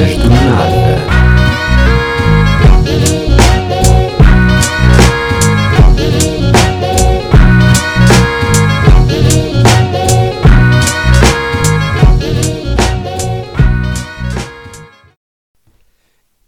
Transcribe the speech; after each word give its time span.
Conversas 0.00 0.22
do 0.22 0.30
Nada. 0.30 0.96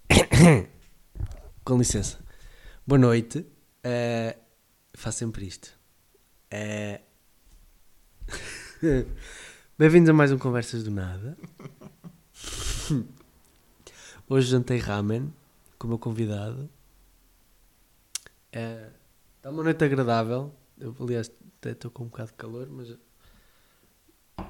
Com 1.63 1.77
licença. 1.77 2.19
Boa 2.87 2.99
noite. 2.99 3.45
Eh, 3.85 4.35
faço 4.95 5.19
sempre 5.19 5.45
isto. 5.45 5.79
Eh, 6.51 7.03
Bem-vindos 9.79 10.09
a 10.09 10.15
mais 10.15 10.33
um 10.33 10.39
Conversas 10.39 10.83
do 10.85 10.91
Nada. 10.91 11.37
Hoje 14.29 14.49
jantei 14.49 14.79
ramen 14.79 15.33
com 15.79 15.87
o 15.87 15.91
meu 15.91 15.99
convidado. 15.99 16.69
Eh, 18.53 18.91
Está 19.43 19.51
uma 19.51 19.65
noite 19.65 19.83
agradável. 19.83 20.55
Eu, 20.79 20.95
aliás, 21.01 21.29
até 21.59 21.73
estou 21.73 21.91
com 21.91 22.05
um 22.05 22.07
bocado 22.07 22.31
de 22.31 22.37
calor, 22.37 22.69
mas 22.71 22.97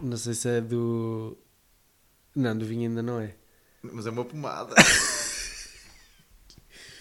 não 0.03 0.19
sei 0.19 0.35
se 0.35 0.49
é 0.51 0.61
do. 0.61 1.35
Não, 2.37 2.57
do 2.57 2.67
vinho 2.67 2.91
ainda 2.91 3.03
não 3.03 3.19
é. 3.19 3.35
Mas 3.83 4.07
é 4.07 4.11
uma 4.11 4.23
pomada. 4.23 4.75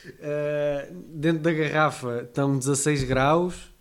Uh, 0.05 0.93
dentro 1.19 1.43
da 1.43 1.51
garrafa 1.51 2.21
estão 2.21 2.57
16 2.57 3.03
graus. 3.03 3.73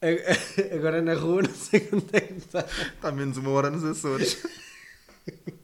Agora 0.72 1.02
na 1.02 1.14
rua 1.14 1.42
não 1.42 1.54
sei 1.54 1.80
quanto 1.80 2.14
é 2.14 2.20
que 2.20 2.34
está. 2.34 2.60
Está 2.60 3.10
menos 3.10 3.36
uma 3.38 3.50
hora 3.50 3.70
nos 3.70 3.82
Açores. 3.82 4.40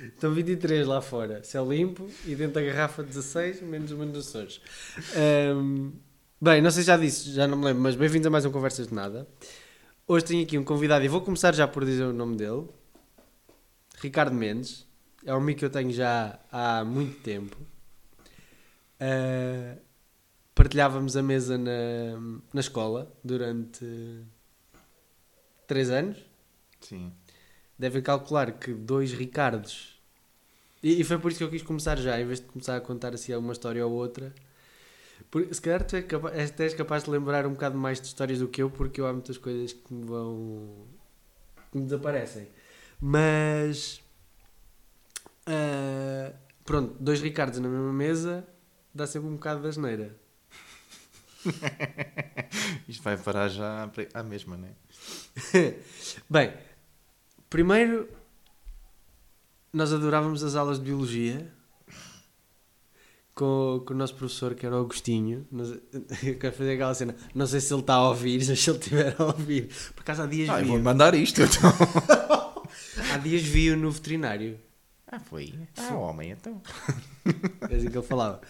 Estão 0.00 0.32
23 0.32 0.86
lá 0.86 1.00
fora, 1.00 1.42
céu 1.42 1.72
limpo 1.72 2.10
e 2.26 2.34
dentro 2.34 2.54
da 2.54 2.62
garrafa 2.62 3.02
16, 3.02 3.62
menos 3.62 3.90
Açores. 4.18 4.60
Um, 5.56 5.92
bem, 6.40 6.60
não 6.60 6.70
sei 6.70 6.82
se 6.82 6.88
já 6.88 6.98
disse, 6.98 7.32
já 7.32 7.46
não 7.46 7.56
me 7.56 7.64
lembro, 7.64 7.82
mas 7.82 7.96
bem-vindos 7.96 8.26
a 8.26 8.30
mais 8.30 8.44
um 8.44 8.50
Conversas 8.50 8.88
de 8.88 8.94
Nada. 8.94 9.26
Hoje 10.06 10.26
tenho 10.26 10.42
aqui 10.42 10.58
um 10.58 10.64
convidado 10.64 11.02
e 11.02 11.08
vou 11.08 11.22
começar 11.22 11.54
já 11.54 11.66
por 11.66 11.84
dizer 11.84 12.04
o 12.04 12.12
nome 12.12 12.36
dele: 12.36 12.66
Ricardo 13.98 14.34
Mendes. 14.34 14.86
É 15.24 15.34
um 15.34 15.38
amigo 15.38 15.58
que 15.58 15.64
eu 15.64 15.70
tenho 15.70 15.90
já 15.90 16.38
há 16.52 16.84
muito 16.84 17.18
tempo. 17.22 17.56
Uh, 19.00 19.80
partilhávamos 20.54 21.16
a 21.16 21.22
mesa 21.22 21.56
na, 21.58 22.20
na 22.52 22.60
escola 22.60 23.10
durante 23.24 23.84
3 25.66 25.90
anos. 25.90 26.18
Sim. 26.80 27.12
Devem 27.78 28.02
calcular 28.02 28.52
que 28.52 28.72
dois 28.72 29.12
Ricardos. 29.12 30.00
E, 30.82 31.00
e 31.00 31.04
foi 31.04 31.18
por 31.18 31.30
isso 31.30 31.38
que 31.38 31.44
eu 31.44 31.50
quis 31.50 31.62
começar 31.62 31.96
já, 31.98 32.20
em 32.20 32.26
vez 32.26 32.40
de 32.40 32.46
começar 32.46 32.76
a 32.76 32.80
contar 32.80 33.14
assim 33.14 33.34
uma 33.34 33.52
história 33.52 33.86
ou 33.86 33.92
outra. 33.92 34.34
Por- 35.30 35.52
se 35.54 35.60
calhar 35.60 35.84
tu 35.84 35.96
é 35.96 36.02
capa- 36.02 36.32
és, 36.32 36.74
capaz 36.74 37.04
de 37.04 37.10
lembrar 37.10 37.46
um 37.46 37.52
bocado 37.52 37.78
mais 37.78 38.00
de 38.00 38.06
histórias 38.08 38.38
do 38.38 38.48
que 38.48 38.62
eu, 38.62 38.70
porque 38.70 39.00
eu 39.00 39.06
há 39.06 39.12
muitas 39.12 39.38
coisas 39.38 39.72
que 39.72 39.92
me 39.94 40.06
vão. 40.06 40.86
que 41.72 41.78
me 41.78 41.84
desaparecem. 41.84 42.48
Mas. 43.00 44.00
ah, 45.46 46.32
pronto, 46.64 46.96
dois 47.00 47.20
Ricardos 47.20 47.58
na 47.60 47.68
mesma 47.68 47.92
mesa 47.92 48.46
dá 48.94 49.06
sempre 49.06 49.28
um 49.28 49.34
bocado 49.34 49.62
de 49.62 49.68
asneira. 49.68 50.16
Isto 52.88 53.02
vai 53.02 53.16
parar 53.16 53.48
já 53.48 53.90
à 54.14 54.22
mesma, 54.22 54.56
não 54.56 54.68
é? 54.68 54.72
Bem, 56.28 56.52
primeiro 57.50 58.08
nós 59.72 59.92
adorávamos 59.92 60.42
as 60.42 60.54
aulas 60.54 60.78
de 60.78 60.84
biologia 60.86 61.52
com, 63.34 63.82
com 63.86 63.92
o 63.92 63.96
nosso 63.96 64.14
professor 64.14 64.54
que 64.54 64.64
era 64.64 64.74
o 64.76 64.80
Agostinho. 64.80 65.46
Nós- 65.50 65.70
Eu 66.24 66.38
quero 66.38 66.54
fazer 66.56 66.74
aquela 66.74 66.94
cena. 66.94 67.14
Não 67.34 67.46
sei 67.46 67.60
se 67.60 67.72
ele 67.72 67.80
está 67.82 67.94
a 67.94 68.08
ouvir, 68.08 68.38
mas 68.46 68.58
se 68.58 68.70
ele 68.70 68.78
estiver 68.78 69.14
a 69.18 69.24
ouvir. 69.24 69.68
Por 69.94 70.00
acaso 70.00 70.22
há 70.22 70.26
dias 70.26 70.48
Ah, 70.48 70.62
vou 70.62 70.78
mandar 70.78 71.14
isto 71.14 71.42
então. 71.42 71.72
Há 73.12 73.18
dias 73.18 73.42
vi-o 73.42 73.76
no 73.76 73.90
veterinário. 73.90 74.58
Ah, 75.08 75.20
foi. 75.20 75.54
Ah, 75.76 75.94
homem, 75.94 76.30
então. 76.30 76.60
É 77.68 77.74
assim 77.74 77.90
que 77.90 77.98
ele 77.98 78.06
falava. 78.06 78.40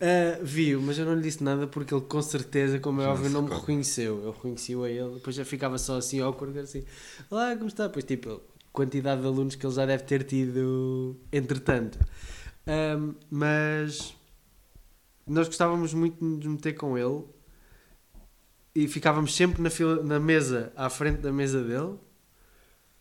Ah, 0.00 0.38
vi-o, 0.42 0.80
mas 0.80 0.96
eu 0.98 1.04
não 1.04 1.14
lhe 1.14 1.22
disse 1.22 1.42
nada 1.42 1.66
porque 1.66 1.92
ele 1.92 2.02
com 2.02 2.22
certeza, 2.22 2.78
como 2.78 3.00
é 3.00 3.06
óbvio, 3.06 3.30
não 3.30 3.42
me 3.42 3.52
reconheceu. 3.52 4.22
Eu 4.22 4.30
reconheci-o 4.32 4.84
a 4.84 4.90
ele, 4.90 5.14
depois 5.14 5.34
já 5.34 5.44
ficava 5.44 5.78
só 5.78 5.96
assim 5.96 6.20
awkward, 6.20 6.56
assim, 6.58 6.84
olá, 7.30 7.54
como 7.56 7.66
está? 7.66 7.88
Pois 7.88 8.04
tipo, 8.04 8.40
quantidade 8.72 9.20
de 9.20 9.26
alunos 9.26 9.54
que 9.56 9.66
ele 9.66 9.74
já 9.74 9.84
deve 9.86 10.04
ter 10.04 10.24
tido 10.24 11.16
entretanto. 11.32 11.98
Ahm, 12.66 13.14
mas 13.30 14.14
nós 15.26 15.48
gostávamos 15.48 15.92
muito 15.94 16.18
de 16.18 16.24
nos 16.24 16.46
meter 16.46 16.74
com 16.74 16.96
ele 16.96 17.24
e 18.74 18.88
ficávamos 18.88 19.34
sempre 19.34 19.60
na, 19.62 19.70
fila, 19.70 20.02
na 20.02 20.18
mesa, 20.20 20.72
à 20.76 20.88
frente 20.88 21.18
da 21.18 21.32
mesa 21.32 21.62
dele, 21.62 21.98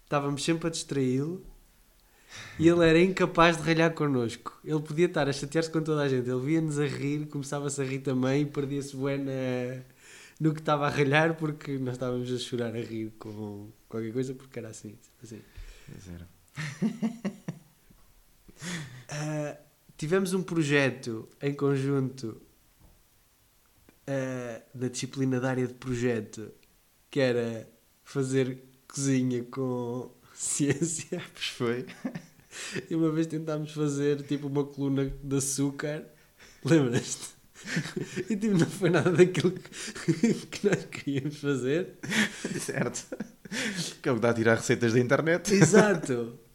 estávamos 0.04 0.44
sempre 0.44 0.68
a 0.68 0.72
distraí-lo 0.72 1.51
e 2.60 2.68
ele 2.68 2.86
era 2.88 3.00
incapaz 3.02 3.58
de 3.58 3.64
ralhar 3.64 3.94
connosco. 3.94 4.58
Ele 4.64 4.80
podia 4.80 5.06
estar 5.08 5.28
a 5.28 5.34
chatear-se 5.34 5.70
com 5.70 5.82
toda 5.82 6.02
a 6.04 6.08
gente. 6.10 6.30
Ele 6.30 6.40
via-nos 6.40 6.80
a 6.80 6.86
rir, 6.86 7.28
começava-se 7.28 7.82
a 7.82 7.84
rir 7.84 8.00
também 8.00 8.44
e 8.44 8.46
perdia-se 8.46 8.96
bué 8.96 9.18
na- 9.18 9.82
no 10.40 10.54
que 10.54 10.60
estava 10.60 10.88
a 10.88 10.90
ralhar 10.90 11.36
porque 11.36 11.78
nós 11.78 11.94
estávamos 11.94 12.32
a 12.32 12.38
chorar 12.38 12.76
a 12.76 12.82
rir 12.82 13.12
com 13.20 13.70
qualquer 13.88 14.12
coisa 14.14 14.34
porque 14.34 14.58
era 14.60 14.70
assim. 14.70 14.96
assim. 15.24 15.42
Zero. 16.00 16.26
Ah, 19.10 19.58
tivemos 19.98 20.34
um 20.34 20.42
projeto 20.44 21.28
em 21.42 21.54
conjunto 21.54 22.42
ah, 24.08 24.62
da 24.74 24.88
disciplina 24.88 25.40
da 25.40 25.50
área 25.50 25.68
de 25.68 25.74
projeto 25.74 26.52
que 27.10 27.20
era 27.20 27.68
fazer 28.04 28.64
cozinha 28.88 29.44
com 29.46 30.12
ciência. 30.42 31.22
Pois 31.34 31.48
foi. 31.48 31.86
E 32.90 32.96
uma 32.96 33.12
vez 33.12 33.28
tentámos 33.28 33.72
fazer 33.72 34.24
tipo 34.24 34.48
uma 34.48 34.66
coluna 34.66 35.06
de 35.24 35.38
açúcar, 35.38 36.04
lembras-te? 36.66 37.30
E 38.30 38.36
tipo, 38.36 38.58
não 38.58 38.66
foi 38.66 38.90
nada 38.90 39.12
daquilo 39.12 39.52
que, 39.52 40.34
que 40.34 40.68
nós 40.68 40.86
queríamos 40.86 41.38
fazer. 41.38 42.00
Certo. 42.60 43.16
Que 44.02 44.10
é 44.10 44.12
o 44.12 44.16
que 44.16 44.22
dá 44.22 44.32
a 44.32 44.34
tirar 44.34 44.56
receitas 44.56 44.94
da 44.94 45.00
internet. 45.00 45.54
Exato! 45.54 46.40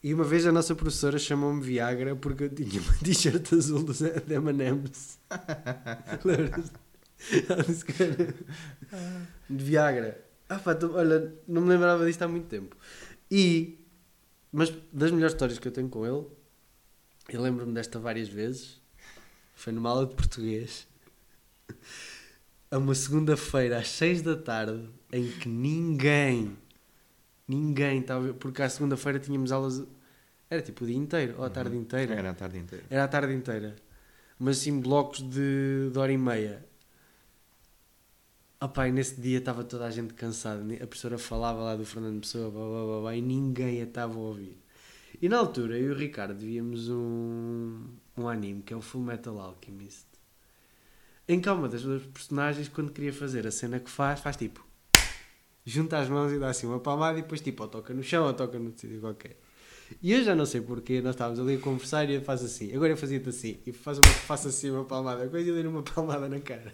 E 0.00 0.14
uma 0.14 0.22
vez 0.22 0.46
a 0.46 0.52
nossa 0.52 0.76
professora 0.76 1.18
chamou-me 1.18 1.60
Viagra 1.60 2.14
porque 2.14 2.44
eu 2.44 2.48
tinha 2.48 2.80
uma 2.80 2.92
t-shirt 3.02 3.52
azul 3.52 3.82
dos 3.82 4.00
M&M's. 4.00 5.18
Lembras-te? 6.24 7.44
Ela 7.50 7.64
disse 7.64 7.84
que 7.84 8.00
era 8.00 8.34
de 9.50 9.64
Viagra. 9.64 10.27
Ah 10.48 10.58
pá, 10.58 10.76
olha, 10.94 11.34
não 11.46 11.62
me 11.62 11.68
lembrava 11.68 12.06
disto 12.06 12.22
há 12.22 12.28
muito 12.28 12.46
tempo. 12.46 12.76
E, 13.30 13.78
mas 14.50 14.72
das 14.92 15.10
melhores 15.10 15.34
histórias 15.34 15.58
que 15.58 15.68
eu 15.68 15.72
tenho 15.72 15.88
com 15.88 16.06
ele, 16.06 16.26
eu 17.28 17.42
lembro-me 17.42 17.74
desta 17.74 17.98
várias 17.98 18.28
vezes, 18.28 18.80
foi 19.54 19.72
numa 19.72 19.90
aula 19.90 20.06
de 20.06 20.14
português, 20.14 20.88
a 22.70 22.78
uma 22.78 22.94
segunda-feira 22.94 23.78
às 23.78 23.88
seis 23.88 24.22
da 24.22 24.36
tarde, 24.36 24.88
em 25.12 25.30
que 25.30 25.48
ninguém, 25.48 26.56
ninguém 27.46 28.00
estava, 28.00 28.32
porque 28.34 28.62
à 28.62 28.68
segunda-feira 28.68 29.18
tínhamos 29.18 29.52
aulas, 29.52 29.82
era 30.48 30.62
tipo 30.62 30.84
o 30.84 30.86
dia 30.86 30.96
inteiro, 30.96 31.34
ou 31.38 31.44
a 31.44 31.50
tarde 31.50 31.76
inteira. 31.76 32.14
Era 32.14 32.30
a 32.30 32.34
tarde 32.34 32.58
inteira. 32.58 32.84
Era 32.88 33.04
a 33.04 33.08
tarde 33.08 33.34
inteira. 33.34 33.76
Mas 34.38 34.58
assim, 34.58 34.80
blocos 34.80 35.20
de, 35.20 35.90
de 35.90 35.98
hora 35.98 36.12
e 36.12 36.18
meia. 36.18 36.64
Opá, 38.60 38.88
e 38.88 38.92
nesse 38.92 39.20
dia 39.20 39.38
estava 39.38 39.62
toda 39.62 39.86
a 39.86 39.90
gente 39.90 40.14
cansada. 40.14 40.60
A 40.74 40.86
professora 40.86 41.16
falava 41.16 41.62
lá 41.62 41.76
do 41.76 41.84
Fernando 41.84 42.20
Pessoa, 42.20 42.50
blá, 42.50 42.66
blá, 42.66 42.84
blá, 42.86 43.00
blá, 43.02 43.16
e 43.16 43.22
ninguém 43.22 43.80
a 43.80 43.84
estava 43.84 44.14
a 44.14 44.18
ouvir. 44.18 44.58
E 45.22 45.28
na 45.28 45.38
altura, 45.38 45.78
eu 45.78 45.88
e 45.88 45.90
o 45.92 45.94
Ricardo 45.94 46.34
víamos 46.34 46.88
um, 46.88 47.86
um 48.16 48.28
anime 48.28 48.62
que 48.62 48.74
é 48.74 48.76
o 48.76 48.80
Full 48.80 49.02
Metal 49.02 49.38
Alchemist. 49.38 50.06
Em 51.28 51.40
que 51.40 51.48
uma 51.48 51.68
das 51.68 51.82
duas 51.82 52.02
personagens, 52.02 52.68
quando 52.68 52.90
queria 52.90 53.12
fazer 53.12 53.46
a 53.46 53.50
cena 53.52 53.78
que 53.78 53.90
faz, 53.90 54.18
faz 54.18 54.36
tipo... 54.36 54.66
Junta 55.64 55.98
as 55.98 56.08
mãos 56.08 56.32
e 56.32 56.38
dá 56.38 56.48
assim 56.48 56.66
uma 56.66 56.80
palmada 56.80 57.18
e 57.18 57.22
depois 57.22 57.40
tipo, 57.40 57.62
ou 57.62 57.68
toca 57.68 57.94
no 57.94 58.02
chão 58.02 58.26
ou 58.26 58.32
toca 58.32 58.58
no 58.58 58.70
sítio 58.76 59.00
qualquer. 59.00 59.38
E 60.02 60.12
eu 60.12 60.24
já 60.24 60.34
não 60.34 60.46
sei 60.46 60.60
porquê, 60.60 61.00
nós 61.00 61.14
estávamos 61.14 61.38
ali 61.38 61.54
a 61.56 61.58
conversar 61.58 62.08
e 62.08 62.14
ele 62.14 62.24
faz 62.24 62.42
assim. 62.42 62.74
Agora 62.74 62.90
eu 62.90 62.96
fazia-te 62.96 63.28
assim. 63.28 63.58
E 63.66 63.72
faz 63.72 63.98
uma, 63.98 64.08
faço 64.08 64.48
assim 64.48 64.70
uma 64.70 64.84
palmada. 64.84 65.24
Depois 65.24 65.46
eu 65.46 65.54
dei 65.54 65.66
uma 65.66 65.82
palmada 65.84 66.28
na 66.28 66.40
cara. 66.40 66.72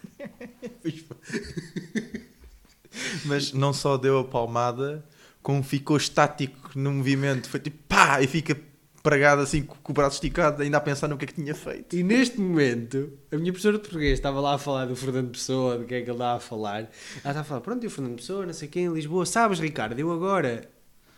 Mas 3.24 3.52
não 3.52 3.72
só 3.72 3.96
deu 3.96 4.18
a 4.18 4.24
palmada, 4.24 5.04
como 5.42 5.62
ficou 5.62 5.96
estático 5.96 6.70
no 6.74 6.92
movimento. 6.92 7.48
Foi 7.48 7.60
tipo 7.60 7.78
pá! 7.88 8.20
E 8.20 8.26
fica 8.26 8.56
pregado 9.02 9.42
assim 9.42 9.62
com 9.62 9.92
o 9.92 9.94
braço 9.94 10.16
esticado, 10.16 10.62
ainda 10.62 10.78
a 10.78 10.80
pensar 10.80 11.08
no 11.08 11.18
que 11.18 11.26
é 11.26 11.28
que 11.28 11.34
tinha 11.34 11.54
feito. 11.54 11.94
E 11.94 12.02
neste 12.02 12.40
momento, 12.40 13.12
a 13.30 13.36
minha 13.36 13.52
professora 13.52 13.76
de 13.76 13.82
português 13.82 14.14
estava 14.14 14.40
lá 14.40 14.54
a 14.54 14.58
falar 14.58 14.86
do 14.86 14.96
Fernando 14.96 15.30
Pessoa, 15.30 15.76
do 15.76 15.84
que 15.84 15.94
é 15.94 16.00
que 16.00 16.08
ele 16.08 16.12
estava 16.12 16.38
a 16.38 16.40
falar. 16.40 16.78
Ela 16.78 16.88
estava 17.16 17.40
a 17.40 17.44
falar, 17.44 17.60
pronto, 17.60 17.84
e 17.84 17.86
o 17.86 17.90
Fernando 17.90 18.16
Pessoa, 18.16 18.46
não 18.46 18.54
sei 18.54 18.66
quem, 18.66 18.86
em 18.86 18.92
Lisboa. 18.92 19.26
Sabes, 19.26 19.58
Ricardo, 19.58 19.98
eu 19.98 20.10
agora 20.10 20.70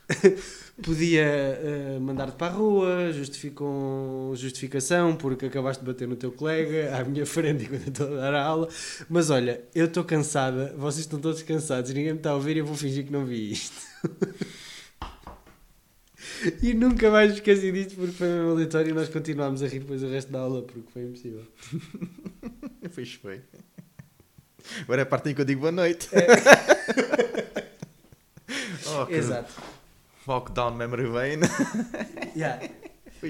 podia 0.83 1.25
eh, 1.25 1.99
mandar-te 2.01 2.37
para 2.37 2.53
a 2.53 2.57
rua, 2.57 3.13
justificam 3.13 4.33
justificação 4.35 5.17
porque 5.17 5.47
acabaste 5.47 5.83
de 5.83 5.91
bater 5.91 6.07
no 6.07 6.17
teu 6.17 6.31
colega 6.31 6.97
à 6.97 7.05
minha 7.05 7.27
frente 7.27 7.65
enquanto 7.65 7.83
eu 7.83 7.89
estou 7.89 8.19
a 8.19 8.21
dar 8.21 8.35
a 8.35 8.45
aula. 8.45 8.69
Mas 9.09 9.31
olha, 9.31 9.63
eu 9.75 9.87
estou 9.87 10.05
cansada, 10.05 10.75
vocês 10.77 11.01
estão 11.01 11.19
todos 11.19 11.43
cansados, 11.43 11.93
ninguém 11.93 12.13
me 12.13 12.19
está 12.19 12.31
a 12.31 12.35
ouvir 12.35 12.57
e 12.57 12.61
eu 12.61 12.67
vou 12.67 12.77
fingir 12.77 13.05
que 13.05 13.13
não 13.13 13.25
vi 13.25 13.53
isto. 13.53 13.81
e 16.63 16.75
nunca 16.75 17.11
mais 17.11 17.33
esqueci 17.33 17.73
disto 17.73 17.97
porque 17.97 18.13
foi 18.13 18.29
mesmo 18.29 18.51
aleatório 18.51 18.91
e 18.91 18.95
nós 18.95 19.09
continuámos 19.09 19.63
a 19.63 19.67
rir 19.67 19.81
depois 19.81 20.03
o 20.03 20.09
resto 20.09 20.31
da 20.31 20.41
aula 20.41 20.63
porque 20.63 20.91
foi 20.93 21.05
impossível. 21.05 21.47
Pois 22.95 23.15
foi. 23.15 23.41
Agora 24.83 25.01
é 25.01 25.05
a 25.05 25.07
parte 25.07 25.31
em 25.31 25.35
que 25.35 25.41
eu 25.41 25.45
digo 25.45 25.61
boa 25.61 25.73
noite. 25.73 26.09
oh, 28.87 29.07
que 29.07 29.15
Exato. 29.15 29.76
Walk 30.27 30.53
down 30.53 30.77
memory 30.77 31.07
lane. 31.07 31.43
Yeah. 32.37 32.69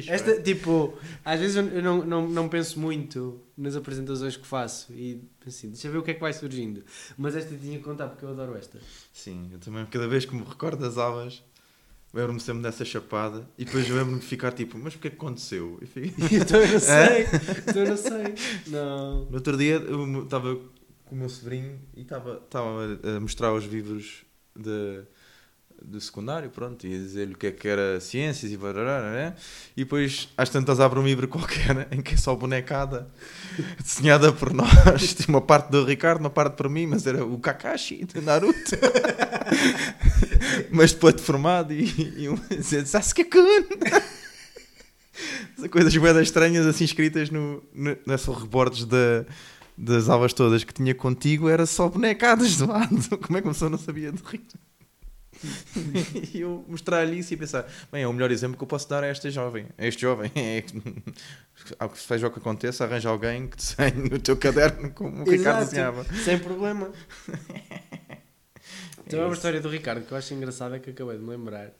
Esta, 0.09 0.43
tipo, 0.43 0.99
às 1.25 1.39
vezes 1.39 1.55
eu 1.57 1.81
não, 1.81 2.05
não, 2.05 2.29
não 2.29 2.49
penso 2.49 2.79
muito 2.81 3.41
nas 3.57 3.77
apresentações 3.77 4.37
que 4.37 4.45
faço 4.45 4.93
e 4.93 5.23
assim, 5.47 5.69
deixa 5.71 5.87
eu 5.87 5.93
ver 5.93 5.99
o 5.99 6.03
que 6.03 6.11
é 6.11 6.15
que 6.15 6.21
vai 6.21 6.33
surgindo. 6.33 6.83
Mas 7.17 7.37
esta 7.37 7.55
tinha 7.57 7.79
que 7.79 7.85
contar 7.85 8.09
porque 8.09 8.25
eu 8.25 8.31
adoro 8.31 8.57
esta. 8.57 8.81
Sim, 9.13 9.49
eu 9.53 9.61
também, 9.61 9.87
cada 9.87 10.09
vez 10.09 10.25
que 10.25 10.35
me 10.35 10.43
recordo 10.43 10.81
das 10.81 10.99
aulas, 10.99 11.41
lembro-me 12.13 12.41
sempre 12.41 12.65
dessa 12.65 12.85
chapada 12.85 13.49
e 13.57 13.65
depois 13.65 13.89
lembro-me 13.89 14.19
de 14.19 14.27
ficar 14.27 14.53
tipo, 14.53 14.77
mas 14.77 14.93
porquê 14.95 15.09
que 15.11 15.17
aconteceu? 15.17 15.79
E 15.81 15.87
fico- 15.87 16.21
Então 16.35 16.59
eu 16.61 16.69
não 16.73 16.81
sei, 16.81 17.27
então 17.69 17.83
eu 17.83 17.89
não 17.89 17.97
sei. 17.97 18.35
Não. 18.67 19.25
No 19.27 19.35
outro 19.37 19.57
dia 19.57 19.77
eu 19.77 20.25
estava 20.25 20.57
com 21.05 21.15
o 21.15 21.19
meu 21.19 21.29
sobrinho 21.29 21.79
e 21.95 22.01
estava 22.03 22.43
estava 22.45 22.85
a 23.17 23.21
mostrar 23.21 23.53
os 23.55 23.65
livros 23.67 24.25
de, 24.57 25.03
do 25.83 26.01
secundário, 26.01 26.51
pronto, 26.51 26.87
e 26.87 26.95
a 26.95 26.99
dizer-lhe 26.99 27.35
o 27.35 27.37
que 27.37 27.47
é 27.49 27.53
que 27.53 27.69
era 27.69 28.01
ciências 28.01 28.51
e 28.51 28.57
barará, 28.57 29.03
né? 29.11 29.35
E 29.77 29.85
depois 29.85 30.29
às 30.37 30.49
tantas 30.49 30.81
abre 30.81 30.99
um 30.99 31.05
livro 31.05 31.29
qualquer 31.29 31.89
em 31.91 32.01
que 32.01 32.15
é 32.15 32.17
só 32.17 32.35
bonecada 32.35 33.09
desenhada 33.83 34.33
por 34.33 34.53
nós. 34.53 35.15
Tinha 35.15 35.29
uma 35.29 35.41
parte 35.41 35.71
do 35.71 35.85
Ricardo, 35.85 36.21
uma 36.21 36.31
parte 36.31 36.55
para 36.55 36.69
mim, 36.69 36.87
mas 36.87 37.07
era 37.07 37.25
o 37.25 37.39
Kakashi 37.39 38.05
do 38.05 38.23
Naruto. 38.23 38.77
mas 40.71 40.93
depois 40.93 41.15
deformado 41.15 41.73
e, 41.73 42.25
e 42.25 42.29
um 42.29 42.37
Sasuke-kun. 42.85 43.67
Coisas 45.71 45.97
bem 45.97 46.23
estranhas 46.23 46.67
assim 46.67 46.85
escritas 46.85 47.31
no, 47.31 47.63
no, 47.73 47.97
nessas 48.07 48.37
rebordes 48.37 48.85
da, 48.85 49.25
das 49.77 50.09
aulas 50.09 50.33
todas 50.33 50.65
que 50.65 50.75
tinha 50.75 50.95
contigo 50.95 51.49
era 51.49 51.65
só 51.65 51.89
bonecadas 51.89 52.57
de 52.57 52.65
lado. 52.65 53.19
Como 53.19 53.39
é 53.39 53.41
que 53.41 53.47
uma 53.47 53.55
pessoa 53.55 53.71
não 53.71 53.79
sabia 53.79 54.13
de 54.13 54.23
rir? 54.23 54.43
e 56.33 56.41
eu 56.41 56.65
mostrar-lhe 56.69 57.19
isso 57.19 57.35
e 57.35 57.37
pensar: 57.37 57.67
bem, 57.93 58.03
é 58.03 58.09
o 58.09 58.13
melhor 58.13 58.31
exemplo 58.31 58.57
que 58.57 58.63
eu 58.63 58.69
posso 58.69 58.89
dar 58.89 59.05
a 59.05 59.07
esta 59.07 59.31
jovem. 59.31 59.67
A 59.77 59.87
este 59.87 60.03
jovem. 60.03 60.31
É 61.81 61.89
que, 61.89 61.99
seja 61.99 62.27
o 62.27 62.31
que 62.31 62.39
aconteça, 62.39 62.85
arranja 62.85 63.09
alguém 63.09 63.49
que 63.49 63.57
desenhe 63.57 64.11
no 64.11 64.19
teu 64.19 64.37
caderno 64.37 64.91
como 64.91 65.23
o 65.23 65.29
Ricardo 65.29 65.65
desenhava. 65.65 66.05
Sem 66.23 66.39
problema. 66.39 66.93
Então 69.07 69.21
é 69.21 69.25
uma 69.25 69.35
história 69.35 69.61
do 69.61 69.69
Ricardo 69.69 70.05
que 70.05 70.11
eu 70.11 70.19
acho 70.19 70.35
engraçada 70.35 70.81
que 70.81 70.91
acabei 70.91 71.17
de 71.17 71.23
me 71.23 71.31
lembrar. 71.31 71.71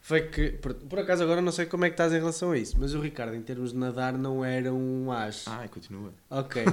Foi 0.00 0.22
que, 0.22 0.52
por, 0.52 0.72
por 0.74 1.00
acaso 1.00 1.22
agora 1.22 1.42
não 1.42 1.50
sei 1.52 1.66
como 1.66 1.84
é 1.84 1.88
que 1.88 1.94
estás 1.94 2.12
em 2.12 2.18
relação 2.18 2.52
a 2.52 2.58
isso, 2.58 2.76
mas 2.78 2.94
o 2.94 3.00
Ricardo 3.00 3.34
em 3.34 3.42
termos 3.42 3.72
de 3.72 3.78
nadar 3.78 4.16
não 4.16 4.44
era 4.44 4.72
um 4.72 5.10
as. 5.10 5.46
Ai, 5.48 5.68
continua. 5.68 6.12
Ok. 6.30 6.64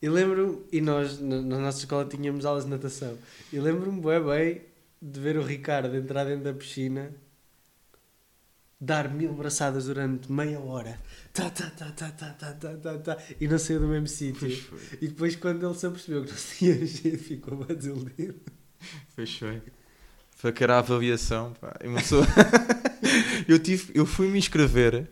E 0.00 0.08
lembro-me, 0.08 0.64
e 0.70 0.80
nós 0.80 1.18
na, 1.20 1.42
na 1.42 1.58
nossa 1.58 1.78
escola 1.78 2.04
tínhamos 2.04 2.44
aulas 2.44 2.64
de 2.64 2.70
natação, 2.70 3.18
e 3.52 3.58
lembro-me 3.58 4.00
bem, 4.00 4.22
bem 4.22 4.62
de 5.02 5.20
ver 5.20 5.36
o 5.36 5.42
Ricardo 5.42 5.96
entrar 5.96 6.24
dentro 6.24 6.44
da 6.44 6.52
piscina, 6.52 7.12
dar 8.80 9.12
mil 9.12 9.32
braçadas 9.32 9.86
durante 9.86 10.30
meia 10.30 10.60
hora, 10.60 11.00
tá, 11.32 11.50
tá, 11.50 11.68
tá, 11.70 11.90
tá, 11.90 12.10
tá, 12.10 12.30
tá, 12.30 12.52
tá, 12.52 12.76
tá, 12.76 12.98
tá, 12.98 13.18
e 13.40 13.48
não 13.48 13.58
saiu 13.58 13.80
do 13.80 13.88
mesmo 13.88 14.06
sítio. 14.06 14.48
E 15.00 15.08
depois, 15.08 15.34
quando 15.34 15.66
ele 15.66 15.74
se 15.74 15.86
apercebeu 15.86 16.24
que 16.24 16.30
não 16.30 16.38
tinha 16.38 16.86
jeito, 16.86 17.18
ficou 17.24 17.64
bem 17.64 17.76
desiludido. 17.76 18.40
Pois 19.16 19.36
foi. 19.36 19.60
Foi 20.36 20.52
que 20.52 20.62
era 20.62 20.76
a 20.76 20.78
avaliação. 20.78 21.52
Pá. 21.60 21.76
E 21.82 21.88
uma 21.88 21.98
pessoa... 21.98 22.24
eu, 23.48 23.58
tive, 23.58 23.90
eu 23.92 24.06
fui 24.06 24.28
me 24.28 24.38
inscrever. 24.38 25.10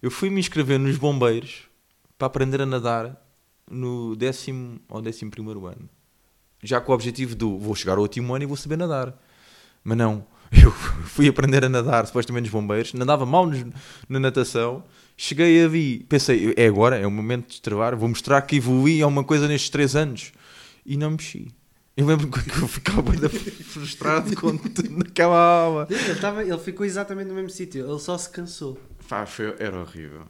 Eu 0.00 0.12
fui 0.12 0.30
me 0.30 0.38
inscrever 0.38 0.78
nos 0.78 0.96
bombeiros 0.96 1.62
para 2.16 2.28
aprender 2.28 2.62
a 2.62 2.66
nadar 2.66 3.29
no 3.70 4.14
décimo 4.16 4.80
ou 4.88 5.00
décimo 5.00 5.30
primeiro 5.30 5.66
ano. 5.66 5.88
Já 6.62 6.80
com 6.80 6.92
o 6.92 6.94
objetivo 6.94 7.34
do 7.34 7.58
vou 7.58 7.74
chegar 7.74 7.94
ao 7.96 8.02
último 8.02 8.34
ano 8.34 8.44
e 8.44 8.46
vou 8.46 8.56
saber 8.56 8.76
nadar. 8.76 9.16
Mas 9.82 9.96
não. 9.96 10.26
Eu 10.52 10.72
fui 10.72 11.28
aprender 11.28 11.64
a 11.64 11.68
nadar, 11.68 12.06
supostamente 12.06 12.42
nos 12.44 12.50
bombeiros. 12.52 12.92
Nadava 12.92 13.24
mal 13.24 13.46
nos- 13.46 13.64
na 14.08 14.18
natação. 14.18 14.82
Cheguei 15.16 15.64
a 15.64 15.68
vi. 15.68 16.00
Pensei, 16.08 16.52
é 16.56 16.66
agora, 16.66 16.98
é 16.98 17.06
o 17.06 17.10
momento 17.10 17.46
de 17.48 17.54
estrevar. 17.54 17.94
Vou 17.96 18.08
mostrar 18.08 18.42
que 18.42 18.56
evolui 18.56 19.00
a 19.00 19.06
uma 19.06 19.22
coisa 19.22 19.46
nestes 19.46 19.70
três 19.70 19.94
anos. 19.94 20.32
E 20.84 20.96
não 20.96 21.12
mexi. 21.12 21.48
Eu 21.96 22.06
lembro 22.06 22.28
que 22.28 22.38
eu 22.62 22.66
ficava 22.68 23.02
bem 23.02 23.28
frustrado 23.28 24.34
com 24.36 24.56
tudo 24.56 24.90
naquela 24.90 25.36
aula. 25.38 25.86
Ele, 25.90 26.12
estava, 26.12 26.42
ele 26.42 26.58
ficou 26.58 26.84
exatamente 26.86 27.28
no 27.28 27.34
mesmo 27.34 27.50
sítio, 27.50 27.86
ele 27.88 27.98
só 27.98 28.16
se 28.16 28.30
cansou. 28.30 28.78
Pá, 29.08 29.26
foi, 29.26 29.54
era 29.58 29.78
horrível. 29.80 30.22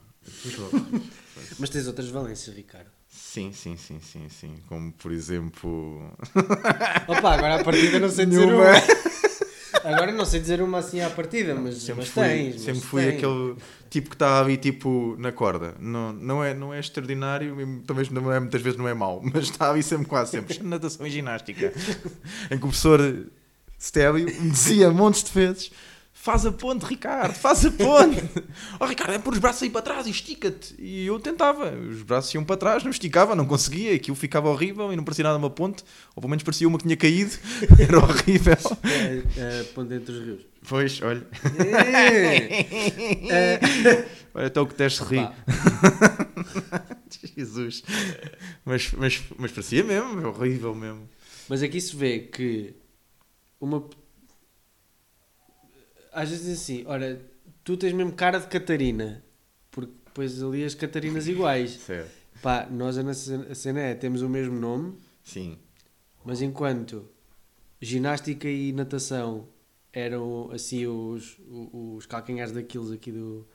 Mas 1.58 1.70
tens 1.70 1.86
outras 1.86 2.08
valências, 2.08 2.54
Ricardo. 2.54 2.90
Sim, 3.10 3.52
sim, 3.52 3.76
sim, 3.76 3.98
sim, 4.00 4.28
sim. 4.28 4.54
Como 4.68 4.92
por 4.92 5.10
exemplo. 5.10 6.12
Opa, 7.08 7.34
agora 7.34 7.56
à 7.56 7.64
partida 7.64 7.98
não 7.98 8.08
sei 8.08 8.24
dizer 8.26 8.46
Nenhuma. 8.46 8.64
uma. 8.64 9.10
Agora 9.82 10.12
não 10.12 10.24
sei 10.24 10.40
dizer 10.40 10.60
uma 10.62 10.78
assim 10.78 11.00
à 11.00 11.10
partida, 11.10 11.54
mas, 11.54 11.78
Sempre 11.78 12.02
mas 12.02 12.08
fui, 12.08 12.22
tens. 12.22 12.52
mas 12.54 12.62
sempre 12.62 12.80
fui 12.82 13.02
tens. 13.02 13.14
aquele 13.16 13.56
tipo 13.88 14.08
que 14.10 14.14
estava 14.14 14.40
ali 14.44 14.56
tipo 14.56 15.16
na 15.18 15.32
corda. 15.32 15.74
Não, 15.80 16.12
não, 16.12 16.44
é, 16.44 16.54
não 16.54 16.72
é 16.72 16.78
extraordinário, 16.78 17.60
e 17.60 17.80
talvez 17.86 18.10
não 18.10 18.30
é, 18.32 18.38
muitas 18.38 18.62
vezes 18.62 18.78
não 18.78 18.86
é 18.86 18.94
mau, 18.94 19.20
mas 19.34 19.44
está 19.44 19.70
ali 19.70 19.82
sempre 19.82 20.06
quase 20.06 20.30
sempre. 20.32 20.62
Natação 20.62 21.04
e 21.06 21.10
ginástica. 21.10 21.72
em 22.50 22.50
que 22.50 22.56
o 22.56 22.60
professor 22.60 23.00
Stélio 23.80 24.26
me 24.26 24.50
dizia 24.50 24.90
montes 24.90 25.24
de 25.24 25.32
vezes: 25.32 25.72
faz 26.20 26.44
a 26.44 26.52
ponte, 26.52 26.84
Ricardo, 26.84 27.32
faz 27.32 27.64
a 27.64 27.70
ponte. 27.70 28.22
oh, 28.78 28.84
Ricardo, 28.84 29.14
é 29.14 29.18
pôr 29.18 29.32
os 29.32 29.38
braços 29.38 29.62
aí 29.62 29.70
para 29.70 29.80
trás 29.80 30.06
e 30.06 30.10
estica-te. 30.10 30.74
E 30.78 31.06
eu 31.06 31.18
tentava, 31.18 31.72
os 31.72 32.02
braços 32.02 32.34
iam 32.34 32.44
para 32.44 32.58
trás, 32.58 32.84
não 32.84 32.90
esticava, 32.90 33.34
não 33.34 33.46
conseguia, 33.46 33.94
aquilo 33.94 34.14
ficava 34.14 34.50
horrível 34.50 34.92
e 34.92 34.96
não 34.96 35.02
parecia 35.02 35.22
nada 35.22 35.38
uma 35.38 35.48
ponte, 35.48 35.82
ou 36.14 36.20
pelo 36.20 36.28
menos 36.28 36.42
parecia 36.42 36.68
uma 36.68 36.76
que 36.76 36.84
tinha 36.84 36.96
caído, 36.96 37.32
era 37.80 37.98
horrível. 37.98 38.56
É, 38.84 39.22
é, 39.38 39.62
ponto 39.74 39.94
entre 39.94 40.12
os 40.12 40.24
rios. 40.24 40.40
Pois, 40.68 41.00
olha. 41.00 41.26
É. 43.30 43.60
Olha, 44.32 44.46
até 44.46 44.60
o 44.60 44.66
que 44.66 44.74
teste 44.74 45.02
ri. 45.02 45.18
Opa, 45.18 45.34
Jesus. 47.36 47.82
Mas, 48.64 48.92
mas, 48.92 49.22
mas 49.36 49.50
parecia 49.50 49.82
mesmo, 49.82 50.20
é 50.20 50.26
horrível 50.26 50.74
mesmo. 50.74 51.08
Mas 51.48 51.62
aqui 51.62 51.80
se 51.80 51.96
vê 51.96 52.20
que 52.20 52.74
uma. 53.60 53.88
Às 56.12 56.30
vezes 56.30 56.60
assim, 56.60 56.84
ora, 56.86 57.20
tu 57.62 57.76
tens 57.76 57.92
mesmo 57.92 58.12
cara 58.12 58.38
de 58.38 58.46
Catarina, 58.46 59.24
porque 59.70 59.92
depois 60.04 60.42
ali 60.42 60.64
as 60.64 60.74
Catarinas 60.74 61.28
iguais. 61.28 61.72
Certo. 61.86 62.20
Pá, 62.42 62.66
nós 62.70 62.96
a 62.96 63.02
nossa 63.02 63.54
cena 63.54 63.80
é, 63.80 63.94
temos 63.94 64.22
o 64.22 64.28
mesmo 64.28 64.58
nome, 64.58 64.96
Sim. 65.22 65.58
mas 66.24 66.40
enquanto 66.40 67.06
ginástica 67.80 68.48
e 68.48 68.72
natação 68.72 69.46
eram 69.92 70.50
assim 70.50 70.86
os, 70.86 71.36
os, 71.48 72.06
calcanhares 72.06 72.52
daqueles 72.52 72.90
aqui 72.90 73.12
do, 73.12 73.46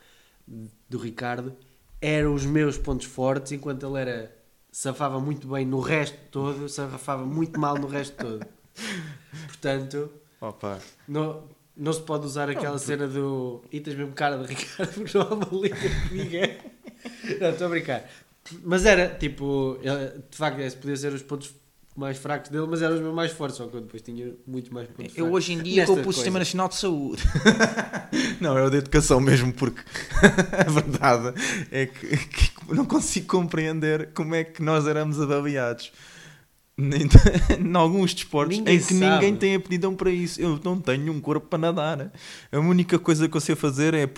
do 0.88 0.98
Ricardo, 1.00 1.56
eram 2.00 2.36
os 2.36 2.46
meus 2.46 2.78
pontos 2.78 3.08
fortes, 3.08 3.54
enquanto 3.54 3.88
ele 3.88 4.00
era 4.00 4.36
safava 4.72 5.20
muito 5.20 5.48
bem 5.48 5.66
no 5.66 5.80
resto 5.80 6.18
todo, 6.30 6.68
safava 6.68 7.26
muito 7.26 7.60
mal 7.60 7.78
no 7.80 7.88
resto 7.88 8.18
todo. 8.18 8.46
Portanto, 9.48 10.12
Opa. 10.42 10.80
não, 11.08 11.48
não 11.78 11.92
se 11.92 12.02
pode 12.02 12.26
usar 12.26 12.50
aquela 12.50 12.78
cena 12.78 13.08
do 13.08 13.64
e 13.72 13.80
tens 13.80 13.96
mesmo 13.96 14.14
cara 14.14 14.38
de 14.38 14.54
Ricardo 14.54 14.94
porque 14.96 15.18
não 15.18 15.26
há 15.26 15.34
uma 15.34 15.50
liga 15.52 15.76
que 15.76 16.10
diga. 16.10 16.58
Não, 17.40 17.50
estou 17.50 17.68
a 17.68 17.70
brincar. 17.70 18.10
Mas 18.64 18.86
era 18.86 19.10
tipo, 19.10 19.78
de 20.30 20.38
facto, 20.38 20.60
esse 20.60 20.78
podia 20.78 20.96
ser 20.96 21.14
os 21.14 21.24
pontos 21.24 21.54
mais 21.96 22.18
fracos 22.18 22.50
dele, 22.52 22.68
mas 22.70 22.82
eram 22.82 22.96
os 22.96 23.02
meus 23.02 23.16
mais 23.16 23.32
fortes, 23.32 23.58
só 23.58 23.68
que 23.68 23.78
eu 23.78 23.82
depois 23.82 24.02
tinha 24.02 24.34
muito 24.46 24.74
mais 24.74 24.88
pontos 24.88 25.14
Eu 25.18 25.26
fracos. 25.26 25.34
hoje 25.34 25.54
em 25.54 25.64
dia 25.64 25.86
Nesta 25.86 26.04
com 26.04 26.10
o 26.10 26.14
Sistema. 26.14 26.40
Nacional 26.40 26.68
de 26.68 26.76
Saúde. 26.76 27.24
não, 28.42 28.58
é 28.58 28.64
o 28.64 28.70
de 28.70 28.78
educação 28.78 29.20
mesmo, 29.22 29.54
porque 29.54 29.82
a 30.52 30.70
verdade 30.70 31.34
é 31.72 31.86
que, 31.86 32.18
que 32.18 32.52
não 32.74 32.86
consigo 32.86 33.28
compreender 33.28 34.10
como 34.14 34.36
é 34.36 34.44
que 34.44 34.62
nós 34.62 34.86
éramos 34.86 35.20
avaliados. 35.22 35.92
em 36.78 37.76
alguns 37.76 38.14
desportos 38.14 38.58
ninguém 38.58 38.76
em 38.76 38.80
que 38.80 38.94
sabe. 38.94 39.06
ninguém 39.06 39.36
tem 39.36 39.56
aptidão 39.56 39.96
para 39.96 40.12
isso. 40.12 40.42
Eu 40.42 40.60
não 40.64 40.80
tenho 40.80 41.12
um 41.14 41.22
corpo 41.22 41.48
para 41.48 41.60
nadar. 41.60 41.98
Né? 41.98 42.12
A 42.52 42.60
única 42.60 43.00
coisa 43.00 43.30
que 43.30 43.38
eu 43.38 43.42
sei 43.42 43.56
fazer 43.56 43.94
é. 43.94 44.10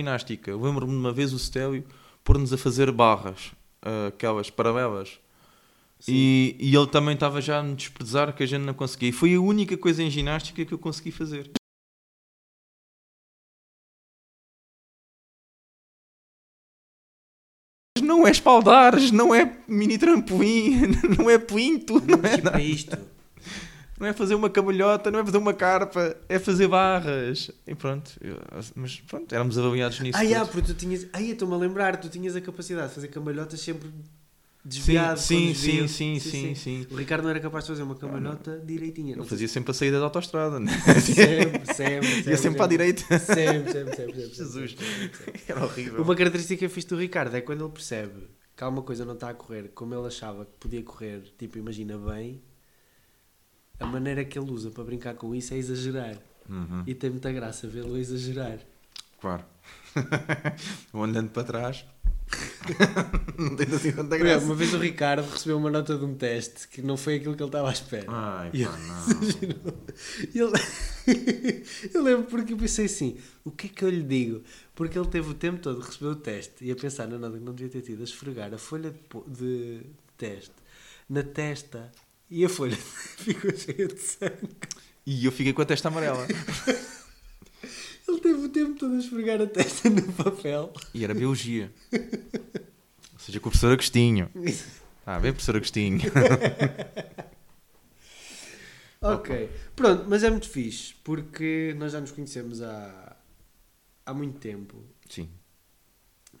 Ginástica. 0.00 0.54
Lembro-me 0.54 0.92
de 0.92 0.98
uma 0.98 1.12
vez 1.12 1.32
o 1.32 1.38
Stélio 1.38 1.84
pôr-nos 2.22 2.52
a 2.52 2.58
fazer 2.58 2.92
barras, 2.92 3.52
ah, 3.82 4.06
aquelas 4.08 4.48
paralelas 4.48 5.18
e, 6.06 6.56
e 6.60 6.74
ele 6.76 6.86
também 6.86 7.14
estava 7.14 7.40
já 7.40 7.58
a 7.58 7.62
me 7.62 7.74
desprezar 7.74 8.34
que 8.34 8.42
a 8.42 8.46
gente 8.46 8.62
não 8.62 8.74
conseguia. 8.74 9.08
E 9.08 9.12
foi 9.12 9.34
a 9.34 9.40
única 9.40 9.76
coisa 9.76 10.02
em 10.02 10.10
ginástica 10.10 10.64
que 10.64 10.72
eu 10.72 10.78
consegui 10.78 11.10
fazer. 11.10 11.50
Não 18.00 18.26
é 18.26 18.30
espaldares, 18.30 19.10
não 19.10 19.34
é 19.34 19.58
mini 19.66 19.98
trampolim, 19.98 20.82
não 21.18 21.28
é 21.28 21.36
plinto, 21.38 21.94
não 22.06 22.20
é, 22.24 22.36
Tipo, 22.36 22.48
é 22.56 22.62
isto. 22.62 22.96
não 23.98 24.06
é 24.06 24.12
fazer 24.12 24.34
uma 24.36 24.48
camalhota, 24.48 25.10
não 25.10 25.18
é 25.18 25.24
fazer 25.24 25.38
uma 25.38 25.52
carpa, 25.52 26.16
é 26.28 26.38
fazer 26.38 26.68
barras. 26.68 27.50
E 27.66 27.74
pronto, 27.74 28.12
eu- 28.20 28.40
mas 28.76 29.00
pronto, 29.00 29.34
éramos 29.34 29.58
avaliados 29.58 29.98
nisso. 30.00 30.16
Ah, 30.16 30.22
yeah, 30.22 30.46
todos. 30.46 30.52
porque 30.64 30.72
tu 30.72 30.78
tinhas. 30.78 31.06
Ai, 31.12 31.30
estou-me 31.32 31.54
a 31.54 31.56
lembrar, 31.56 31.96
tu 32.00 32.08
tinhas 32.08 32.36
a 32.36 32.40
capacidade 32.40 32.88
de 32.90 32.94
fazer 32.94 33.08
cambalhotas 33.08 33.60
sempre 33.60 33.90
desviado. 34.68 35.18
sim, 35.18 35.54
sim, 35.54 35.88
sim, 35.88 36.18
sim, 36.20 36.54
sim. 36.54 36.86
O 36.90 36.96
Ricardo 36.96 37.22
não 37.22 37.30
era 37.30 37.40
capaz 37.40 37.64
de 37.64 37.70
fazer 37.70 37.82
uma 37.82 37.94
cambalhota 37.94 38.60
direitinha. 38.64 39.16
Eu 39.16 39.24
fazia 39.24 39.48
sempre 39.48 39.70
a 39.70 39.74
saída 39.74 39.98
da 39.98 40.04
autostrada, 40.04 40.60
né? 40.60 40.70
sempre, 41.00 41.74
sempre, 41.74 42.06
sempre. 42.14 42.30
Ia 42.30 42.36
sempre 42.36 42.56
para 42.56 42.64
a 42.64 42.68
direita. 42.68 43.18
Sempre, 43.18 43.72
sempre, 43.72 43.96
sempre. 43.96 44.20
sempre, 44.20 44.34
Jesus. 44.34 44.76
Era 45.48 45.64
horrível. 45.64 46.02
Uma 46.02 46.14
característica 46.14 46.68
fixe 46.68 46.86
do 46.88 46.96
Ricardo 46.96 47.34
é 47.36 47.40
quando 47.40 47.64
ele 47.64 47.72
percebe 47.72 48.28
que 48.56 48.64
alguma 48.64 48.82
coisa 48.82 49.04
não 49.04 49.14
está 49.14 49.30
a 49.30 49.34
correr 49.34 49.70
como 49.74 49.94
ele 49.94 50.06
achava 50.06 50.44
que 50.44 50.50
podia 50.58 50.82
correr, 50.82 51.22
tipo, 51.38 51.58
imagina 51.58 51.96
bem, 51.96 52.42
a 53.78 53.86
maneira 53.86 54.24
que 54.24 54.38
ele 54.38 54.50
usa 54.50 54.70
para 54.70 54.82
brincar 54.84 55.14
com 55.14 55.34
isso 55.34 55.54
é 55.54 55.56
exagerar. 55.56 56.16
Uhum, 56.48 56.82
E 56.86 56.94
tem 56.94 57.10
muita 57.10 57.30
graça 57.30 57.68
vê-lo 57.68 57.96
exagerar. 57.96 58.58
Claro. 59.20 59.44
Vou 60.92 61.04
andando 61.04 61.30
para 61.30 61.44
trás. 61.44 61.84
não 63.38 63.56
tem 63.56 63.66
assim 63.74 63.92
tanta 63.92 64.18
graça. 64.18 64.44
uma 64.44 64.54
vez 64.54 64.74
o 64.74 64.78
Ricardo 64.78 65.28
recebeu 65.30 65.56
uma 65.56 65.70
nota 65.70 65.96
de 65.96 66.04
um 66.04 66.14
teste 66.14 66.68
que 66.68 66.82
não 66.82 66.96
foi 66.96 67.14
aquilo 67.16 67.34
que 67.34 67.42
ele 67.42 67.48
estava 67.48 67.68
à 67.68 67.72
espera. 67.72 68.04
Ai, 68.08 68.50
E 68.52 68.64
pá, 68.66 68.78
ele 70.34 70.42
não. 70.44 70.52
ele... 71.06 71.64
eu 71.94 72.02
lembro 72.02 72.24
porque 72.24 72.52
eu 72.52 72.56
pensei 72.58 72.84
assim: 72.84 73.16
o 73.44 73.50
que 73.50 73.66
é 73.66 73.70
que 73.70 73.84
eu 73.84 73.88
lhe 73.88 74.02
digo? 74.02 74.42
Porque 74.74 74.98
ele 74.98 75.08
teve 75.08 75.30
o 75.30 75.34
tempo 75.34 75.58
todo, 75.60 75.80
recebeu 75.80 76.10
o 76.10 76.16
teste 76.16 76.64
e 76.64 76.70
a 76.70 76.76
pensar 76.76 77.06
na 77.08 77.18
nota 77.18 77.38
que 77.38 77.44
não 77.44 77.54
devia 77.54 77.72
ter 77.72 77.80
tido, 77.80 78.00
a 78.02 78.04
esfregar 78.04 78.52
a 78.52 78.58
folha 78.58 78.94
de 79.26 79.80
teste 80.16 80.52
na 81.08 81.22
testa 81.22 81.90
e 82.30 82.44
a 82.44 82.48
folha 82.48 82.76
ficou 82.76 83.50
cheia 83.56 83.88
de 83.88 83.98
sangue. 83.98 84.50
E 85.06 85.24
eu 85.24 85.32
fiquei 85.32 85.54
com 85.54 85.62
a 85.62 85.64
testa 85.64 85.88
amarela. 85.88 86.26
Ele 88.08 88.20
teve 88.20 88.40
o 88.40 88.48
tempo 88.48 88.78
todo 88.78 88.94
a 88.94 88.98
esfregar 88.98 89.40
a 89.40 89.46
testa 89.46 89.90
no 89.90 90.12
papel. 90.14 90.72
E 90.94 91.04
era 91.04 91.14
biologia. 91.14 91.70
Ou 91.92 93.18
seja, 93.18 93.38
com 93.38 93.48
o 93.48 93.50
professor 93.50 93.72
Agostinho. 93.72 94.30
Ah, 95.04 95.20
bem, 95.20 95.32
professor 95.32 95.56
Agostinho. 95.56 96.00
Ok, 99.00 99.48
pronto, 99.76 100.06
mas 100.08 100.24
é 100.24 100.30
muito 100.30 100.48
fixe 100.48 100.94
porque 101.04 101.72
nós 101.78 101.92
já 101.92 102.00
nos 102.00 102.10
conhecemos 102.10 102.60
há, 102.60 103.16
há 104.04 104.12
muito 104.12 104.40
tempo 104.40 104.82
Sim. 105.08 105.28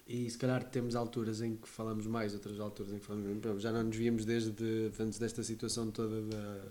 e 0.06 0.28
se 0.28 0.36
calhar 0.36 0.64
temos 0.64 0.96
alturas 0.96 1.40
em 1.40 1.54
que 1.54 1.68
falamos 1.68 2.06
mais, 2.08 2.34
outras 2.34 2.58
alturas 2.58 2.92
em 2.92 2.98
que 2.98 3.04
falamos 3.04 3.28
menos. 3.28 3.62
Já 3.62 3.70
não 3.70 3.84
nos 3.84 3.96
víamos 3.96 4.24
desde 4.24 4.90
antes 4.98 5.20
desta 5.20 5.44
situação 5.44 5.90
toda 5.92 6.20
da, 6.22 6.64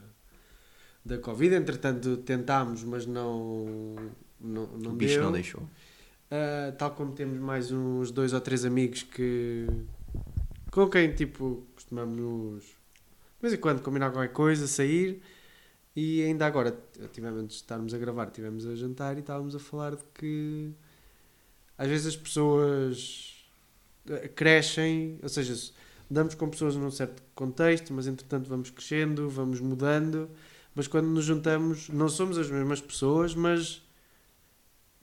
da 1.05 1.17
Covid. 1.19 1.55
Entretanto, 1.55 2.17
tentámos, 2.17 2.83
mas 2.83 3.05
não, 3.05 3.95
não, 4.39 4.67
não 4.77 4.91
o 4.91 4.95
bicho 4.95 5.15
deu. 5.15 5.23
não 5.23 5.31
deixou. 5.31 5.63
Ah, 6.29 6.73
tal 6.77 6.91
como 6.91 7.13
temos 7.13 7.39
mais 7.39 7.71
uns 7.71 8.11
dois 8.11 8.33
ou 8.33 8.41
três 8.41 8.65
amigos 8.65 9.03
que 9.03 9.65
com 10.71 10.89
quem 10.89 11.13
tipo 11.13 11.65
costumamos 11.73 12.63
de 12.65 13.41
vez 13.41 13.53
em 13.53 13.57
quando 13.57 13.81
combinar 13.81 14.11
qualquer 14.11 14.33
coisa, 14.33 14.67
sair 14.67 15.21
e 15.95 16.21
ainda 16.23 16.45
agora 16.45 16.77
tivemos 17.13 17.39
antes 17.39 17.55
de 17.57 17.61
estarmos 17.63 17.93
a 17.93 17.97
gravar, 17.97 18.27
tivemos 18.31 18.65
a 18.65 18.75
jantar 18.75 19.15
e 19.17 19.21
estávamos 19.21 19.55
a 19.55 19.59
falar 19.59 19.95
de 19.95 20.03
que 20.13 20.71
às 21.77 21.87
vezes 21.87 22.07
as 22.07 22.15
pessoas 22.15 23.45
eh, 24.09 24.27
crescem, 24.27 25.17
ou 25.23 25.29
seja, 25.29 25.55
se- 25.55 25.71
damos 26.09 26.35
com 26.35 26.49
pessoas 26.49 26.75
num 26.75 26.91
certo 26.91 27.21
contexto, 27.35 27.93
mas 27.93 28.07
entretanto 28.07 28.49
vamos 28.49 28.69
crescendo, 28.69 29.29
vamos 29.29 29.59
mudando, 29.59 30.29
mas 30.75 30.87
quando 30.87 31.07
nos 31.07 31.25
juntamos 31.25 31.89
não 31.89 32.09
somos 32.09 32.37
as 32.37 32.49
mesmas 32.49 32.81
pessoas, 32.81 33.33
mas 33.35 33.81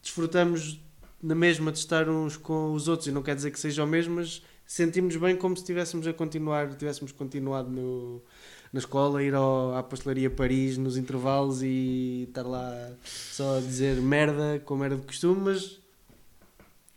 desfrutamos 0.04 0.80
na 1.23 1.34
mesma 1.34 1.73
de 1.73 1.78
estar 1.78 2.08
uns 2.08 2.37
com 2.37 2.73
os 2.75 2.87
outros 2.87 3.08
e 3.08 3.12
não 3.12 3.23
quer 3.23 3.34
dizer 3.34 3.50
que 3.50 3.58
seja 3.58 3.82
o 3.82 3.87
mesmo, 3.87 4.16
mas 4.16 4.42
sentimos 4.66 5.16
bem 5.16 5.34
como 5.34 5.56
se 5.56 5.62
estivéssemos 5.62 6.06
a 6.06 6.12
continuar, 6.12 6.75
tivéssemos 6.75 7.12
continuado 7.12 7.70
no, 7.70 8.23
na 8.70 8.78
escola, 8.78 9.23
ir 9.23 9.34
ao, 9.34 9.75
à 9.75 9.82
pastelaria 9.82 10.28
Paris 10.28 10.76
nos 10.76 10.96
intervalos 10.96 11.62
e 11.62 12.26
estar 12.28 12.42
lá 12.42 12.92
só 13.04 13.56
a 13.56 13.61
dizer 13.61 13.96
merda 13.96 14.61
como 14.64 14.84
era 14.84 14.96
de 14.96 15.06
costume, 15.06 15.40
mas 15.40 15.80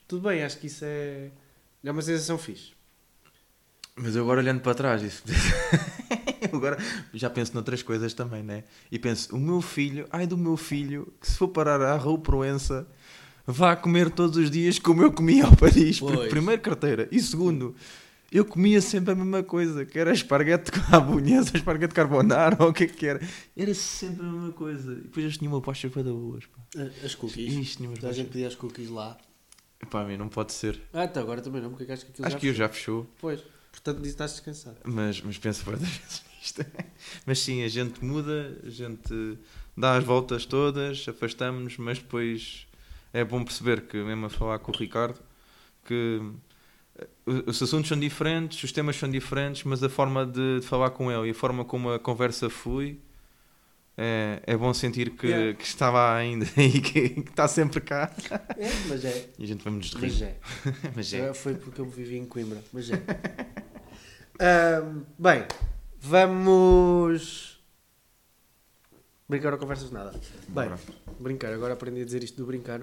tudo 0.07 0.27
bem, 0.27 0.43
acho 0.43 0.59
que 0.59 0.67
isso 0.67 0.83
é, 0.83 1.31
é 1.83 1.91
uma 1.91 2.01
sensação 2.01 2.37
fixe. 2.37 2.73
Mas 3.95 4.15
eu 4.15 4.23
agora 4.23 4.41
olhando 4.41 4.59
para 4.59 4.75
trás, 4.75 5.01
isso... 5.01 5.23
agora 6.53 6.77
já 7.13 7.29
penso 7.29 7.53
noutras 7.53 7.81
coisas 7.81 8.13
também, 8.13 8.43
né? 8.43 8.63
E 8.91 8.99
penso, 8.99 9.35
o 9.35 9.39
meu 9.39 9.61
filho, 9.61 10.07
ai 10.11 10.27
do 10.27 10.37
meu 10.37 10.55
filho, 10.55 11.13
que 11.19 11.27
se 11.27 11.37
for 11.37 11.47
parar 11.47 11.81
à 11.81 11.95
Rua 11.95 12.19
Proença, 12.19 12.87
vá 13.47 13.75
comer 13.75 14.11
todos 14.11 14.37
os 14.37 14.51
dias 14.51 14.77
como 14.77 15.01
eu 15.01 15.11
comia 15.11 15.45
ao 15.45 15.55
Paris. 15.55 15.99
Porque, 15.99 16.27
primeiro, 16.27 16.61
carteira. 16.61 17.07
E 17.11 17.19
segundo, 17.19 17.73
eu 18.31 18.43
comia 18.43 18.81
sempre 18.81 19.13
a 19.13 19.15
mesma 19.15 19.41
coisa, 19.41 19.85
que 19.85 19.97
era 19.97 20.11
esparguete 20.11 20.71
com 20.71 20.79
a 20.95 20.99
bolonhesa, 20.99 21.55
esparguete 21.55 21.93
carbonara, 21.93 22.57
ou 22.59 22.69
o 22.69 22.73
que 22.73 22.83
é 22.83 22.87
que 22.87 23.05
era. 23.07 23.21
Era 23.55 23.73
sempre 23.73 24.25
a 24.25 24.29
mesma 24.29 24.51
coisa. 24.51 24.91
E 24.91 24.95
depois 25.01 25.25
eles 25.25 25.37
tinham 25.37 25.53
uma 25.53 25.61
pasta 25.61 25.89
para 25.89 26.03
boas, 26.03 26.45
pá. 26.45 26.81
As 27.03 27.15
cookies. 27.15 27.53
Isto 27.53 27.77
tinha 27.77 28.09
a 28.09 28.13
gente 28.13 28.27
pedia 28.27 28.47
as 28.47 28.55
cookies 28.55 28.89
lá. 28.89 29.17
Pá, 29.89 30.01
a 30.01 30.05
mim 30.05 30.17
não 30.17 30.27
pode 30.27 30.51
ser. 30.51 30.81
Ah, 30.91 31.03
até 31.03 31.19
agora 31.19 31.41
também 31.41 31.61
não, 31.61 31.69
porque 31.71 31.89
acho 31.91 32.05
que 32.05 32.11
aquilo 32.11 32.27
Acho 32.27 32.33
já 32.35 32.39
que 32.39 32.47
eu 32.47 32.51
fechou. 32.51 32.67
já 32.67 32.73
fechou. 32.73 33.07
Pois, 33.21 33.43
portanto 33.71 33.97
disso 33.99 34.09
estás 34.09 34.31
descansado. 34.31 34.77
Mas, 34.83 35.21
mas 35.21 35.37
penso 35.37 35.63
várias 35.63 35.81
vezes 35.87 36.23
nisto. 36.41 36.65
Mas 37.25 37.39
sim, 37.39 37.63
a 37.63 37.67
gente 37.69 38.03
muda, 38.03 38.59
a 38.65 38.69
gente 38.69 39.37
dá 39.75 39.95
as 39.95 40.03
voltas 40.03 40.45
todas, 40.45 41.05
afastamos-nos, 41.07 41.77
mas 41.77 41.99
depois 41.99 42.66
é 43.19 43.23
bom 43.23 43.43
perceber 43.43 43.81
que, 43.87 43.97
mesmo 43.97 44.25
a 44.27 44.29
falar 44.29 44.59
com 44.59 44.71
o 44.71 44.75
Ricardo, 44.77 45.19
que 45.85 46.21
eh, 46.99 47.07
os 47.45 47.61
assuntos 47.61 47.87
são 47.89 47.99
diferentes, 47.99 48.63
os 48.63 48.71
temas 48.71 48.95
são 48.95 49.09
diferentes, 49.09 49.63
mas 49.63 49.81
a 49.83 49.89
forma 49.89 50.25
de, 50.25 50.59
de 50.59 50.65
falar 50.65 50.91
com 50.91 51.11
ele 51.11 51.27
e 51.27 51.31
a 51.31 51.33
forma 51.33 51.63
como 51.65 51.91
a 51.91 51.99
conversa 51.99 52.49
flui 52.49 52.99
é, 53.97 54.41
é 54.45 54.55
bom 54.55 54.71
sentir 54.73 55.09
que, 55.11 55.27
Yeah. 55.27 55.53
que 55.57 55.65
estava 55.65 56.13
ainda 56.15 56.45
e 56.55 56.79
que, 56.79 57.09
que 57.09 57.29
está 57.31 57.47
sempre 57.47 57.81
cá. 57.81 58.11
É, 58.57 58.69
mas 58.87 59.03
é. 59.03 59.29
E 59.39 59.43
a 59.43 59.47
gente 59.47 59.63
vamos 59.63 59.91
nos 59.91 60.01
Mas 60.01 60.13
rir. 60.19 60.23
é. 60.25 60.37
Mas 60.95 61.13
é. 61.13 61.27
Já 61.27 61.33
Foi 61.33 61.55
porque 61.55 61.81
eu 61.81 61.85
vivi 61.85 62.17
em 62.17 62.25
Coimbra, 62.25 62.61
mas 62.71 62.89
é. 62.91 63.01
Ahm, 64.39 65.03
bem, 65.17 65.45
vamos. 65.99 67.57
Brincar 69.27 69.51
ou 69.53 69.59
conversas 69.59 69.91
nada. 69.91 70.11
Bem, 70.47 70.69
Bora. 70.69 70.79
brincar, 71.19 71.51
agora 71.51 71.73
aprendi 71.73 72.01
a 72.01 72.05
dizer 72.05 72.23
isto 72.23 72.37
do 72.37 72.45
brincar. 72.45 72.81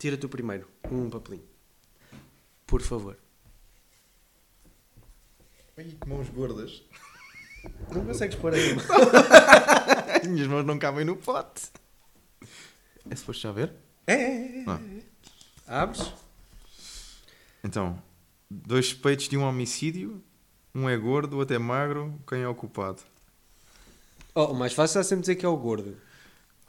Tira 0.00 0.16
tu 0.16 0.28
primeiro 0.28 0.66
um 0.90 1.08
papelinho. 1.10 1.44
Por 2.66 2.80
favor. 2.82 3.16
Ai, 5.76 5.84
que 6.00 6.08
mãos 6.08 6.28
gordas. 6.30 6.82
Não 7.94 8.04
consegues 8.06 8.36
pôr 8.36 8.54
aí. 8.54 8.70
As 10.22 10.26
minhas 10.28 10.48
mãos 10.48 10.64
não 10.64 10.78
cabem 10.78 11.04
no 11.04 11.14
pote. 11.16 11.68
É 13.10 13.14
suposto 13.14 13.42
já 13.42 13.52
ver? 13.52 13.74
É, 14.06 14.14
é, 14.14 14.60
é. 14.60 14.64
Ah. 15.66 15.82
Abres? 15.82 16.10
Então, 17.62 18.02
dois 18.50 18.86
suspeitos 18.86 19.28
de 19.28 19.36
um 19.36 19.42
homicídio. 19.42 20.22
Um 20.74 20.88
é 20.88 20.96
gordo, 20.96 21.34
o 21.34 21.38
outro 21.40 21.54
é 21.54 21.58
magro. 21.58 22.18
Quem 22.26 22.40
é 22.40 22.48
o 22.48 22.54
culpado? 22.54 23.02
Oh, 24.34 24.44
o 24.46 24.54
mais 24.54 24.72
fácil 24.72 25.00
é 25.00 25.04
sempre 25.04 25.20
dizer 25.22 25.36
que 25.36 25.44
é 25.44 25.48
o 25.48 25.56
gordo. 25.58 25.98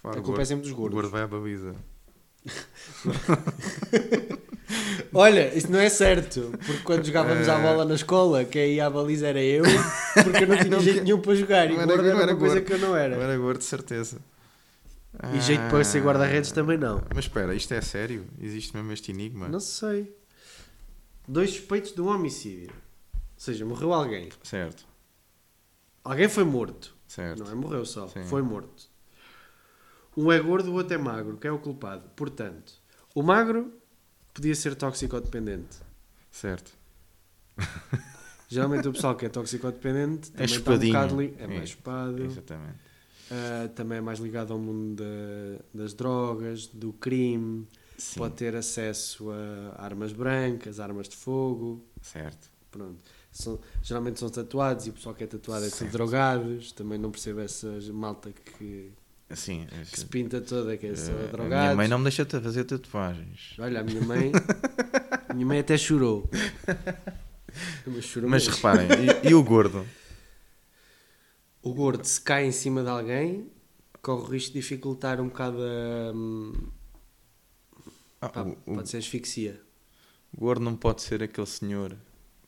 Claro, 0.02 0.18
a 0.18 0.20
o 0.20 0.24
culpa 0.24 0.42
é 0.42 0.44
gordo- 0.44 0.48
sempre 0.48 0.64
dos 0.64 0.72
O 0.74 0.76
gordos. 0.76 0.94
gordo 0.96 1.10
vai 1.10 1.22
à 1.22 1.28
baliza. 1.28 1.74
Olha, 5.14 5.54
isso 5.56 5.70
não 5.72 5.80
é 5.80 5.90
certo. 5.90 6.52
Porque 6.66 6.82
quando 6.84 7.06
jogávamos 7.06 7.48
à 7.50 7.60
bola 7.60 7.84
na 7.86 7.96
escola, 7.96 8.46
quem 8.46 8.76
ia 8.76 8.88
à 8.88 8.90
baliza 8.90 9.28
era 9.28 9.42
eu, 9.44 9.64
porque 10.24 10.44
eu 10.44 10.48
não 10.48 10.58
tinha 10.58 10.80
jeito 10.80 11.04
nenhum 11.04 11.20
para 11.22 11.36
jogar. 11.36 11.70
E 11.70 11.76
gordo 11.76 11.92
era 11.92 12.08
era 12.08 12.32
uma 12.34 12.40
coisa 12.40 12.56
gordo. 12.56 12.66
que 12.68 12.74
eu 12.74 12.80
não 12.80 12.96
era. 12.96 13.16
Não 13.16 13.22
era 13.24 13.38
gordo, 13.38 13.60
de 13.60 13.66
certeza. 13.66 14.18
E 15.36 15.42
jeito 15.42 15.62
para 15.70 15.84
ser 15.84 15.98
Ah, 16.00 16.04
guarda-redes 16.04 16.52
também 16.54 16.78
não. 16.78 17.04
Mas 17.14 17.26
espera, 17.26 17.54
isto 17.54 17.74
é 17.74 17.82
sério? 17.82 18.26
Existe 18.40 18.74
mesmo 18.76 18.92
este 18.94 19.12
enigma? 19.12 19.50
Não 19.50 19.60
sei. 19.60 20.16
Dois 21.28 21.50
suspeitos 21.52 21.92
de 21.94 22.02
um 22.02 22.08
homicídio. 22.08 22.72
Ou 23.14 23.20
seja, 23.36 23.66
morreu 23.66 23.92
alguém. 23.94 24.30
Certo, 24.44 24.86
Alguém 26.04 26.30
foi 26.30 26.44
morto. 26.46 26.96
certo. 27.08 27.44
Não 27.44 27.52
é 27.52 27.56
morreu 27.56 27.86
só. 27.86 28.08
Sim. 28.08 28.24
Foi 28.24 28.42
morto. 28.42 28.90
Um 30.16 30.32
é 30.32 30.40
gordo, 30.40 30.72
o 30.72 30.74
outro 30.76 30.94
é 30.94 30.98
magro. 30.98 31.38
Quem 31.38 31.50
é 31.50 31.52
o 31.52 31.60
culpado? 31.60 32.10
Portanto, 32.16 32.74
o 33.16 33.22
magro 33.24 33.72
podia 34.34 34.54
ser 34.56 34.76
toxicodependente. 34.76 35.78
Certo. 36.30 36.72
Geralmente 38.50 38.88
o 38.88 38.92
pessoal 38.94 39.16
que 39.16 39.26
é 39.26 39.30
toxicodependente 39.30 40.32
É 40.36 40.44
um 40.44 40.48
chupadinho. 40.48 40.94
bocado 40.94 41.22
li- 41.22 41.36
é 41.40 41.44
É, 41.44 41.48
mais 41.48 41.70
chupado, 41.70 42.24
Exatamente. 42.24 42.76
ah, 43.32 43.70
também 43.76 43.98
é 44.00 44.02
mais 44.02 44.20
ligado 44.20 44.52
ao 44.52 44.60
mundo 44.60 45.02
da- 45.02 45.64
das 45.74 45.94
drogas, 45.94 46.68
do 46.68 46.92
crime, 46.92 47.66
Sim. 47.98 48.20
pode 48.20 48.36
ter 48.36 48.54
acesso 48.56 49.30
a 49.32 49.82
armas 49.82 50.12
brancas, 50.12 50.80
armas 50.82 51.08
de 51.08 51.16
fogo, 51.16 51.82
Certo. 52.02 52.50
pronto. 52.70 53.00
São- 53.32 53.58
geralmente 53.82 54.20
são 54.20 54.30
tatuados 54.30 54.86
e 54.88 54.90
o 54.90 54.94
pessoal 54.94 55.16
que 55.16 55.24
é 55.24 55.28
tatuado 55.28 55.66
é 55.66 55.70
tudo 55.70 55.90
drogados, 55.90 56.74
também 56.74 56.98
não 57.00 57.10
percebo 57.12 57.40
essa 57.40 57.72
malta 57.94 58.32
que, 58.34 58.92
Assim. 59.32 59.68
que 59.90 60.00
se 60.00 60.06
pinta 60.06 60.42
toda, 60.42 60.76
que 60.78 60.88
é 60.88 60.96
só 60.96 61.12
eh, 61.12 61.24
a 61.24 61.28
drogados. 61.32 61.64
minha 61.66 61.76
mãe 61.76 61.88
não 61.88 61.98
me 61.98 62.04
deixa 62.04 62.26
fazer 62.26 62.64
tatuagens. 62.66 63.54
Olha, 63.60 63.80
a 63.80 63.84
minha 63.84 64.02
mãe, 64.02 64.32
a 65.30 65.34
minha 65.34 65.46
mãe 65.46 65.60
até 65.60 65.78
chorou. 65.78 66.30
Mas 67.86 68.04
chorou 68.06 68.30
Mas 68.30 68.48
reparem, 68.48 68.88
e, 69.24 69.30
e 69.30 69.34
o 69.34 69.44
gordo? 69.44 69.86
O 71.62 71.74
gordo, 71.74 72.04
se 72.06 72.20
cai 72.22 72.46
em 72.46 72.52
cima 72.52 72.82
de 72.84 72.90
alguém, 72.90 73.50
corre 74.02 74.22
o 74.22 74.26
risco 74.26 74.54
de 74.54 74.60
dificultar 74.60 75.20
um 75.22 75.28
bocado 75.28 75.58
a. 75.62 76.12
hum, 76.14 76.54
Ah, 78.20 78.30
pá, 78.30 78.42
o, 78.44 78.56
pode 78.76 78.90
ser 78.90 78.98
asfixia. 78.98 79.62
gordo 80.36 80.64
não 80.64 80.76
pode 80.76 81.02
ser 81.02 81.22
aquele 81.24 81.48
senhor. 81.48 81.96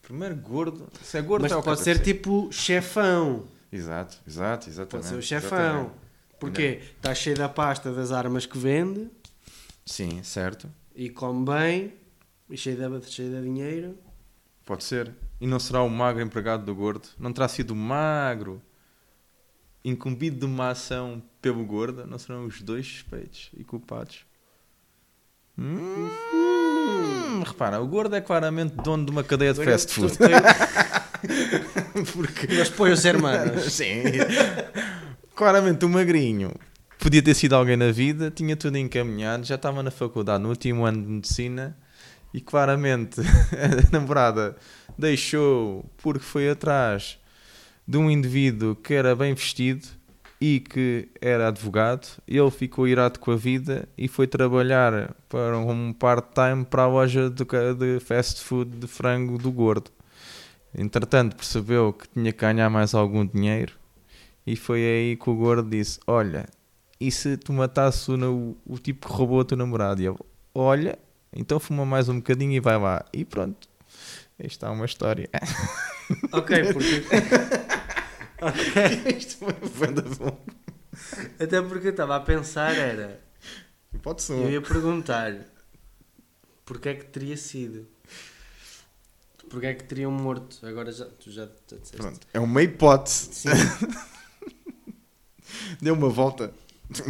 Primeiro 0.01 0.35
gordo. 0.35 0.87
Se 1.01 1.17
é 1.17 1.21
gordo, 1.21 1.43
Mas 1.43 1.51
é 1.51 1.61
pode 1.61 1.81
ser 1.81 2.01
tipo 2.01 2.49
chefão. 2.51 3.45
Exato, 3.71 4.17
exato, 4.27 4.69
exatamente. 4.69 4.91
Pode 4.91 5.05
ser 5.05 5.15
o 5.15 5.21
chefão. 5.21 5.57
exatamente. 5.57 6.02
Porquê? 6.43 6.81
Está 6.97 7.13
cheio 7.15 7.37
da 7.37 7.47
pasta 7.49 7.91
das 7.91 8.11
armas 8.11 8.45
que 8.45 8.57
vende 8.57 9.09
Sim, 9.85 10.21
certo. 10.23 10.69
e 10.95 11.09
come 11.09 11.45
bem 11.45 11.93
e 12.49 12.57
cheio 12.57 12.77
de, 12.99 13.11
cheio 13.11 13.29
de 13.29 13.41
dinheiro. 13.41 13.97
Pode 14.65 14.83
ser. 14.83 15.11
E 15.39 15.47
não 15.47 15.59
será 15.59 15.81
o 15.81 15.89
magro 15.89 16.21
empregado 16.21 16.65
do 16.65 16.73
gordo? 16.73 17.07
Não 17.19 17.33
terá 17.33 17.47
sido 17.47 17.75
magro 17.75 18.61
incumbido 19.83 20.39
de 20.39 20.45
uma 20.45 20.69
ação 20.69 21.21
pelo 21.41 21.65
gordo? 21.65 22.05
Não 22.07 22.17
serão 22.17 22.45
os 22.45 22.61
dois 22.61 22.85
suspeitos 22.87 23.49
e 23.57 23.63
culpados? 23.63 24.25
Hum, 25.57 26.09
repara, 27.45 27.79
o 27.81 27.87
gordo 27.87 28.15
é 28.15 28.21
claramente 28.21 28.75
dono 28.75 29.05
de 29.05 29.11
uma 29.11 29.23
cadeia 29.23 29.53
de 29.53 29.61
Agora 29.61 29.77
fast 29.77 29.93
food. 29.93 30.17
Porque 32.13 32.47
Mas 32.55 32.69
põe 32.69 32.91
os 32.91 33.05
hermanos. 33.05 33.71
Sim. 33.71 34.03
Claramente 35.35 35.83
o 35.83 35.89
magrinho 35.89 36.53
podia 36.99 37.21
ter 37.21 37.33
sido 37.33 37.55
alguém 37.55 37.75
na 37.75 37.91
vida, 37.91 38.29
tinha 38.29 38.55
tudo 38.55 38.77
encaminhado, 38.77 39.43
já 39.43 39.55
estava 39.55 39.81
na 39.81 39.89
faculdade 39.89 40.43
no 40.43 40.49
último 40.49 40.85
ano 40.85 41.01
de 41.01 41.07
medicina 41.07 41.75
e 42.31 42.39
claramente 42.39 43.19
a 43.51 43.91
namorada 43.91 44.55
deixou 44.95 45.89
porque 45.97 46.23
foi 46.23 46.51
atrás 46.51 47.17
de 47.87 47.97
um 47.97 48.11
indivíduo 48.11 48.75
que 48.75 48.93
era 48.93 49.15
bem 49.15 49.33
vestido 49.33 49.87
e 50.39 50.59
que 50.59 51.09
era 51.19 51.47
advogado. 51.47 52.07
Ele 52.27 52.51
ficou 52.51 52.87
irado 52.87 53.19
com 53.19 53.31
a 53.31 53.35
vida 53.35 53.89
e 53.97 54.07
foi 54.07 54.27
trabalhar 54.27 55.15
para 55.27 55.57
um 55.57 55.91
part-time 55.93 56.63
para 56.63 56.83
a 56.83 56.87
loja 56.87 57.31
de 57.31 57.99
fast 58.01 58.39
food 58.39 58.77
de 58.77 58.85
frango 58.85 59.39
do 59.39 59.51
gordo. 59.51 59.89
Entretanto, 60.77 61.35
percebeu 61.35 61.91
que 61.91 62.07
tinha 62.07 62.31
que 62.31 62.39
ganhar 62.39 62.69
mais 62.69 62.93
algum 62.93 63.25
dinheiro 63.25 63.81
e 64.45 64.55
foi 64.55 64.79
aí 64.79 65.15
que 65.15 65.29
o 65.29 65.35
gordo 65.35 65.69
disse: 65.69 65.99
Olha, 66.05 66.47
e 66.99 67.11
se 67.11 67.37
tu 67.37 67.53
matasses 67.53 68.07
o, 68.07 68.57
o, 68.65 68.77
tipo 68.77 69.07
que 69.07 69.13
roubou 69.13 69.41
a 69.41 69.45
tua 69.45 69.57
namorada? 69.57 70.01
E 70.01 70.07
ele: 70.07 70.17
Olha, 70.53 70.97
então 71.33 71.59
fuma 71.59 71.85
mais 71.85 72.09
um 72.09 72.17
bocadinho 72.17 72.53
e 72.53 72.59
vai 72.59 72.77
lá. 72.77 73.05
E 73.13 73.23
pronto, 73.25 73.67
aí 74.39 74.47
está 74.47 74.71
uma 74.71 74.85
história. 74.85 75.29
ok, 76.31 76.73
porque. 76.73 77.03
ok. 78.41 79.17
Isto 79.17 79.37
foi 79.37 79.53
banda 79.79 80.01
bom. 80.01 80.37
Até 81.39 81.61
porque 81.61 81.87
eu 81.87 81.91
estava 81.91 82.15
a 82.15 82.19
pensar, 82.19 82.75
era. 82.75 83.21
Pode 84.01 84.21
ser. 84.21 84.33
Eu 84.33 84.51
ia 84.51 84.61
perguntar 84.61 85.33
porque 86.65 86.89
é 86.89 86.95
que 86.95 87.05
teria 87.05 87.37
sido. 87.37 87.87
Porque 89.49 89.67
é 89.67 89.73
que 89.73 89.83
teriam 89.83 90.11
morto? 90.11 90.65
Agora 90.65 90.91
já, 90.91 91.05
tu 91.05 91.29
já, 91.29 91.45
já 91.45 91.77
disseste. 91.77 91.97
Pronto, 91.97 92.27
é 92.33 92.39
uma 92.39 92.63
hipótese. 92.63 93.29
Sim. 93.33 93.49
Deu 95.81 95.93
uma 95.93 96.09
volta. 96.09 96.53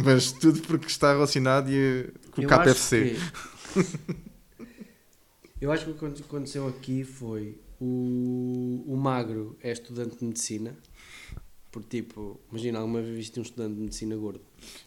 Mas 0.04 0.32
tudo 0.32 0.60
porque 0.62 0.86
está 0.86 1.12
relacionado 1.12 1.68
e, 1.70 2.10
com 2.30 2.40
o 2.40 2.44
Eu 2.44 2.48
KFC. 2.48 3.16
acho 3.76 3.88
que- 3.88 4.24
Eu 5.60 5.72
acho 5.72 5.84
que 5.84 5.90
o 5.90 5.94
que 6.12 6.22
aconteceu 6.22 6.68
aqui 6.68 7.04
foi 7.04 7.58
o, 7.80 8.84
o 8.86 8.96
magro 8.96 9.56
é 9.62 9.72
estudante 9.72 10.16
de 10.18 10.24
medicina. 10.24 10.76
Porque, 11.70 12.02
tipo, 12.02 12.38
imagina, 12.50 12.78
alguma 12.78 13.00
vez 13.02 13.16
viste 13.16 13.38
um 13.38 13.42
estudante 13.42 13.74
de 13.74 13.80
medicina 13.80 14.14
gordo. 14.16 14.40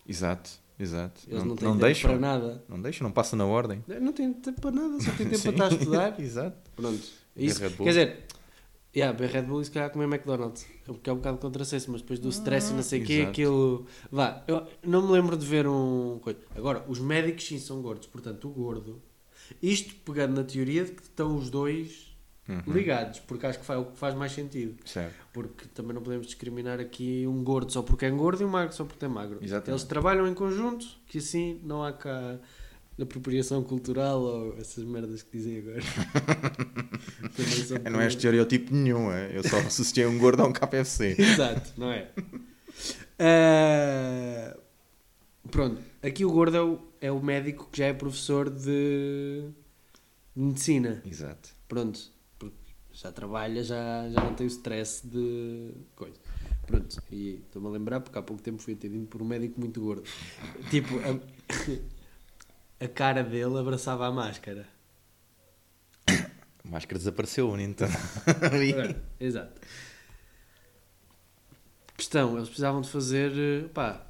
Exato, 0.08 0.50
exato. 0.80 1.22
Eles 1.28 1.40
não 1.40 1.50
não, 1.50 1.56
têm 1.56 1.68
não 1.68 1.74
tempo 1.76 1.86
deixam. 1.86 2.12
para 2.12 2.20
nada. 2.20 2.64
Não 2.70 2.82
deixam, 2.82 3.06
não 3.08 3.12
passa 3.12 3.36
na 3.36 3.46
ordem. 3.46 3.84
Não 4.02 4.14
tem 4.14 4.32
tempo 4.34 4.62
para 4.62 4.72
nada, 4.72 5.00
só 5.02 5.12
tem 5.12 5.28
tempo 5.30 5.42
para 5.42 5.52
estar 5.52 5.66
a 5.66 5.74
estudar. 5.74 6.20
Exato. 6.20 6.58
Pronto. 6.76 7.04
Beber 7.36 7.50
Isso, 7.52 7.60
quer 7.60 7.84
dizer, 7.84 8.26
yeah, 8.98 9.18
beber 9.18 9.34
Red 9.34 9.44
Bull 9.44 9.62
e 9.62 9.66
se 9.66 9.72
calhar 9.72 9.90
comer 9.92 10.06
McDonald's. 10.06 10.66
É 10.88 10.92
porque 10.92 11.10
é 11.10 11.14
um 11.14 11.18
bocado 11.18 11.38
contrassenso, 11.38 11.92
mas 11.92 12.02
depois 12.02 12.20
do 12.20 12.30
stress 12.30 12.72
e 12.72 12.76
não 12.76 12.84
sei 12.84 13.02
o 13.02 13.06
quê, 13.06 13.26
aquilo. 13.28 13.86
Vá, 14.12 14.44
eu 14.48 14.66
não 14.84 15.06
me 15.06 15.12
lembro 15.14 15.38
de 15.38 15.46
ver 15.46 15.68
um. 15.68 16.20
coisa. 16.22 16.40
Agora, 16.56 16.84
os 16.88 17.00
médicos 17.00 17.46
sim 17.46 17.60
são 17.60 17.82
gordos, 17.82 18.08
portanto, 18.08 18.48
o 18.48 18.52
gordo. 18.52 19.02
Isto 19.62 19.96
pegando 20.06 20.36
na 20.36 20.44
teoria 20.44 20.84
de 20.84 20.92
que 20.92 21.04
estão 21.04 21.36
os 21.38 21.50
dois 21.50 22.06
Uhum. 22.50 22.62
ligados, 22.74 23.20
porque 23.20 23.46
acho 23.46 23.60
que 23.60 23.66
faz, 23.66 23.78
o 23.82 23.86
que 23.92 23.98
faz 23.98 24.16
mais 24.16 24.32
sentido. 24.32 24.78
Certo. 24.86 25.14
Porque 25.34 25.66
também 25.74 25.94
não 25.94 26.02
podemos 26.02 26.26
discriminar 26.28 26.80
aqui 26.80 27.26
um 27.28 27.44
gordo 27.44 27.70
só 27.74 27.82
porque 27.82 28.06
é 28.06 28.10
gordo 28.10 28.42
e 28.42 28.46
um 28.46 28.50
magro 28.50 28.74
só 28.74 28.86
porque 28.86 29.04
é 29.04 29.08
magro. 29.10 29.40
Exatamente. 29.42 29.70
Eles 29.72 29.84
trabalham 29.84 30.26
em 30.26 30.34
conjunto, 30.34 30.88
que 31.08 31.18
assim 31.18 31.60
não 31.62 31.84
há 31.84 31.92
cá 31.92 32.40
apropriação 33.00 33.64
cultural 33.64 34.22
ou 34.22 34.58
essas 34.58 34.84
merdas 34.84 35.22
que 35.22 35.38
dizem 35.38 35.60
agora. 35.60 35.82
Não 37.92 38.02
é 38.02 38.08
estereotipo 38.08 38.74
nenhum, 38.74 39.12
é? 39.12 39.38
eu 39.38 39.44
só 39.44 39.58
associei 39.60 40.06
um 40.06 40.18
gordo 40.18 40.42
a 40.42 40.48
um 40.48 40.54
KFC. 40.54 41.16
Exato, 41.20 41.74
não 41.78 41.92
é? 41.92 42.10
Ah, 43.20 44.58
pronto, 45.52 45.82
aqui 46.02 46.26
o 46.26 46.32
gordo 46.32 46.58
é 46.58 46.62
o, 46.62 46.80
é 47.02 47.12
o 47.12 47.22
médico 47.22 47.70
que 47.72 47.78
já 47.78 47.86
é 47.86 47.94
professor 47.94 48.50
de 48.50 49.50
medicina. 50.36 51.02
Exato. 51.06 51.50
Pronto, 51.68 52.00
porque 52.40 52.58
já 52.92 53.12
trabalha, 53.12 53.64
já, 53.64 54.10
já 54.10 54.24
não 54.24 54.34
tem 54.34 54.48
o 54.48 54.50
stress 54.50 55.06
de 55.06 55.72
coisa. 55.96 56.18
Pronto, 56.66 56.98
e 57.12 57.42
estou-me 57.46 57.68
a 57.68 57.72
lembrar 57.72 58.00
porque 58.02 58.18
há 58.18 58.22
pouco 58.22 58.42
tempo 58.42 58.62
fui 58.62 58.74
atendido 58.74 59.06
por 59.06 59.22
um 59.22 59.26
médico 59.26 59.60
muito 59.60 59.80
gordo. 59.80 60.04
Tipo, 60.70 60.96
a, 61.00 61.14
a 62.80 62.88
cara 62.88 63.24
dele 63.24 63.58
abraçava 63.58 64.06
a 64.06 64.12
máscara. 64.12 64.68
A 66.08 66.70
máscara 66.70 66.98
desapareceu, 66.98 67.58
então. 67.60 67.88
Exato. 69.20 69.62
Questão, 71.96 72.36
eles 72.36 72.48
precisavam 72.48 72.82
de 72.82 72.90
fazer, 72.90 73.32
eh, 73.32 73.68
pá, 73.70 74.06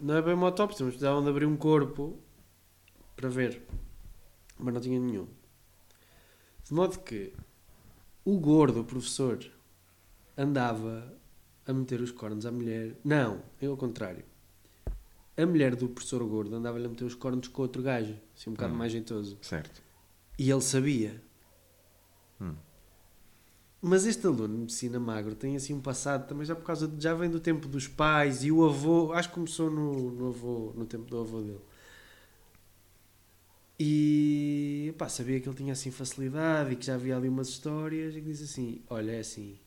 não 0.00 0.16
é 0.16 0.22
bem 0.22 0.34
uma 0.34 0.46
autópsia, 0.46 0.84
mas 0.84 0.94
precisavam 0.94 1.22
de 1.22 1.30
abrir 1.30 1.46
um 1.46 1.56
corpo 1.56 2.18
para 3.16 3.28
ver. 3.28 3.62
Mas 4.58 4.74
não 4.74 4.80
tinha 4.80 5.00
nenhum. 5.00 5.26
De 6.64 6.74
modo 6.74 6.98
que 6.98 7.32
o 8.24 8.38
gordo, 8.38 8.80
o 8.80 8.84
professor, 8.84 9.38
andava 10.36 11.12
a 11.66 11.72
meter 11.72 12.00
os 12.00 12.10
cornos 12.10 12.44
à 12.44 12.52
mulher. 12.52 12.94
Não, 13.04 13.42
é 13.60 13.66
ao 13.66 13.76
contrário. 13.76 14.24
A 15.40 15.46
mulher 15.46 15.74
do 15.76 15.88
professor 15.88 16.22
gordo 16.24 16.54
andava-lhe 16.54 16.84
a 16.86 16.88
meter 16.88 17.04
os 17.04 17.14
cornos 17.14 17.48
com 17.48 17.62
outro 17.62 17.82
gajo, 17.82 18.14
assim 18.36 18.50
um 18.50 18.52
bocado 18.54 18.74
Hum. 18.74 18.76
mais 18.78 18.92
jeitoso. 18.92 19.38
Certo. 19.42 19.82
E 20.38 20.50
ele 20.50 20.60
sabia. 20.60 21.22
Hum. 22.40 22.54
Mas 23.82 24.04
este 24.04 24.26
aluno 24.26 24.48
de 24.54 24.60
medicina 24.60 25.00
magro 25.00 25.34
tem 25.34 25.56
assim 25.56 25.72
um 25.72 25.80
passado 25.80 26.28
também 26.28 26.44
já 26.44 26.54
por 26.54 26.64
causa 26.64 26.86
de, 26.86 27.02
já 27.02 27.14
vem 27.14 27.30
do 27.30 27.40
tempo 27.40 27.66
dos 27.66 27.88
pais 27.88 28.44
e 28.44 28.52
o 28.52 28.64
avô, 28.66 29.12
acho 29.14 29.28
que 29.28 29.34
começou 29.34 29.70
no, 29.70 30.10
no 30.10 30.28
avô, 30.28 30.72
no 30.76 30.84
tempo 30.84 31.04
do 31.04 31.18
avô 31.18 31.40
dele. 31.40 31.60
E 33.78 34.94
pá, 34.98 35.08
sabia 35.08 35.40
que 35.40 35.48
ele 35.48 35.56
tinha 35.56 35.72
assim 35.72 35.90
facilidade 35.90 36.72
e 36.72 36.76
que 36.76 36.84
já 36.84 36.94
havia 36.96 37.16
ali 37.16 37.28
umas 37.28 37.48
histórias 37.48 38.14
e 38.14 38.20
que 38.20 38.26
disse 38.26 38.44
assim: 38.44 38.82
Olha, 38.90 39.12
é 39.12 39.20
assim, 39.20 39.58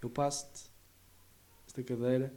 eu 0.00 0.08
passo-te 0.08 0.70
esta 1.66 1.82
cadeira, 1.82 2.32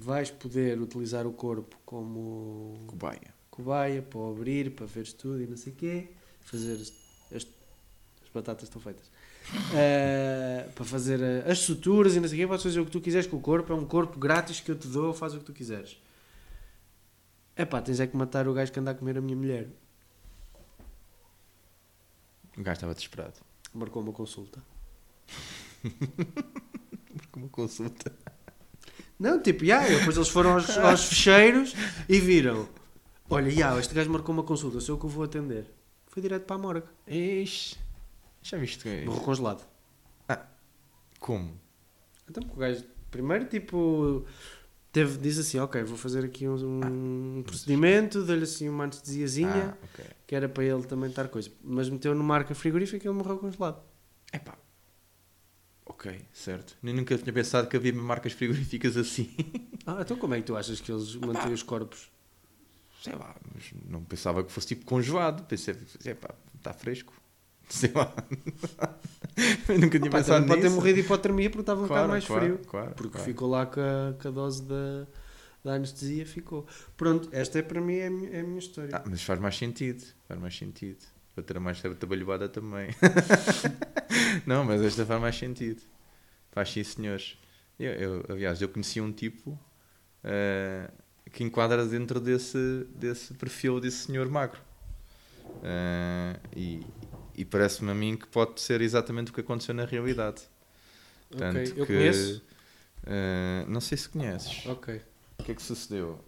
vais 0.00 0.30
poder 0.30 0.80
utilizar 0.80 1.26
o 1.26 1.32
corpo 1.32 1.76
como 1.84 2.84
Cobaia. 2.86 3.34
cobaia 3.50 4.02
para 4.02 4.20
abrir, 4.30 4.70
para 4.74 4.86
ver 4.86 5.10
tudo 5.12 5.42
e 5.42 5.46
não 5.46 5.56
sei 5.56 5.72
o 5.72 5.76
quê, 5.76 6.08
fazer 6.40 6.74
as, 6.74 6.92
as- 7.34 7.46
as 8.22 8.28
batatas 8.32 8.64
estão 8.64 8.80
feitas. 8.80 9.10
Eh, 9.74 10.68
para 10.74 10.84
fazer 10.84 11.20
eh, 11.20 11.50
as 11.50 11.58
suturas 11.60 12.14
e 12.14 12.20
não 12.20 12.28
sei 12.28 12.38
o 12.38 12.40
quê, 12.42 12.46
podes 12.46 12.62
fazer 12.62 12.80
o 12.80 12.84
que 12.84 12.90
tu 12.90 13.00
quiseres 13.00 13.26
com 13.26 13.36
o 13.36 13.40
corpo, 13.40 13.72
é 13.72 13.76
um 13.76 13.86
corpo 13.86 14.18
grátis 14.18 14.60
que 14.60 14.70
eu 14.70 14.76
te 14.78 14.86
dou, 14.88 15.12
faz 15.14 15.34
o 15.34 15.38
que 15.38 15.44
tu 15.44 15.52
quiseres. 15.52 15.96
É 17.56 17.64
pá, 17.64 17.80
tens 17.82 17.98
é 17.98 18.06
que 18.06 18.16
matar 18.16 18.46
o 18.46 18.52
gajo 18.54 18.70
que 18.70 18.78
anda 18.78 18.90
a 18.90 18.94
comer 18.94 19.16
a 19.18 19.20
minha 19.20 19.36
mulher. 19.36 19.68
O 22.56 22.62
gajo 22.62 22.74
estava 22.76 22.94
desesperado. 22.94 23.34
Marcou 23.74 24.02
uma 24.02 24.12
consulta. 24.12 24.62
Com 27.32 27.40
uma 27.40 27.48
consulta. 27.48 28.12
Não, 29.18 29.40
tipo, 29.42 29.64
já, 29.64 29.80
depois 29.86 30.16
eles 30.16 30.28
foram 30.28 30.52
aos, 30.54 30.70
aos 30.78 31.04
fecheiros 31.04 31.74
e 32.08 32.20
viram. 32.20 32.68
Olha, 33.28 33.50
já, 33.50 33.78
este 33.78 33.94
gajo 33.94 34.10
marcou 34.10 34.32
uma 34.32 34.44
consulta, 34.44 34.80
sou 34.80 34.94
eu 34.94 35.00
que 35.00 35.06
o 35.06 35.08
vou 35.08 35.24
atender. 35.24 35.66
Foi 36.06 36.22
direto 36.22 36.44
para 36.44 36.56
a 36.56 36.58
morgue. 36.58 36.86
Ixi. 37.06 37.76
Já 38.42 38.56
viste 38.56 38.82
que 38.84 39.04
Morreu 39.04 39.20
congelado. 39.22 39.66
Como? 41.20 41.58
Então, 42.30 42.42
porque 42.42 42.56
o 42.56 42.60
gajo, 42.60 42.84
primeiro, 43.10 43.44
tipo, 43.46 44.24
teve, 44.92 45.18
diz 45.18 45.38
assim: 45.38 45.58
Ok, 45.58 45.82
vou 45.82 45.96
fazer 45.98 46.24
aqui 46.24 46.46
um, 46.48 46.80
um 47.38 47.42
procedimento, 47.42 48.22
dei-lhe 48.22 48.44
assim 48.44 48.68
uma 48.68 48.84
anestesiazinha, 48.84 49.76
Ah, 49.76 49.84
ok. 49.92 50.04
que 50.26 50.34
era 50.34 50.48
para 50.48 50.64
ele 50.64 50.84
também 50.84 51.10
estar 51.10 51.26
coisa. 51.28 51.50
Mas 51.62 51.88
meteu 51.88 52.14
numa 52.14 52.24
marca 52.24 52.54
frigorífica 52.54 53.04
e 53.04 53.08
ele 53.08 53.16
morreu 53.18 53.36
congelado. 53.38 53.82
Epá. 54.32 54.56
Ok, 55.98 56.20
certo. 56.32 56.76
Nem 56.80 56.94
nunca 56.94 57.18
tinha 57.18 57.32
pensado 57.32 57.66
que 57.68 57.76
havia 57.76 57.92
marcas 57.92 58.32
frigoríficas 58.32 58.96
assim. 58.96 59.34
Ah, 59.84 59.98
então 60.00 60.16
como 60.16 60.32
é 60.34 60.36
que 60.38 60.44
tu 60.46 60.56
achas 60.56 60.80
que 60.80 60.92
eles 60.92 61.16
mantêm 61.16 61.52
os 61.52 61.62
corpos? 61.64 62.08
Sei 63.02 63.14
lá, 63.14 63.34
mas 63.52 63.64
não 63.88 64.04
pensava 64.04 64.44
que 64.44 64.52
fosse 64.52 64.68
tipo 64.68 64.84
congelado. 64.84 65.44
Pensei, 65.46 65.74
epá, 66.04 66.32
está 66.56 66.72
fresco. 66.72 67.12
Sei 67.68 67.90
lá. 67.92 68.14
Eu 69.68 69.78
nunca 69.78 69.98
tinha 69.98 70.10
Pá, 70.10 70.18
pensado 70.18 70.46
também 70.46 70.48
pode 70.48 70.60
ter 70.60 70.68
nisso. 70.68 70.76
morrido 70.76 70.94
de 70.94 71.00
hipotermia 71.04 71.50
porque 71.50 71.60
estava 71.62 71.80
um 71.82 71.86
bocado 71.88 72.08
mais 72.08 72.24
claro, 72.24 72.42
frio. 72.44 72.58
Claro, 72.66 72.90
Porque 72.94 73.12
claro. 73.12 73.24
ficou 73.26 73.48
lá 73.48 73.66
com 73.66 73.80
a, 73.80 74.14
com 74.20 74.28
a 74.28 74.30
dose 74.30 74.62
da, 74.62 75.06
da 75.64 75.72
anestesia, 75.74 76.24
ficou. 76.24 76.66
Pronto, 76.96 77.28
esta 77.32 77.58
é 77.58 77.62
para 77.62 77.80
mim 77.80 77.96
é 77.96 78.06
a 78.06 78.10
minha, 78.10 78.30
é 78.30 78.40
a 78.40 78.42
minha 78.44 78.58
história. 78.58 78.90
Ah, 78.96 79.02
mas 79.04 79.22
faz 79.22 79.38
mais 79.40 79.56
sentido. 79.56 80.02
Faz 80.26 80.40
mais 80.40 80.56
sentido. 80.56 81.04
Para 81.34 81.44
ter 81.44 81.58
mais 81.60 81.80
trabalhada 81.80 82.48
também. 82.48 82.88
não, 84.48 84.64
mas 84.64 84.82
esta 84.82 85.04
faz 85.06 85.20
mais 85.20 85.36
sentido. 85.36 85.82
Faz 86.52 86.70
sim, 86.72 86.84
senhores. 86.84 87.38
Eu, 87.78 87.92
eu, 87.94 88.26
aliás, 88.30 88.60
eu 88.62 88.68
conheci 88.68 89.00
um 89.00 89.12
tipo 89.12 89.58
eh, 90.24 90.90
que 91.32 91.44
enquadra 91.44 91.86
dentro 91.86 92.20
desse, 92.20 92.86
desse 92.96 93.34
perfil 93.34 93.80
desse 93.80 94.06
senhor 94.06 94.28
magro. 94.30 94.60
Eh, 95.62 96.36
e 96.56 96.86
e 97.34 97.44
parece-me 97.44 97.92
a 97.92 97.94
mim 97.94 98.16
que 98.16 98.26
pode 98.26 98.60
ser 98.60 98.80
exatamente 98.80 99.30
o 99.30 99.34
que 99.34 99.40
aconteceu 99.40 99.72
na 99.72 99.84
realidade. 99.84 100.42
ok, 101.30 101.38
Tanto 101.38 101.74
eu 101.76 101.86
que, 101.86 101.92
conheço. 101.92 102.42
eh, 103.06 103.64
não 103.68 103.80
sei 103.80 103.98
se 103.98 104.08
conheces. 104.08 104.64
Ok. 104.64 104.88
O 105.38 105.44
que 105.44 105.52
é 105.52 105.54
que 105.54 105.62
sucedeu? 105.62 106.24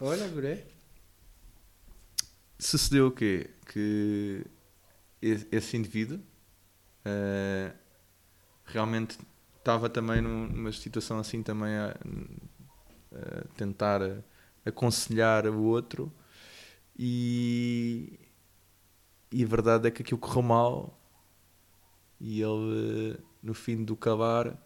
Olha, 0.00 0.24
agora 0.24 0.64
Sucedeu 2.58 3.06
o 3.08 3.10
quê? 3.12 3.50
Que 3.66 4.44
esse 5.22 5.76
indivíduo 5.76 6.20
eh, 7.08 7.72
realmente 8.66 9.18
estava 9.58 9.88
também 9.90 10.20
num- 10.22 10.48
numa 10.48 10.72
situação 10.72 11.18
assim 11.20 11.42
também 11.42 11.76
a, 11.76 11.96
a 13.12 13.44
tentar 13.56 14.00
aconselhar 14.64 15.46
o 15.46 15.62
outro. 15.62 16.12
E, 16.98 18.18
e 19.32 19.42
a 19.44 19.46
verdade 19.46 19.88
é 19.88 19.90
que 19.90 20.02
aquilo 20.02 20.18
correu 20.20 20.42
mal 20.42 20.98
e 22.20 22.42
ele 22.42 23.16
eh, 23.18 23.22
no 23.42 23.54
fim 23.54 23.84
do 23.84 23.96
cavar 23.96 24.56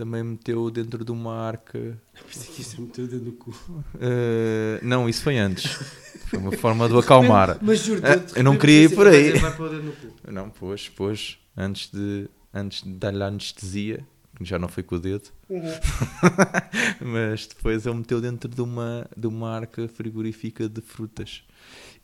também 0.00 0.22
meteu 0.24 0.70
dentro 0.70 1.04
de 1.04 1.12
uma 1.12 1.36
arca 1.36 2.00
Pensei 2.26 2.54
que 2.54 2.62
isso 2.62 2.80
me 2.80 2.86
meteu 2.86 3.06
dentro 3.06 3.26
do 3.26 3.32
cu. 3.32 3.50
Uh, 3.50 4.78
não, 4.82 5.06
isso 5.06 5.22
foi 5.22 5.36
antes. 5.36 5.66
Foi 6.28 6.38
uma 6.38 6.52
forma 6.52 6.88
de 6.88 6.94
o 6.94 6.98
acalmar. 7.00 7.58
Mas 7.60 7.80
juro, 7.84 8.00
Ah, 8.02 8.18
eu 8.34 8.42
não 8.42 8.56
queria 8.56 8.84
ir 8.84 8.94
por 8.94 9.06
"Ah, 9.06 9.10
aí." 9.10 9.34
Não, 10.32 10.48
pois, 10.48 10.88
pois, 10.88 11.36
antes 11.54 11.90
de, 11.92 12.28
antes 12.54 12.82
de 12.82 12.90
dar-lhe 12.94 13.22
a 13.22 13.26
anestesia, 13.26 14.06
que 14.38 14.44
já 14.46 14.58
não 14.58 14.68
foi 14.68 14.82
com 14.82 14.94
o 14.94 14.98
dedo, 14.98 15.28
mas 17.00 17.46
depois 17.46 17.84
ele 17.84 17.96
meteu 17.96 18.20
dentro 18.22 18.48
de 18.48 18.62
uma, 18.62 19.06
de 19.14 19.26
uma 19.26 19.50
arca 19.54 19.86
frigorífica 19.86 20.66
de 20.66 20.80
frutas. 20.80 21.42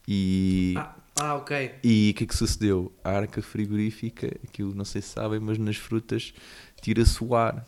E 0.06 0.74
Ah, 0.76 0.94
ah, 1.18 1.34
ok. 1.36 1.76
e 1.82 2.10
o 2.10 2.18
que 2.18 2.24
é 2.24 2.26
que 2.26 2.36
sucedeu? 2.36 2.92
A 3.02 3.10
arca 3.12 3.40
frigorífica, 3.40 4.26
aquilo 4.46 4.74
não 4.74 4.84
sei 4.84 5.00
se 5.00 5.08
sabem, 5.08 5.40
mas 5.40 5.56
nas 5.56 5.76
frutas 5.76 6.34
tira-se 6.82 7.22
o 7.24 7.34
ar. 7.34 7.66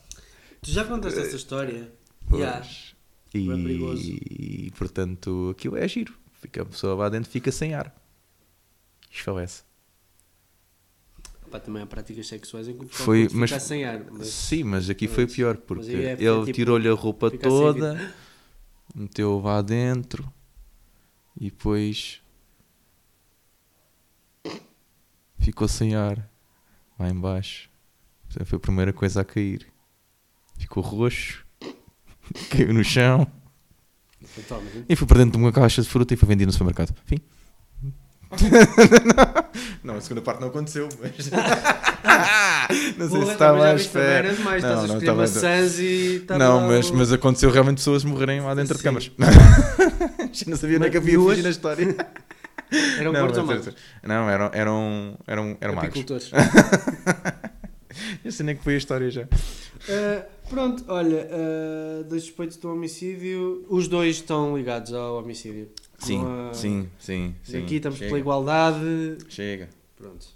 Tu 0.62 0.70
já 0.70 0.84
contaste 0.84 1.18
essa 1.20 1.36
história? 1.36 1.92
Pois. 2.28 2.40
Yeah. 2.40 2.66
E, 3.34 3.50
É 3.50 3.56
perigoso. 3.56 4.02
e, 4.10 4.70
portanto 4.76 5.50
aquilo 5.56 5.76
é 5.76 5.86
giro. 5.86 6.14
Fica, 6.40 6.62
a 6.62 6.64
pessoa 6.64 6.94
lá 6.94 7.08
dentro 7.08 7.30
fica 7.30 7.50
sem 7.52 7.74
ar. 7.74 7.94
Esfalece. 9.10 9.62
Pá, 11.50 11.58
também 11.58 11.82
há 11.82 11.86
práticas 11.86 12.26
sexuais 12.26 12.68
em 12.68 12.76
que 12.76 12.84
o 12.84 12.88
pessoal 12.88 13.06
Foi- 13.06 13.28
mas- 13.32 13.50
ficar 13.50 13.60
sem 13.60 13.84
ar. 13.84 14.04
Mas... 14.10 14.28
Sim, 14.28 14.64
mas 14.64 14.90
aqui 14.90 15.08
foi 15.08 15.24
Mas- 15.24 15.34
pior 15.34 15.54
mas 15.56 15.64
porque 15.64 15.90
é- 15.92 16.12
ele 16.12 16.40
tipo, 16.44 16.52
tirou-lhe 16.52 16.88
a 16.88 16.92
roupa 16.92 17.30
fica 17.30 17.48
sem 17.48 17.58
toda, 17.58 18.14
meteu 18.94 19.40
lá 19.40 19.62
dentro 19.62 20.30
e 21.40 21.44
depois 21.50 22.20
ficou 25.38 25.66
sem 25.68 25.94
ar 25.94 26.28
lá 26.98 27.08
embaixo. 27.08 27.70
Foi 28.44 28.56
a 28.56 28.60
primeira 28.60 28.92
coisa 28.92 29.22
a 29.22 29.24
cair. 29.24 29.66
Ficou 30.58 30.82
roxo, 30.82 31.44
caiu 32.50 32.74
no 32.74 32.84
chão 32.84 33.26
e 34.88 34.94
foi 34.96 35.06
para 35.06 35.18
dentro 35.18 35.32
de 35.32 35.38
uma 35.38 35.52
caixa 35.52 35.80
de 35.82 35.88
fruta 35.88 36.12
e 36.12 36.16
foi 36.16 36.28
vendido 36.28 36.46
no 36.48 36.52
supermercado. 36.52 36.94
Fim. 37.06 37.18
não, 39.82 39.94
a 39.96 40.00
segunda 40.02 40.20
parte 40.20 40.40
não 40.40 40.48
aconteceu, 40.48 40.86
mas. 41.00 41.30
não 42.98 43.08
sei 43.08 43.18
Porra, 43.20 43.24
se 43.26 43.32
estava 43.32 43.66
à 43.70 43.74
espera. 43.74 44.34
demais, 44.34 44.62
Não, 44.62 44.86
não, 44.86 44.98
estava- 44.98 45.24
e... 45.24 46.16
estava 46.16 46.38
Não, 46.38 46.68
mas, 46.68 46.90
o- 46.90 46.94
mas 46.94 47.10
aconteceu 47.12 47.50
realmente 47.50 47.76
pessoas 47.78 48.04
morrerem 48.04 48.42
lá 48.42 48.54
dentro 48.54 48.74
de 48.74 48.80
Sim. 48.80 48.84
câmaras. 48.84 49.10
Já 50.32 50.44
não 50.50 50.56
sabia 50.58 50.76
onde 50.76 50.88
é 50.88 50.90
que 50.90 50.96
havia 50.98 51.18
fugir 51.18 51.42
na 51.42 51.48
história. 51.48 51.96
Eram 52.98 53.12
não, 53.12 53.26
mas- 53.28 53.38
magros? 53.38 53.74
não, 54.02 54.28
eram, 54.28 54.50
eram, 54.52 55.18
eram, 55.26 55.56
eram 55.58 55.74
magos. 55.74 55.88
Apicultores. 55.88 56.30
Eu 58.24 58.32
sei 58.32 58.46
nem 58.46 58.56
que 58.56 58.62
foi 58.64 58.74
a 58.74 58.78
história 58.78 59.10
já. 59.10 59.22
Uh, 59.22 60.48
pronto, 60.48 60.84
olha, 60.88 61.28
uh, 61.30 62.04
dois 62.04 62.22
suspeitos 62.24 62.62
um 62.64 62.72
homicídio, 62.72 63.64
os 63.68 63.88
dois 63.88 64.16
estão 64.16 64.56
ligados 64.56 64.92
ao 64.92 65.18
homicídio. 65.18 65.68
Sim, 65.98 66.22
há- 66.24 66.54
sim, 66.54 66.88
sim, 66.98 67.34
sim. 67.42 67.62
Aqui 67.62 67.76
estamos 67.76 67.98
Chega. 67.98 68.08
pela 68.10 68.20
igualdade. 68.20 69.18
Chega. 69.28 69.68
Pronto. 69.96 70.26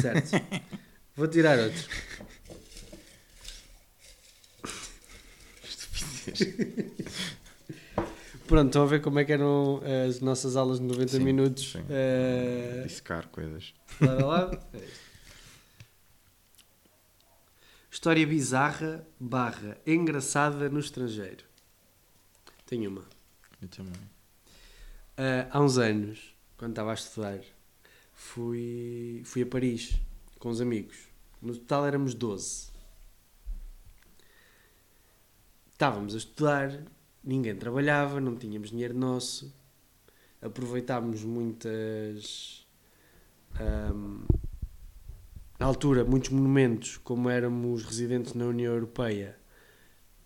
Certo. 0.00 0.30
Vou 1.16 1.26
tirar 1.28 1.58
outro. 1.58 1.84
Pronto, 8.46 8.66
estão 8.66 8.82
a 8.82 8.86
ver 8.86 9.00
como 9.00 9.18
é 9.18 9.24
que 9.24 9.32
eram 9.32 9.80
as 10.06 10.20
nossas 10.20 10.54
aulas 10.56 10.78
de 10.78 10.84
90 10.84 11.08
Sim, 11.12 11.18
minutos. 11.20 11.72
sim. 11.72 11.78
Uh, 11.80 12.86
Dissecar 12.86 13.26
coisas. 13.28 13.72
a 14.00 14.24
lado. 14.24 14.58
É 14.74 14.78
isto. 14.78 15.03
História 18.04 18.26
bizarra 18.26 19.08
barra 19.18 19.78
engraçada 19.86 20.68
no 20.68 20.78
estrangeiro. 20.78 21.42
Tenho 22.66 22.90
uma. 22.90 23.02
Eu 23.62 23.68
também. 23.68 23.94
Ah, 25.16 25.48
há 25.50 25.58
uns 25.62 25.78
anos, 25.78 26.36
quando 26.58 26.72
estava 26.72 26.90
a 26.90 26.94
estudar, 26.94 27.40
fui, 28.12 29.22
fui 29.24 29.40
a 29.40 29.46
Paris 29.46 29.98
com 30.38 30.50
os 30.50 30.60
amigos. 30.60 31.08
No 31.40 31.54
total 31.54 31.86
éramos 31.86 32.12
12. 32.12 32.72
Estávamos 35.72 36.14
a 36.14 36.18
estudar, 36.18 36.84
ninguém 37.24 37.56
trabalhava, 37.56 38.20
não 38.20 38.36
tínhamos 38.36 38.68
dinheiro 38.68 38.92
nosso. 38.92 39.50
Aproveitámos 40.42 41.24
muitas. 41.24 42.66
ahm, 43.58 44.26
na 45.58 45.66
altura, 45.66 46.04
muitos 46.04 46.30
monumentos, 46.30 46.96
como 46.98 47.30
éramos 47.30 47.84
residentes 47.84 48.34
na 48.34 48.46
União 48.46 48.72
Europeia, 48.72 49.36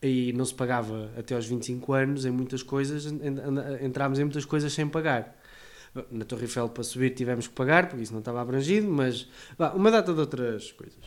e 0.02 0.32
não 0.32 0.44
se 0.44 0.54
pagava 0.54 1.10
até 1.18 1.34
aos 1.34 1.46
25 1.46 1.92
anos 1.92 2.24
em 2.24 2.30
muitas 2.30 2.62
coisas, 2.62 3.06
en- 3.06 3.20
en- 3.22 3.86
entrámos 3.86 4.18
em 4.18 4.24
muitas 4.24 4.44
coisas 4.44 4.72
sem 4.72 4.88
pagar. 4.88 5.36
Na 6.10 6.24
Torre 6.24 6.42
Eiffel 6.42 6.68
para 6.68 6.84
subir 6.84 7.10
tivemos 7.14 7.48
que 7.48 7.54
pagar, 7.54 7.88
porque 7.88 8.02
isso 8.02 8.12
não 8.12 8.20
estava 8.20 8.40
abrangido, 8.40 8.88
mas 8.88 9.28
uma 9.74 9.90
data 9.90 10.12
de 10.14 10.20
outras 10.20 10.70
coisas. 10.72 10.98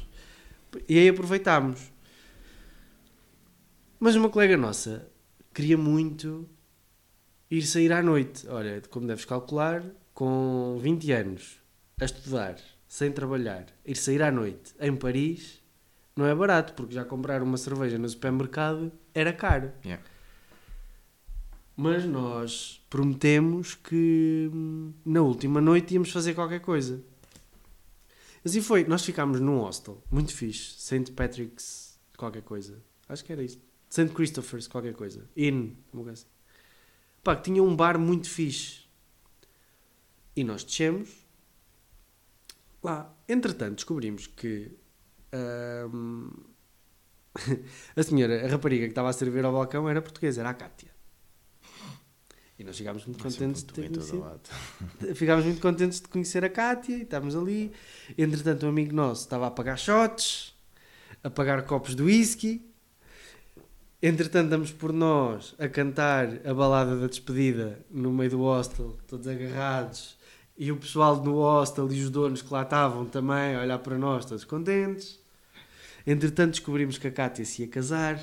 E 0.90 0.98
aí 0.98 1.10
aproveitámos. 1.10 1.92
Mas 4.00 4.16
uma 4.16 4.30
colega 4.30 4.58
nossa 4.58 5.08
queria 5.54 5.78
muito 5.78 6.50
ir 7.50 7.62
sair 7.62 7.92
à 7.94 8.02
noite. 8.02 8.48
Olha, 8.48 8.82
como 8.90 9.06
deves 9.08 9.26
calcular, 9.26 9.84
com 10.14 10.78
20 10.82 11.12
anos, 11.12 11.60
a 12.00 12.06
estudar, 12.06 12.56
sem 12.92 13.10
trabalhar, 13.10 13.68
ir 13.86 13.96
sair 13.96 14.22
à 14.22 14.30
noite 14.30 14.76
em 14.78 14.94
Paris, 14.94 15.64
não 16.14 16.26
é 16.26 16.36
barato, 16.36 16.74
porque 16.74 16.94
já 16.94 17.06
comprar 17.06 17.42
uma 17.42 17.56
cerveja 17.56 17.98
no 17.98 18.08
supermercado 18.10 18.92
era 19.14 19.32
caro. 19.32 19.72
Yeah. 19.86 20.04
Mas 21.74 22.04
nós 22.04 22.86
prometemos 22.90 23.76
que 23.76 24.52
hum, 24.54 24.92
na 25.06 25.22
última 25.22 25.62
noite 25.62 25.94
íamos 25.94 26.12
fazer 26.12 26.34
qualquer 26.34 26.60
coisa. 26.60 27.02
Assim 28.44 28.62
foi. 28.62 28.84
Nós 28.84 29.06
ficámos 29.06 29.40
num 29.40 29.60
hostel, 29.60 30.04
muito 30.12 30.36
fixe. 30.36 30.76
St. 30.78 31.14
Patrick's, 31.14 31.98
qualquer 32.18 32.42
coisa. 32.42 32.78
Acho 33.08 33.24
que 33.24 33.32
era 33.32 33.42
isto. 33.42 33.62
St. 33.90 34.10
Christopher's, 34.10 34.68
qualquer 34.68 34.96
coisa. 34.96 35.30
Inn, 35.38 35.76
uma 35.94 36.04
coisa 36.04 36.24
assim. 36.24 36.32
Pá, 37.24 37.38
que 37.38 37.44
tinha 37.44 37.64
um 37.64 37.74
bar 37.74 37.98
muito 37.98 38.30
fixe. 38.30 38.82
E 40.36 40.44
nós 40.44 40.66
descemos 40.66 41.21
lá. 42.84 43.14
Entretanto, 43.28 43.76
descobrimos 43.76 44.28
que 44.28 44.72
hum, 45.94 46.30
a 47.96 48.04
senhora, 48.04 48.46
a 48.46 48.50
rapariga 48.50 48.86
que 48.86 48.92
estava 48.92 49.10
a 49.10 49.14
servir 49.14 49.46
ao 49.46 49.54
balcão 49.54 49.90
era 49.90 50.02
portuguesa, 50.02 50.42
era 50.42 50.50
a 50.50 50.54
Cátia. 50.54 50.92
E 52.60 52.64
nós 52.64 52.78
ficámos 52.78 53.06
muito 53.08 53.24
contentes 53.24 53.64
de 53.64 53.74
ter 53.74 53.90
conhecido. 53.90 54.40
Ficámos 55.16 55.46
muito 55.46 55.60
contentes 55.60 56.00
de 56.00 56.08
conhecer 56.08 56.46
a 56.46 56.50
Cátia 56.50 56.96
e 56.96 57.02
estávamos 57.02 57.36
ali. 57.36 57.72
Entretanto, 58.16 58.68
um 58.68 58.70
amigo 58.70 58.94
nosso 58.94 59.22
estava 59.22 59.48
a 59.48 59.52
pagar 59.52 59.78
shots, 59.78 60.54
a 61.24 61.30
pagar 61.30 61.64
copos 61.66 61.96
de 61.96 62.04
whisky. 62.04 62.64
Entretanto, 64.00 64.50
damos 64.50 64.72
por 64.72 64.94
nós 64.94 65.56
a 65.58 65.68
cantar 65.68 66.28
a 66.46 66.54
balada 66.54 67.00
da 67.00 67.08
despedida 67.08 67.84
no 67.90 68.12
meio 68.12 68.30
do 68.30 68.42
hostel, 68.42 68.96
todos 69.08 69.28
agarrados. 69.28 70.18
E 70.62 70.72
o 70.72 70.78
pessoal 70.78 71.20
do 71.20 71.34
hostel 71.38 71.92
e 71.92 72.04
os 72.04 72.12
donos 72.12 72.44
que 72.44 72.54
lá 72.54 72.62
estavam 72.62 73.04
também 73.04 73.56
a 73.56 73.62
olhar 73.62 73.80
para 73.80 73.98
nós, 73.98 74.26
todos 74.26 74.44
contentes. 74.44 75.20
Entretanto, 76.06 76.52
descobrimos 76.52 77.00
que 77.00 77.08
a 77.08 77.12
Cátia 77.12 77.44
se 77.44 77.64
ia 77.64 77.68
casar. 77.68 78.22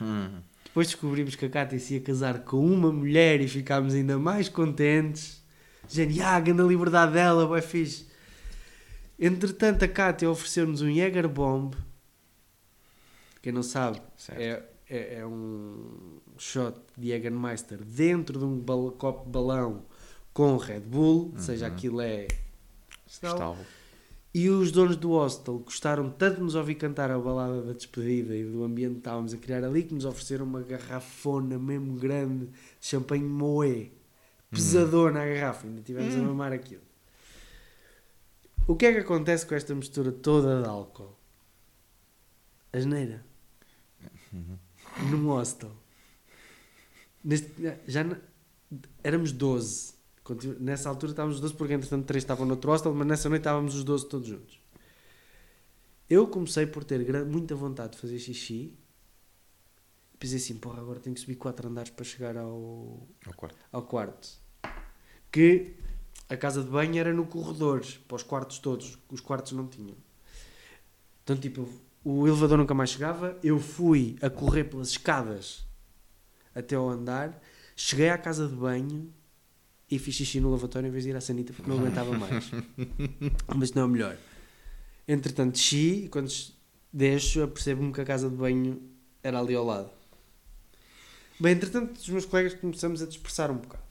Hum. 0.00 0.40
Depois 0.64 0.86
descobrimos 0.86 1.34
que 1.34 1.44
a 1.44 1.50
Cátia 1.50 1.78
se 1.78 1.92
ia 1.92 2.00
casar 2.00 2.38
com 2.44 2.64
uma 2.64 2.90
mulher 2.90 3.42
e 3.42 3.46
ficámos 3.46 3.92
ainda 3.92 4.18
mais 4.18 4.48
contentes. 4.48 5.44
Gente, 5.86 6.18
ah, 6.22 6.40
grande 6.40 6.62
liberdade 6.62 7.12
dela, 7.12 7.46
bué 7.46 7.60
fixe. 7.60 8.06
Entretanto, 9.20 9.84
a 9.84 9.88
Cátia 9.88 10.30
ofereceu-nos 10.30 10.80
um 10.80 10.90
Jäger 10.90 11.28
Bomb. 11.28 11.74
Quem 13.42 13.52
não 13.52 13.62
sabe, 13.62 14.00
é, 14.30 14.62
é, 14.88 15.16
é 15.16 15.26
um 15.26 16.20
shot 16.38 16.74
de 16.96 17.08
Jägermeister 17.08 17.84
dentro 17.84 18.38
de 18.38 18.46
um 18.46 18.64
copo 18.96 19.26
de 19.26 19.30
balão 19.30 19.91
com 20.32 20.56
Red 20.56 20.80
Bull, 20.80 21.32
ou 21.34 21.38
seja, 21.38 21.66
Uhum. 21.68 21.72
aquilo 21.74 22.00
é... 22.00 22.26
Estava. 23.06 23.56
E 24.34 24.48
os 24.48 24.72
donos 24.72 24.96
do 24.96 25.10
hostel 25.10 25.58
gostaram 25.58 26.08
tanto 26.10 26.36
de 26.36 26.42
nos 26.42 26.54
ouvir 26.54 26.76
cantar 26.76 27.10
a 27.10 27.18
balada 27.18 27.60
da 27.60 27.72
despedida 27.74 28.34
e 28.34 28.44
do 28.44 28.64
ambiente 28.64 28.92
que 28.94 28.98
estávamos 29.00 29.34
a 29.34 29.36
criar 29.36 29.62
ali 29.62 29.82
que 29.82 29.92
nos 29.92 30.06
ofereceram 30.06 30.46
uma 30.46 30.62
garrafona 30.62 31.58
mesmo 31.58 31.94
grande 31.98 32.46
de 32.46 32.52
champanhe 32.86 33.22
moé. 33.24 33.90
Pesadona 34.50 35.22
a 35.22 35.26
garrafa, 35.26 35.66
ainda 35.66 35.82
tivemos 35.82 36.14
a 36.14 36.18
mamar 36.18 36.52
aquilo. 36.52 36.80
O 38.66 38.74
que 38.74 38.86
é 38.86 38.92
que 38.92 38.98
acontece 39.00 39.44
com 39.46 39.54
esta 39.54 39.74
mistura 39.74 40.10
toda 40.12 40.62
de 40.62 40.68
álcool? 40.68 41.14
Asneira. 42.72 43.22
Num 45.10 45.28
hostel. 45.28 45.70
Neste, 47.22 47.50
já 47.86 48.04
éramos 49.04 49.32
12. 49.32 49.91
Nessa 50.60 50.88
altura 50.88 51.12
estávamos 51.12 51.36
os 51.36 51.40
12 51.40 51.54
porque 51.54 51.74
entretanto 51.74 52.06
3 52.06 52.22
estavam 52.22 52.46
no 52.46 52.52
outro 52.52 52.70
hostel, 52.70 52.94
mas 52.94 53.06
nessa 53.06 53.28
noite 53.28 53.40
estávamos 53.40 53.74
os 53.74 53.82
12 53.82 54.08
todos 54.08 54.28
juntos. 54.28 54.60
Eu 56.08 56.26
comecei 56.28 56.66
por 56.66 56.84
ter 56.84 57.24
muita 57.24 57.54
vontade 57.54 57.92
de 57.94 57.98
fazer 57.98 58.18
xixi. 58.18 58.76
Pensei 60.18 60.38
assim, 60.38 60.56
porra, 60.56 60.80
agora 60.80 61.00
tenho 61.00 61.14
que 61.14 61.20
subir 61.20 61.34
4 61.34 61.68
andares 61.68 61.90
para 61.90 62.04
chegar 62.04 62.36
ao, 62.36 63.04
Ao 63.26 63.34
quarto. 63.34 63.56
ao 63.72 63.82
quarto. 63.82 64.28
Que 65.32 65.74
a 66.28 66.36
casa 66.36 66.62
de 66.62 66.70
banho 66.70 66.96
era 66.98 67.12
no 67.12 67.26
corredor, 67.26 67.84
para 68.06 68.14
os 68.14 68.22
quartos 68.22 68.58
todos. 68.58 68.96
Os 69.10 69.20
quartos 69.20 69.52
não 69.52 69.66
tinham. 69.66 69.96
Então, 71.24 71.36
tipo, 71.36 71.68
o 72.04 72.28
elevador 72.28 72.58
nunca 72.58 72.74
mais 72.74 72.90
chegava. 72.90 73.36
Eu 73.42 73.58
fui 73.58 74.16
a 74.22 74.30
correr 74.30 74.64
pelas 74.64 74.90
escadas 74.90 75.64
até 76.54 76.76
ao 76.76 76.88
andar. 76.88 77.42
Cheguei 77.74 78.10
à 78.10 78.18
casa 78.18 78.46
de 78.46 78.54
banho 78.54 79.12
e 79.92 79.98
fiz 79.98 80.14
xixi 80.14 80.40
no 80.40 80.50
lavatório 80.50 80.88
em 80.88 80.90
vez 80.90 81.04
de 81.04 81.10
ir 81.10 81.16
à 81.16 81.20
sanita 81.20 81.52
porque 81.52 81.70
não 81.70 81.78
aguentava 81.78 82.16
mais. 82.16 82.50
Mas 83.54 83.72
não 83.74 83.82
é 83.82 83.84
o 83.84 83.88
melhor. 83.88 84.16
Entretanto, 85.06 85.60
e 85.74 86.08
quando 86.08 86.32
deixo, 86.90 87.42
apercebo-me 87.42 87.92
que 87.92 88.00
a 88.00 88.04
casa 88.04 88.30
de 88.30 88.34
banho 88.34 88.80
era 89.22 89.38
ali 89.38 89.54
ao 89.54 89.66
lado. 89.66 89.90
Bem, 91.38 91.52
entretanto, 91.52 91.94
os 91.98 92.08
meus 92.08 92.24
colegas 92.24 92.54
começamos 92.54 93.02
a 93.02 93.06
dispersar 93.06 93.50
um 93.50 93.58
bocado. 93.58 93.82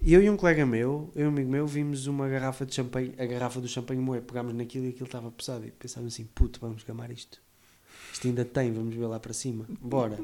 E 0.00 0.14
eu 0.14 0.22
e 0.22 0.30
um 0.30 0.38
colega 0.38 0.64
meu, 0.64 1.12
eu 1.14 1.24
e 1.24 1.26
um 1.26 1.28
amigo 1.28 1.50
meu, 1.50 1.66
vimos 1.66 2.06
uma 2.06 2.26
garrafa 2.26 2.64
de 2.64 2.74
champanhe, 2.74 3.12
a 3.18 3.26
garrafa 3.26 3.60
do 3.60 3.68
champanhe 3.68 4.00
moé, 4.00 4.22
pegámos 4.22 4.54
naquilo 4.54 4.86
e 4.86 4.88
aquilo 4.88 5.04
estava 5.04 5.30
pesado. 5.30 5.66
E 5.66 5.70
pensávamos 5.70 6.14
assim, 6.14 6.24
puto, 6.34 6.58
vamos 6.60 6.82
gamar 6.82 7.10
isto. 7.10 7.42
Isto 8.10 8.26
ainda 8.26 8.46
tem, 8.46 8.72
vamos 8.72 8.94
ver 8.94 9.06
lá 9.06 9.20
para 9.20 9.34
cima. 9.34 9.66
Bora. 9.68 10.18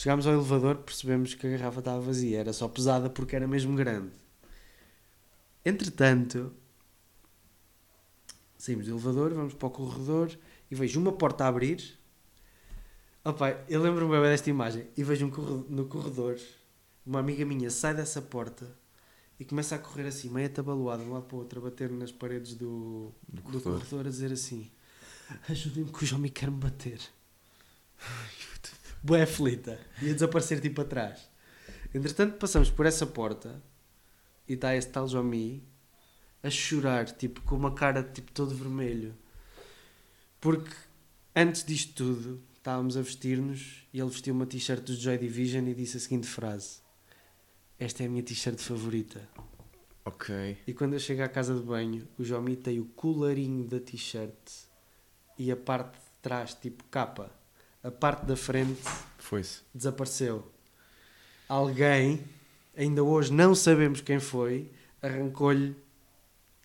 Chegámos 0.00 0.26
ao 0.26 0.32
elevador, 0.32 0.76
percebemos 0.78 1.34
que 1.34 1.46
a 1.46 1.50
garrafa 1.50 1.80
estava 1.80 2.00
vazia. 2.00 2.38
Era 2.40 2.54
só 2.54 2.66
pesada 2.66 3.10
porque 3.10 3.36
era 3.36 3.46
mesmo 3.46 3.76
grande. 3.76 4.10
Entretanto, 5.62 6.54
saímos 8.56 8.86
do 8.86 8.92
elevador, 8.92 9.34
vamos 9.34 9.52
para 9.52 9.68
o 9.68 9.70
corredor 9.70 10.30
e 10.70 10.74
vejo 10.74 10.98
uma 10.98 11.12
porta 11.12 11.44
a 11.44 11.48
abrir. 11.48 11.98
Opa, 13.22 13.50
eu 13.68 13.82
lembro-me 13.82 14.10
bem 14.18 14.22
desta 14.30 14.48
imagem 14.48 14.86
e 14.96 15.04
vejo 15.04 15.26
um 15.26 15.30
corre- 15.30 15.66
no 15.68 15.84
corredor 15.84 16.38
uma 17.04 17.18
amiga 17.20 17.44
minha 17.44 17.70
sai 17.70 17.92
dessa 17.94 18.22
porta 18.22 18.74
e 19.38 19.44
começa 19.44 19.74
a 19.74 19.78
correr 19.78 20.06
assim, 20.06 20.30
meio 20.30 20.46
atabaluada 20.46 21.02
de 21.04 21.10
um 21.10 21.12
lado 21.12 21.26
para 21.26 21.36
o 21.36 21.40
outro, 21.40 21.60
a 21.60 21.64
bater 21.64 21.90
nas 21.90 22.10
paredes 22.10 22.54
do, 22.54 23.12
Do 23.28 23.36
do 23.36 23.42
corredor. 23.42 23.72
corredor, 23.80 24.06
a 24.06 24.10
dizer 24.10 24.32
assim: 24.32 24.70
Ajudem-me 25.46 25.92
que 25.92 26.04
o 26.04 26.06
João 26.06 26.22
me 26.22 26.30
quer 26.30 26.50
me 26.50 26.56
bater. 26.56 26.98
Boé 29.02 29.22
aflita. 29.22 29.78
Ia 30.02 30.12
desaparecer 30.12 30.60
tipo 30.60 30.80
atrás. 30.80 31.30
Entretanto, 31.94 32.36
passamos 32.38 32.70
por 32.70 32.86
essa 32.86 33.06
porta 33.06 33.62
e 34.48 34.54
está 34.54 34.76
esse 34.76 34.88
tal 34.88 35.08
Jomi 35.08 35.64
a 36.42 36.50
chorar, 36.50 37.06
tipo, 37.10 37.40
com 37.42 37.56
uma 37.56 37.74
cara 37.74 38.02
tipo 38.02 38.30
todo 38.32 38.54
vermelho. 38.54 39.14
Porque 40.40 40.74
antes 41.34 41.64
disto 41.64 41.94
tudo, 41.94 42.42
estávamos 42.54 42.96
a 42.96 43.02
vestir-nos 43.02 43.86
e 43.92 44.00
ele 44.00 44.10
vestiu 44.10 44.34
uma 44.34 44.46
t-shirt 44.46 44.82
dos 44.82 44.98
Joy 44.98 45.18
Division 45.18 45.66
e 45.66 45.74
disse 45.74 45.96
a 45.96 46.00
seguinte 46.00 46.26
frase: 46.26 46.80
Esta 47.78 48.02
é 48.02 48.06
a 48.06 48.08
minha 48.08 48.22
t-shirt 48.22 48.58
favorita. 48.58 49.28
Ok. 50.04 50.58
E 50.66 50.72
quando 50.72 50.94
eu 50.94 50.98
chego 50.98 51.22
à 51.22 51.28
casa 51.28 51.54
de 51.54 51.62
banho, 51.62 52.08
o 52.18 52.24
Jomi 52.24 52.56
tem 52.56 52.80
o 52.80 52.84
colarinho 52.84 53.66
da 53.66 53.78
t-shirt 53.78 54.68
e 55.38 55.50
a 55.50 55.56
parte 55.56 55.94
de 55.94 56.10
trás, 56.22 56.54
tipo 56.54 56.84
capa, 56.84 57.30
a 57.82 57.90
parte 57.90 58.24
da 58.26 58.36
frente 58.36 58.80
desapareceu. 59.74 60.44
Alguém, 61.48 62.24
ainda 62.76 63.02
hoje 63.02 63.32
não 63.32 63.54
sabemos 63.54 64.00
quem 64.00 64.18
foi, 64.18 64.70
arrancou-lhe 65.00 65.76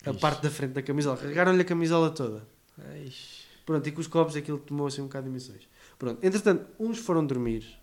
a 0.06 0.12
Ixi. 0.12 0.20
parte 0.20 0.42
da 0.42 0.50
frente 0.50 0.72
da 0.74 0.82
camisola. 0.82 1.18
Carregaram-lhe 1.18 1.62
a 1.62 1.66
camisola 1.66 2.10
toda. 2.10 2.48
Eish. 2.96 3.46
Pronto, 3.66 3.88
e 3.88 3.92
com 3.92 4.02
os 4.02 4.08
copos 4.08 4.36
aquilo 4.36 4.60
tomou 4.60 4.88
assim 4.88 5.02
um 5.02 5.06
bocado 5.06 5.24
de 5.26 5.32
emissões. 5.32 5.68
Pronto, 5.98 6.24
entretanto, 6.24 6.68
uns 6.80 7.00
foram 7.00 7.26
dormir 7.26 7.80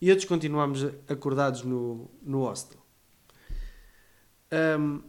e 0.00 0.10
outros 0.10 0.26
continuámos 0.26 0.84
acordados 1.08 1.62
no, 1.62 2.10
no 2.22 2.40
hostel. 2.40 2.78
Hum, 4.78 5.02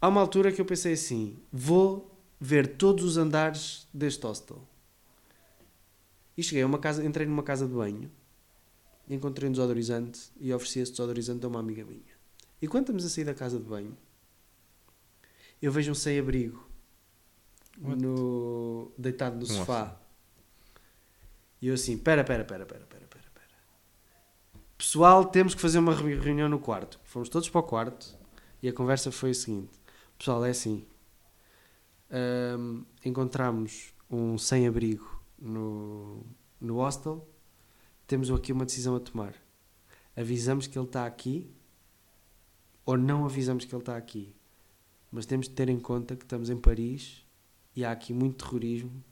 há 0.00 0.08
uma 0.08 0.20
altura 0.20 0.50
que 0.50 0.60
eu 0.60 0.64
pensei 0.64 0.94
assim: 0.94 1.38
vou 1.52 2.16
ver 2.40 2.76
todos 2.76 3.04
os 3.04 3.16
andares 3.16 3.86
deste 3.92 4.24
hostel. 4.24 4.66
E 6.36 6.42
cheguei 6.42 6.62
a 6.62 6.66
uma 6.66 6.78
casa, 6.78 7.04
entrei 7.04 7.26
numa 7.26 7.42
casa 7.42 7.66
de 7.66 7.72
banho, 7.74 8.10
encontrei 9.08 9.48
um 9.48 9.52
desodorizante 9.52 10.32
e 10.38 10.52
ofereci 10.52 10.80
esse 10.80 10.92
desodorizante 10.92 11.44
a 11.44 11.48
uma 11.48 11.60
amiga 11.60 11.84
minha. 11.84 12.14
E 12.60 12.66
quando 12.66 12.84
estamos 12.84 13.04
a 13.04 13.08
sair 13.08 13.24
da 13.24 13.34
casa 13.34 13.58
de 13.58 13.64
banho, 13.64 13.96
eu 15.60 15.70
vejo 15.70 15.92
um 15.92 15.94
sem-abrigo 15.94 16.66
no, 17.78 18.92
deitado 18.96 19.36
no 19.36 19.46
sofá. 19.46 20.00
E 21.60 21.68
eu 21.68 21.74
assim, 21.74 21.96
pera, 21.96 22.24
pera, 22.24 22.44
pera, 22.44 22.66
pera, 22.66 22.84
pera, 22.86 23.06
pera, 23.06 23.24
pera. 23.32 23.50
Pessoal, 24.76 25.24
temos 25.24 25.54
que 25.54 25.60
fazer 25.60 25.78
uma 25.78 25.94
reuni- 25.94 26.16
reunião 26.16 26.48
no 26.48 26.58
quarto. 26.58 26.98
Fomos 27.04 27.28
todos 27.28 27.48
para 27.48 27.60
o 27.60 27.62
quarto 27.62 28.18
e 28.62 28.68
a 28.68 28.72
conversa 28.72 29.10
foi 29.12 29.30
a 29.30 29.34
seguinte. 29.34 29.78
Pessoal, 30.18 30.44
é 30.44 30.50
assim. 30.50 30.86
Ahm, 32.10 32.82
encontramos 33.04 33.92
um 34.10 34.36
sem-abrigo 34.36 35.13
no, 35.44 36.24
no 36.60 36.76
hostel. 36.76 37.28
Temos 38.06 38.30
aqui 38.30 38.52
uma 38.52 38.64
decisão 38.64 38.96
a 38.96 39.00
tomar. 39.00 39.34
Avisamos 40.16 40.66
que 40.66 40.78
ele 40.78 40.86
está 40.86 41.06
aqui 41.06 41.50
ou 42.84 42.96
não 42.96 43.24
avisamos 43.24 43.64
que 43.64 43.74
ele 43.74 43.82
está 43.82 43.96
aqui. 43.96 44.34
Mas 45.10 45.26
temos 45.26 45.48
de 45.48 45.54
ter 45.54 45.68
em 45.68 45.78
conta 45.78 46.16
que 46.16 46.24
estamos 46.24 46.50
em 46.50 46.56
Paris 46.56 47.24
e 47.76 47.84
há 47.84 47.92
aqui 47.92 48.12
muito 48.12 48.44
terrorismo 48.44 49.02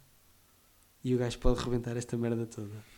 e 1.05 1.15
o 1.15 1.19
gajo 1.19 1.39
pode 1.39 1.63
rebentar 1.63 1.97
esta 1.97 2.17
merda 2.17 2.47
toda. 2.47 2.92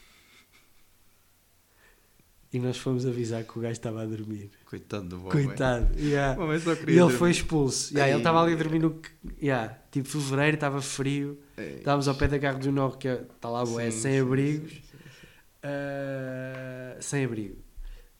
E 2.54 2.58
nós 2.60 2.76
fomos 2.78 3.04
avisar 3.04 3.42
que 3.42 3.58
o 3.58 3.60
gajo 3.62 3.72
estava 3.72 4.02
a 4.02 4.06
dormir. 4.06 4.48
Coitado 4.64 5.08
do 5.08 5.18
Bob. 5.18 5.32
Coitado. 5.32 5.98
yeah. 5.98 6.40
O 6.40 6.44
homem 6.44 6.60
só 6.60 6.72
E 6.72 6.76
ele 6.76 6.94
dormir. 7.00 7.18
foi 7.18 7.30
expulso. 7.32 7.92
Yeah, 7.92 8.08
ele 8.12 8.18
estava 8.18 8.40
ali 8.42 8.52
a 8.52 8.56
dormir 8.56 8.78
no. 8.78 9.02
Yeah, 9.42 9.76
tipo 9.90 10.08
fevereiro, 10.08 10.54
estava 10.54 10.80
frio. 10.80 11.36
Ei. 11.58 11.78
Estávamos 11.78 12.06
ao 12.06 12.14
pé 12.14 12.28
da 12.28 12.38
Carro 12.38 12.60
do 12.60 12.70
Norte, 12.70 12.98
que 12.98 13.08
está 13.08 13.50
lá, 13.50 13.64
boé, 13.64 13.90
Sim, 13.90 13.98
sem 13.98 14.12
sim, 14.12 14.20
abrigos. 14.20 14.70
sim, 14.72 14.80
sim. 14.80 14.96
Ah, 15.64 16.96
sem 17.00 17.24
abrigo. 17.24 17.56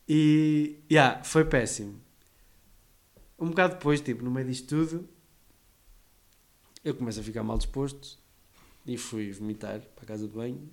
E. 0.07 0.79
Yeah, 0.91 1.23
foi 1.23 1.45
péssimo. 1.45 2.01
Um 3.39 3.47
bocado 3.49 3.75
depois, 3.75 4.01
tipo, 4.01 4.21
no 4.23 4.31
meio 4.31 4.47
disto 4.47 4.67
tudo, 4.67 5.07
eu 6.83 6.93
começo 6.93 7.19
a 7.19 7.23
ficar 7.23 7.41
mal 7.43 7.57
disposto 7.57 8.17
e 8.85 8.97
fui 8.97 9.31
vomitar 9.31 9.79
para 9.95 10.03
a 10.03 10.07
casa 10.07 10.27
de 10.27 10.33
banho. 10.33 10.69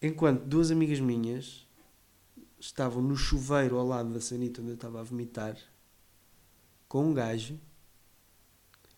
Enquanto 0.00 0.44
duas 0.44 0.70
amigas 0.70 1.00
minhas 1.00 1.65
estavam 2.58 3.02
no 3.02 3.16
chuveiro 3.16 3.76
ao 3.78 3.86
lado 3.86 4.12
da 4.12 4.20
sanita 4.20 4.60
onde 4.60 4.70
eu 4.70 4.74
estava 4.74 5.00
a 5.00 5.02
vomitar 5.02 5.56
com 6.88 7.10
um 7.10 7.14
gajo. 7.14 7.58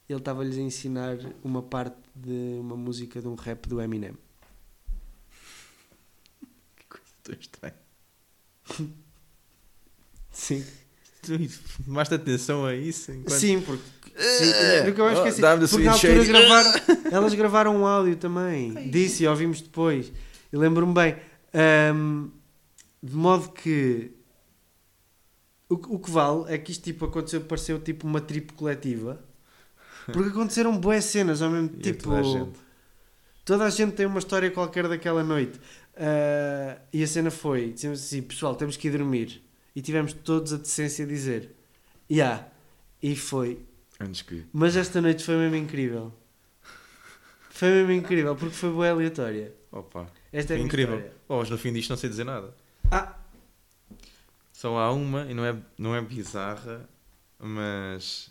Ele 0.09 0.19
estava-lhes 0.19 0.57
a 0.57 0.61
ensinar 0.61 1.19
uma 1.45 1.63
parte 1.63 1.97
de 2.15 2.59
uma 2.61 2.77
música 2.77 3.21
de 3.21 3.29
um 3.29 3.35
rap 3.35 3.69
do 3.69 3.81
Eminem. 3.81 4.15
Que 6.77 6.87
coisa 6.89 7.07
tão 7.23 7.35
estranha. 7.39 7.75
Sim. 10.31 10.65
Tu 11.23 11.37
tomaste 11.85 12.15
atenção 12.15 12.65
a 12.65 12.75
isso? 12.75 13.13
enquanto- 13.13 13.39
Sim, 13.39 13.61
porque. 13.61 13.85
Sim, 14.19 14.87
nunca 14.87 15.05
mais 15.05 15.19
oh, 15.19 15.27
esqueci. 15.27 15.41
the 15.41 15.67
Porque 15.69 15.85
na 15.85 15.93
altura 15.93 16.25
gravaram, 16.25 16.73
elas 17.13 17.35
gravaram 17.35 17.77
um 17.77 17.87
áudio 17.87 18.17
também. 18.17 18.91
Disse 18.91 19.25
e 19.25 19.27
ouvimos 19.29 19.61
depois. 19.61 20.11
E 20.53 20.57
lembro-me 20.57 20.95
bem. 20.95 21.17
ahm, 21.53 22.29
de 23.03 23.15
modo 23.15 23.51
que. 23.51 24.13
O, 25.69 25.77
que- 25.77 25.93
o 25.93 25.99
que 25.99 26.11
vale 26.11 26.45
é 26.53 26.57
que 26.59 26.73
isto 26.73 26.85
tipo, 26.85 27.05
aconteceu, 27.05 27.43
pareceu 27.43 27.79
tipo 27.79 28.07
uma 28.07 28.21
trip 28.21 28.53
coletiva. 28.55 29.23
Porque 30.13 30.31
aconteceram 30.31 30.77
boas 30.79 31.05
cenas 31.05 31.43
ao 31.43 31.51
mesmo 31.51 31.69
tipo. 31.81 32.05
toda 32.05 32.21
a 32.21 32.23
gente. 32.23 32.59
Toda 33.45 33.65
a 33.65 33.71
gente 33.71 33.93
tem 33.93 34.07
uma 34.07 34.19
história 34.19 34.51
qualquer 34.51 34.89
daquela 34.89 35.23
noite. 35.23 35.59
Ah, 35.97 36.79
e 36.93 37.03
a 37.03 37.07
cena 37.07 37.31
foi: 37.31 37.73
dissemos 37.73 38.01
assim, 38.03 38.23
pessoal, 38.23 38.55
temos 38.55 38.77
que 38.77 38.89
ir 38.89 38.93
dormir. 38.93 39.43
E 39.77 39.83
tivemos 39.83 40.13
todos 40.13 40.53
a 40.53 40.57
decência 40.57 41.07
de 41.07 41.13
dizer: 41.13 41.55
Ya. 42.11 42.49
E 43.03 43.15
foi. 43.15 43.65
Antes 44.01 44.23
que. 44.23 44.45
Mas 44.53 44.75
esta 44.77 45.01
noite 45.01 45.23
foi 45.25 45.37
mesmo 45.37 45.57
incrível. 45.57 46.13
Foi 47.51 47.69
mesmo 47.69 47.93
incrível, 47.93 48.35
porque 48.37 48.55
foi 48.55 48.71
boa 48.71 48.89
aleatória. 48.91 49.53
Opa. 49.71 50.07
Esta 50.33 50.55
é 50.55 50.59
incrível. 50.59 50.97
história. 50.99 51.17
Oh, 51.29 51.43
no 51.43 51.59
fim 51.59 51.73
disto 51.73 51.91
não 51.91 51.97
sei 51.97 52.09
dizer 52.09 52.25
nada. 52.25 52.55
Ah, 52.91 53.15
Só 54.53 54.79
há 54.79 54.91
uma 54.93 55.23
e 55.27 55.35
não 55.35 55.45
é, 55.45 55.57
não 55.77 55.95
é 55.95 56.01
bizarra, 56.01 56.89
mas, 57.39 58.31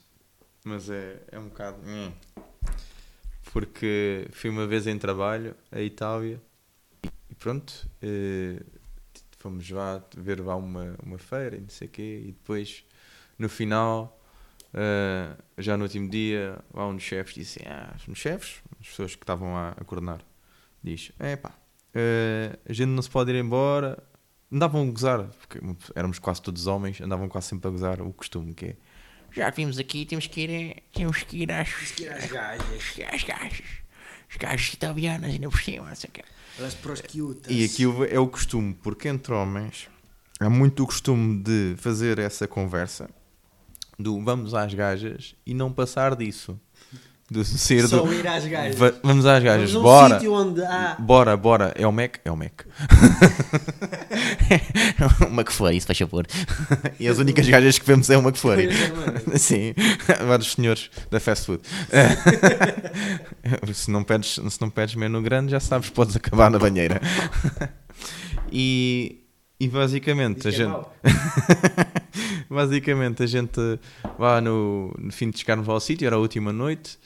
mas 0.63 0.89
é, 0.89 1.21
é 1.31 1.39
um 1.39 1.47
bocado. 1.47 1.77
hum. 1.85 2.11
Porque 3.53 4.27
fui 4.31 4.49
uma 4.49 4.67
vez 4.67 4.87
em 4.87 4.97
trabalho 4.97 5.55
a 5.71 5.79
Itália 5.81 6.41
e 7.29 7.35
pronto, 7.35 7.87
eh, 8.01 8.61
fomos 9.37 9.69
lá 9.69 10.03
ver 10.15 10.39
lá 10.43 10.55
uma, 10.55 10.95
uma 11.03 11.17
feira 11.17 11.55
e 11.55 11.61
não 11.61 11.69
sei 11.69 11.87
o 11.87 11.91
quê, 11.91 12.23
e 12.27 12.31
depois 12.31 12.83
no 13.37 13.47
final, 13.49 14.19
eh, 14.73 15.35
já 15.57 15.77
no 15.77 15.83
último 15.83 16.09
dia, 16.09 16.57
lá 16.73 16.87
um 16.87 16.95
dos 16.95 17.03
chefes 17.03 17.35
disse: 17.35 17.59
Ah, 17.65 17.95
os 18.07 18.17
chefes, 18.17 18.61
as 18.81 18.87
pessoas 18.87 19.15
que 19.15 19.23
estavam 19.23 19.53
lá 19.53 19.75
a 19.77 19.83
coordenar, 19.83 20.21
diz: 20.83 21.11
É 21.19 21.35
pá, 21.35 21.53
eh, 21.93 22.57
a 22.67 22.73
gente 22.73 22.89
não 22.89 23.01
se 23.01 23.09
pode 23.09 23.31
ir 23.31 23.35
embora 23.39 24.03
andavam 24.51 24.87
a 24.87 24.91
gozar, 24.91 25.23
porque 25.39 25.59
éramos 25.95 26.19
quase 26.19 26.41
todos 26.41 26.67
homens, 26.67 27.01
andavam 27.01 27.27
quase 27.27 27.47
sempre 27.47 27.67
a 27.67 27.71
gozar 27.71 28.01
o 28.01 28.13
costume 28.13 28.53
que 28.53 28.65
é. 28.65 28.75
Já 29.31 29.49
vimos 29.49 29.77
aqui, 29.77 30.05
temos 30.05 30.25
que 30.27 30.41
ir, 30.41 30.83
temos 30.93 31.23
que 31.23 31.43
ir 31.43 31.51
às, 31.51 31.69
às 31.69 32.31
gajas. 32.31 32.99
às 33.13 33.23
gajas. 33.23 33.67
As 34.29 34.37
gajas 34.37 34.73
italianas, 34.73 35.31
ainda 35.31 35.49
por 35.49 35.61
cima, 35.61 35.87
não 35.87 35.95
sei 35.95 36.09
o 36.09 36.13
quê. 36.13 36.23
prostitutas. 36.81 37.51
E 37.51 37.63
aquilo 37.63 38.03
é 38.05 38.19
o 38.19 38.27
costume, 38.27 38.73
porque 38.73 39.07
entre 39.07 39.33
homens 39.33 39.89
há 40.39 40.49
muito 40.49 40.83
o 40.83 40.85
costume 40.85 41.41
de 41.41 41.75
fazer 41.77 42.19
essa 42.19 42.47
conversa 42.47 43.09
do 43.97 44.23
vamos 44.23 44.53
às 44.53 44.73
gajas 44.73 45.35
e 45.45 45.53
não 45.53 45.71
passar 45.71 46.15
disso. 46.15 46.59
De 47.29 47.43
ser 47.43 47.85
Só 47.89 48.03
do 48.03 48.13
ir 48.13 48.25
às 48.25 48.45
gajas. 48.45 48.77
va- 48.77 48.93
vamos 49.03 49.25
às 49.25 49.43
gajas, 49.43 49.71
Vamos 49.73 49.83
bora. 49.83 50.15
sítio 50.15 50.31
onde 50.33 50.61
há. 50.63 50.95
Bora, 50.97 51.35
bora. 51.35 51.73
É 51.75 51.85
o 51.85 51.91
Mac? 51.91 52.15
É 52.23 52.31
o 52.31 52.37
Mac. 52.37 52.61
uma 55.29 55.43
que 55.43 55.51
for, 55.51 55.73
isso 55.73 55.85
faz 55.87 55.99
favor. 55.99 56.25
E 56.99 57.07
as 57.07 57.17
únicas 57.17 57.47
gajas 57.47 57.77
que 57.77 57.85
vemos 57.85 58.09
é 58.09 58.17
uma 58.17 58.31
que. 58.31 58.39
Foi. 58.39 58.69
Sim, 59.37 59.73
vários 60.25 60.53
senhores 60.53 60.89
da 61.11 61.19
fast 61.19 61.45
food. 61.47 61.61
se, 63.73 63.91
não 63.91 64.03
pedes, 64.03 64.39
se 64.49 64.61
não 64.61 64.69
pedes 64.69 64.95
menu 64.95 65.21
grande, 65.21 65.51
já 65.51 65.59
sabes, 65.59 65.89
podes 65.89 66.15
acabar 66.15 66.49
na 66.49 66.57
banheira. 66.57 67.01
E, 68.51 69.23
e 69.59 69.67
basicamente 69.67 70.37
Diz 70.37 70.45
a 70.45 70.49
é 70.49 70.51
gente. 70.53 70.77
Basicamente, 72.49 73.23
a 73.23 73.27
gente 73.27 73.59
lá 74.17 74.39
no, 74.39 74.93
no 74.97 75.11
fim 75.11 75.29
de 75.29 75.37
chegarmos 75.39 75.67
ao 75.67 75.79
sítio, 75.81 76.05
era 76.07 76.15
a 76.15 76.19
última 76.19 76.53
noite, 76.53 76.97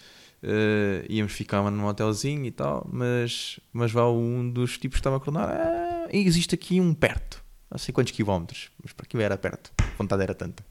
eh, 0.44 1.06
íamos 1.08 1.34
ficar 1.34 1.62
num 1.70 1.86
hotelzinho 1.86 2.46
e 2.46 2.52
tal, 2.52 2.88
mas, 2.92 3.60
mas 3.72 3.94
lá 3.94 4.12
um 4.12 4.50
dos 4.50 4.78
tipos 4.78 4.98
estava 4.98 5.18
a 5.18 5.20
coordenar, 5.20 5.50
ah, 5.50 6.08
existe 6.12 6.56
aqui 6.56 6.82
um 6.82 6.94
perto, 6.94 7.44
não 7.70 7.78
sei 7.78 7.94
quantos 7.94 8.12
quilómetros, 8.12 8.72
mas 8.84 8.92
para 8.92 9.06
aquilo 9.06 9.22
era 9.22 9.38
perto, 9.38 9.72
a 9.78 9.98
vontade 9.98 10.24
era 10.24 10.34
tanta. 10.34 10.66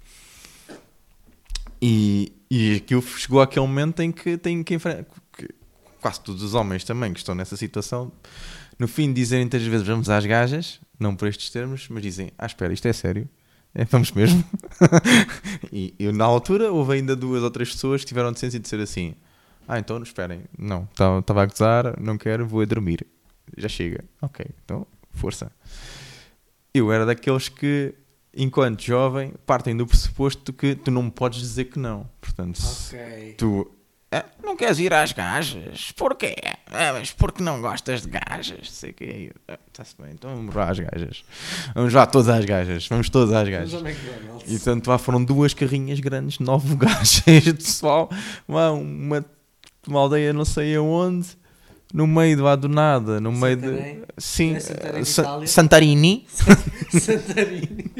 E, 1.80 2.32
e 2.50 2.76
aquilo 2.76 3.00
chegou 3.00 3.40
àquele 3.40 3.66
momento 3.66 4.00
em 4.00 4.10
que 4.12 4.36
tem 4.36 4.62
que 4.62 4.74
enfrentar, 4.74 5.06
que 5.32 5.48
quase 6.00 6.20
todos 6.20 6.42
os 6.42 6.54
homens 6.54 6.84
também 6.84 7.12
que 7.12 7.20
estão 7.20 7.34
nessa 7.34 7.56
situação, 7.56 8.12
no 8.78 8.88
fim 8.88 9.12
dizerem 9.12 9.48
três 9.48 9.66
vezes 9.66 9.86
vamos 9.86 10.10
às 10.10 10.26
gajas, 10.26 10.80
não 10.98 11.14
por 11.14 11.28
estes 11.28 11.48
termos, 11.48 11.86
mas 11.88 12.02
dizem, 12.02 12.32
ah 12.36 12.46
espera, 12.46 12.72
isto 12.72 12.88
é 12.88 12.92
sério? 12.92 13.28
É, 13.72 13.84
vamos 13.84 14.10
mesmo? 14.10 14.44
e 15.72 15.94
eu, 15.98 16.12
na 16.12 16.24
altura 16.24 16.72
houve 16.72 16.94
ainda 16.94 17.14
duas 17.14 17.42
ou 17.42 17.50
três 17.50 17.70
pessoas 17.70 18.00
que 18.00 18.08
tiveram 18.08 18.32
decência 18.32 18.58
de 18.58 18.64
dizer 18.64 18.80
assim, 18.80 19.14
ah 19.68 19.78
então 19.78 20.02
esperem, 20.02 20.42
não, 20.58 20.88
estava 20.92 21.42
a 21.42 21.46
gozar, 21.46 22.00
não 22.00 22.16
quero, 22.18 22.46
vou 22.46 22.60
a 22.60 22.64
dormir. 22.64 23.06
Já 23.56 23.68
chega. 23.68 24.04
Ok, 24.22 24.44
então 24.64 24.86
força. 25.12 25.50
Eu 26.72 26.92
era 26.92 27.04
daqueles 27.04 27.48
que, 27.48 27.94
enquanto 28.34 28.82
jovem, 28.82 29.34
partem 29.44 29.76
do 29.76 29.86
pressuposto 29.86 30.52
que 30.52 30.74
tu 30.76 30.90
não 30.90 31.02
me 31.04 31.10
podes 31.10 31.40
dizer 31.40 31.64
que 31.64 31.78
não. 31.78 32.08
Portanto, 32.20 32.60
se 32.60 32.94
Ok. 32.96 33.34
tu 33.38 33.70
"Ah, 34.12 34.24
não 34.42 34.56
queres 34.56 34.78
ir 34.78 34.92
às 34.92 35.12
gajas? 35.12 35.92
Porquê? 35.92 36.34
Ah, 36.66 36.92
mas 36.92 37.10
porque 37.12 37.42
não 37.42 37.60
gostas 37.60 38.02
de 38.02 38.08
gajas? 38.10 38.70
Sei 38.70 38.92
que 38.92 39.32
Está-se 39.68 39.94
bem, 40.00 40.12
então 40.12 40.34
vamos 40.34 40.54
lá 40.54 40.70
às 40.70 40.78
gajas. 40.78 41.24
Vamos 41.74 41.92
lá 41.94 42.06
todas 42.06 42.28
às 42.28 42.44
gajas. 42.44 42.86
Vamos 42.88 43.08
todas 43.08 43.32
às 43.34 43.48
gajas. 43.48 43.80
E 44.46 44.52
portanto 44.52 44.86
lá 44.88 44.98
foram 44.98 45.24
duas 45.24 45.54
carrinhas 45.54 45.98
grandes, 46.00 46.38
nove 46.38 46.74
gajas 46.76 47.42
de 47.42 47.52
pessoal, 47.54 48.08
lá 48.48 48.70
uma, 48.72 49.24
uma 49.88 50.00
aldeia 50.00 50.32
não 50.32 50.44
sei 50.44 50.74
aonde, 50.76 51.28
no 51.92 52.06
meio 52.06 52.36
do 52.36 52.42
lado 52.44 52.68
do 52.68 52.74
nada, 52.74 53.20
no 53.20 53.32
meio 53.32 53.56
de. 53.56 54.02
Sim, 54.18 54.54
É 54.54 54.60
Santarém, 54.60 55.04
Sa-? 55.04 55.46
Santarini, 55.46 56.26
Santarini. 57.00 57.90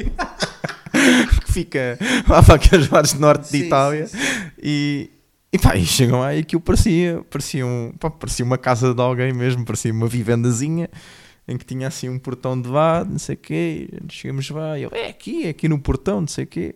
que 1.45 1.51
fica 1.51 1.97
lá 2.27 2.41
para 2.43 2.55
aqueles 2.55 2.89
lados 2.89 3.13
do 3.13 3.19
norte 3.19 3.43
de 3.43 3.49
Sim, 3.49 3.63
Itália. 3.65 4.07
sim, 4.07 4.17
sim. 4.17 4.51
E, 4.61 5.09
e 5.51 5.57
pá, 5.57 5.75
e 5.75 5.85
chegam 5.85 6.19
lá 6.21 6.33
e 6.35 6.39
aquilo 6.39 6.61
parecia, 6.61 7.21
parecia, 7.29 7.65
um, 7.65 7.91
pá, 7.99 8.09
parecia 8.09 8.45
uma 8.45 8.57
casa 8.57 8.93
de 8.93 9.01
alguém 9.01 9.33
mesmo, 9.33 9.65
parecia 9.65 9.91
uma 9.91 10.07
vivendazinha 10.07 10.89
em 11.47 11.57
que 11.57 11.65
tinha 11.65 11.87
assim 11.87 12.07
um 12.07 12.19
portão 12.19 12.59
de 12.61 12.69
lado, 12.69 13.09
não 13.11 13.19
sei 13.19 13.35
o 13.35 13.37
quê. 13.37 13.89
Chegamos 14.09 14.49
lá 14.51 14.77
e 14.79 14.83
eu, 14.83 14.91
é 14.93 15.07
aqui, 15.09 15.45
é 15.45 15.49
aqui 15.49 15.67
no 15.67 15.79
portão, 15.79 16.21
não 16.21 16.27
sei 16.27 16.43
o 16.45 16.47
quê. 16.47 16.75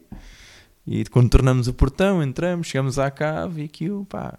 E 0.88 1.05
quando 1.05 1.29
tornamos 1.29 1.67
o 1.67 1.73
portão, 1.73 2.21
entramos, 2.21 2.67
chegamos 2.67 2.99
à 2.99 3.09
cave 3.09 3.61
e 3.61 3.65
aquilo, 3.65 4.05
pá, 4.05 4.38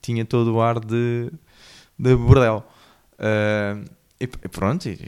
tinha 0.00 0.24
todo 0.24 0.54
o 0.54 0.60
ar 0.60 0.80
de, 0.80 1.30
de 1.98 2.16
bordel. 2.16 2.64
Ah, 3.18 3.80
e 4.20 4.24
e 4.24 4.48
pronto, 4.48 4.88
e 4.88 4.98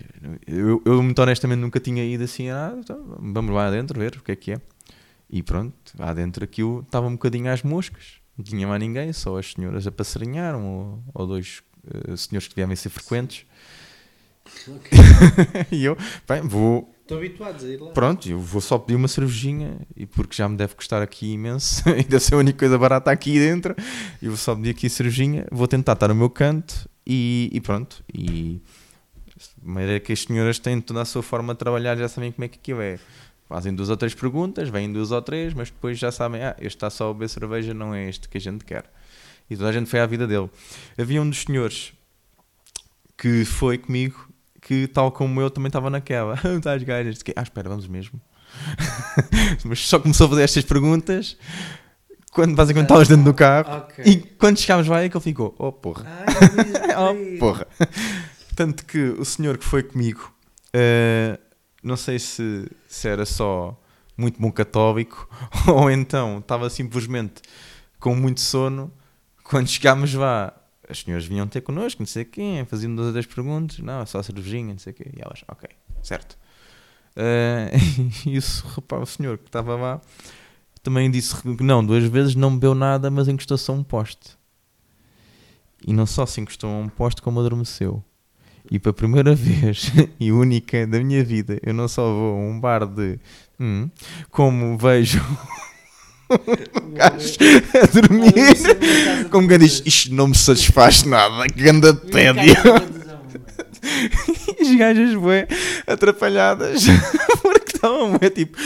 eu, 0.47 0.81
eu 0.85 1.03
muito 1.03 1.21
honestamente 1.21 1.59
nunca 1.59 1.81
tinha 1.81 2.05
ido 2.05 2.23
assim 2.23 2.49
a 2.49 2.55
nada, 2.55 2.81
então 2.81 3.17
vamos 3.19 3.53
lá 3.53 3.67
adentro 3.67 3.99
ver 3.99 4.17
o 4.17 4.23
que 4.23 4.33
é 4.33 4.37
que 4.37 4.53
é. 4.53 4.61
E 5.29 5.43
pronto, 5.43 5.75
lá 5.99 6.13
dentro 6.15 6.45
aquilo 6.45 6.81
estava 6.81 7.07
um 7.07 7.13
bocadinho 7.13 7.53
às 7.53 7.63
moscas, 7.63 8.21
não 8.37 8.45
tinha 8.45 8.67
mais 8.67 8.81
ninguém, 8.81 9.13
só 9.13 9.39
as 9.39 9.53
senhoras 9.53 9.87
a 9.87 9.93
passarinhar, 9.93 10.57
um 10.57 10.65
ou, 10.65 11.05
ou 11.15 11.27
dois 11.27 11.63
eh, 11.87 12.17
senhores 12.17 12.49
que 12.49 12.55
devem 12.55 12.77
ser 12.77 12.89
frequentes. 12.89 13.47
Ok. 14.69 14.99
e 15.71 15.85
eu, 15.85 15.97
bem, 16.29 16.43
vou, 16.43 16.93
Estou 17.11 17.19
habituados 17.19 17.65
a 17.65 17.69
ir 17.69 17.81
lá. 17.81 17.91
pronto, 17.91 18.29
eu 18.29 18.39
vou 18.39 18.61
só 18.61 18.79
pedir 18.79 18.95
uma 18.95 19.09
cervejinha, 19.09 19.81
e 19.97 20.07
porque 20.07 20.37
já 20.37 20.49
me 20.49 20.57
deve 20.57 20.77
custar 20.77 21.03
aqui 21.03 21.33
imenso, 21.33 21.83
deve 22.09 22.21
ser 22.21 22.37
a 22.37 22.39
única 22.39 22.57
coisa 22.57 22.79
barata 22.79 23.11
aqui 23.11 23.37
dentro, 23.37 23.75
eu 24.23 24.31
vou 24.31 24.37
só 24.37 24.55
pedir 24.55 24.71
aqui 24.71 24.89
cervejinha, 24.89 25.45
vou 25.51 25.67
tentar 25.67 25.95
estar 25.95 26.07
no 26.07 26.15
meu 26.15 26.31
canto, 26.31 26.89
e, 27.05 27.51
e 27.53 27.61
pronto, 27.61 28.05
e 28.15 28.63
maneira 29.61 29.99
que 29.99 30.13
as 30.13 30.21
senhoras 30.21 30.61
têm 30.61 30.81
toda 30.81 31.03
a 31.03 31.05
sua 31.05 31.21
forma 31.21 31.53
de 31.53 31.59
trabalhar, 31.59 31.97
já 31.97 32.09
sabem 32.09 32.31
como 32.31 32.45
é 32.45 32.49
que 32.49 32.59
aquilo 32.59 32.81
é. 32.81 32.99
Fazem 33.49 33.75
duas 33.75 33.89
ou 33.89 33.97
três 33.97 34.15
perguntas, 34.15 34.69
vêm 34.69 34.93
duas 34.93 35.11
ou 35.11 35.21
três, 35.21 35.53
mas 35.53 35.69
depois 35.69 35.99
já 35.99 36.13
sabem, 36.13 36.45
ah, 36.45 36.55
este 36.59 36.77
está 36.77 36.89
só 36.89 37.11
a 37.11 37.13
beber 37.13 37.29
cerveja, 37.29 37.75
não 37.75 37.93
é 37.93 38.09
este 38.09 38.29
que 38.29 38.39
a 38.39 38.41
gente 38.41 38.65
quer. 38.65 38.85
E 39.51 39.57
toda 39.57 39.69
a 39.69 39.73
gente 39.73 39.91
foi 39.91 39.99
à 39.99 40.07
vida 40.07 40.29
dele. 40.29 40.49
Havia 40.97 41.21
um 41.21 41.29
dos 41.29 41.43
senhores 41.43 41.93
que 43.19 43.45
foi 43.45 43.77
comigo, 43.77 44.30
que 44.71 44.87
tal 44.87 45.11
como 45.11 45.41
eu 45.41 45.51
também 45.51 45.67
estava 45.67 45.91
naquela. 45.91 46.39
Estás 46.57 46.81
gajas? 46.85 47.19
Ah, 47.35 47.43
espera, 47.43 47.69
vamos 47.69 47.89
mesmo. 47.89 48.21
mas 49.67 49.81
só 49.81 49.99
começou 49.99 50.27
a 50.27 50.31
fazer 50.31 50.43
estas 50.45 50.65
perguntas 50.65 51.37
quando 52.31 52.55
basicamente 52.55 52.87
estavas 52.87 53.09
dentro 53.09 53.25
do 53.25 53.35
carro. 53.35 53.79
Ok. 53.79 54.05
E 54.07 54.17
quando 54.39 54.61
chegámos 54.61 54.87
lá 54.87 55.03
é 55.03 55.09
que 55.09 55.17
ele 55.17 55.25
ficou, 55.25 55.57
oh 55.59 55.73
porra. 55.73 56.07
Ai, 56.07 56.95
Oh, 56.97 57.39
porra. 57.41 57.67
Tanto 58.55 58.87
que 58.87 58.97
o 59.19 59.25
senhor 59.25 59.59
que 59.59 59.65
foi 59.65 59.83
comigo, 59.83 60.33
eh, 60.73 61.37
não 61.83 61.97
sei 61.97 62.21
se, 62.21 62.71
se 62.87 63.09
era 63.09 63.27
só 63.27 63.77
muito 64.17 64.41
bom 64.41 64.53
católico 64.53 65.29
ou 65.67 65.91
então 65.91 66.39
estava 66.39 66.71
simplesmente 66.71 67.43
com 67.99 68.15
muito 68.15 68.41
sono. 68.41 68.93
Quando 69.43 69.67
chegámos 69.67 70.15
lá, 70.15 70.53
as 70.91 71.01
senhoras 71.01 71.25
vinham 71.25 71.47
ter 71.47 71.61
connosco, 71.61 72.03
não 72.03 72.07
sei 72.07 72.25
quem, 72.25 72.65
faziam 72.65 72.95
duas 72.95 73.09
ou 73.09 73.13
três 73.13 73.27
perguntas, 73.27 73.79
não, 73.79 74.05
só 74.07 74.23
cervejinha, 74.23 74.73
não 74.73 74.79
sei 74.79 74.93
o 74.93 74.97
quê. 74.97 75.11
E 75.17 75.21
elas, 75.21 75.45
ok, 75.49 75.69
certo. 76.03 76.37
Eh, 77.17 77.73
e 78.27 78.39
o, 78.39 78.43
rapaz, 78.75 79.03
o 79.03 79.07
senhor 79.07 79.39
que 79.39 79.49
estava 79.49 79.77
lá 79.77 80.01
também 80.83 81.11
disse 81.11 81.37
que 81.43 81.63
não, 81.63 81.85
duas 81.85 82.05
vezes 82.05 82.35
não 82.35 82.55
bebeu 82.55 82.75
nada, 82.75 83.11
mas 83.11 83.29
encostou-se 83.29 83.71
a 83.71 83.75
um 83.75 83.83
poste. 83.83 84.39
E 85.87 85.93
não 85.93 86.07
só 86.07 86.27
se 86.27 86.41
encostou 86.41 86.71
a 86.71 86.79
um 86.79 86.89
poste, 86.89 87.23
como 87.23 87.41
adormeceu. 87.41 88.03
E 88.71 88.79
para 88.79 88.91
a 88.91 88.95
primeira 88.95 89.35
vez 89.37 89.93
e 90.19 90.33
única 90.33 90.87
da 90.87 91.01
minha 91.01 91.25
vida, 91.25 91.59
eu 91.63 91.73
não 91.73 91.89
só 91.89 92.03
vou 92.03 92.35
a 92.35 92.39
um 92.39 92.61
bar 92.61 92.87
de. 92.87 93.19
hum, 93.59 93.91
como 94.31 94.77
vejo 94.77 95.21
gajo 96.95 97.37
a 97.83 97.87
dormir. 97.87 99.29
Como 99.31 99.49
quem 99.49 99.59
diz, 99.59 99.83
isto 99.85 100.15
não 100.15 100.29
me 100.29 100.37
satisfaz 100.37 101.05
nada, 101.05 101.47
que 101.47 101.69
anda 101.69 101.95
tédio. 101.95 102.55
E 104.59 104.63
as 104.63 104.77
gajas 104.77 105.15
bué 105.15 105.49
atrapalhadas 105.87 106.85
porque 107.43 107.77
estavam 107.77 108.13
bué 108.13 108.31
tipo. 108.31 108.57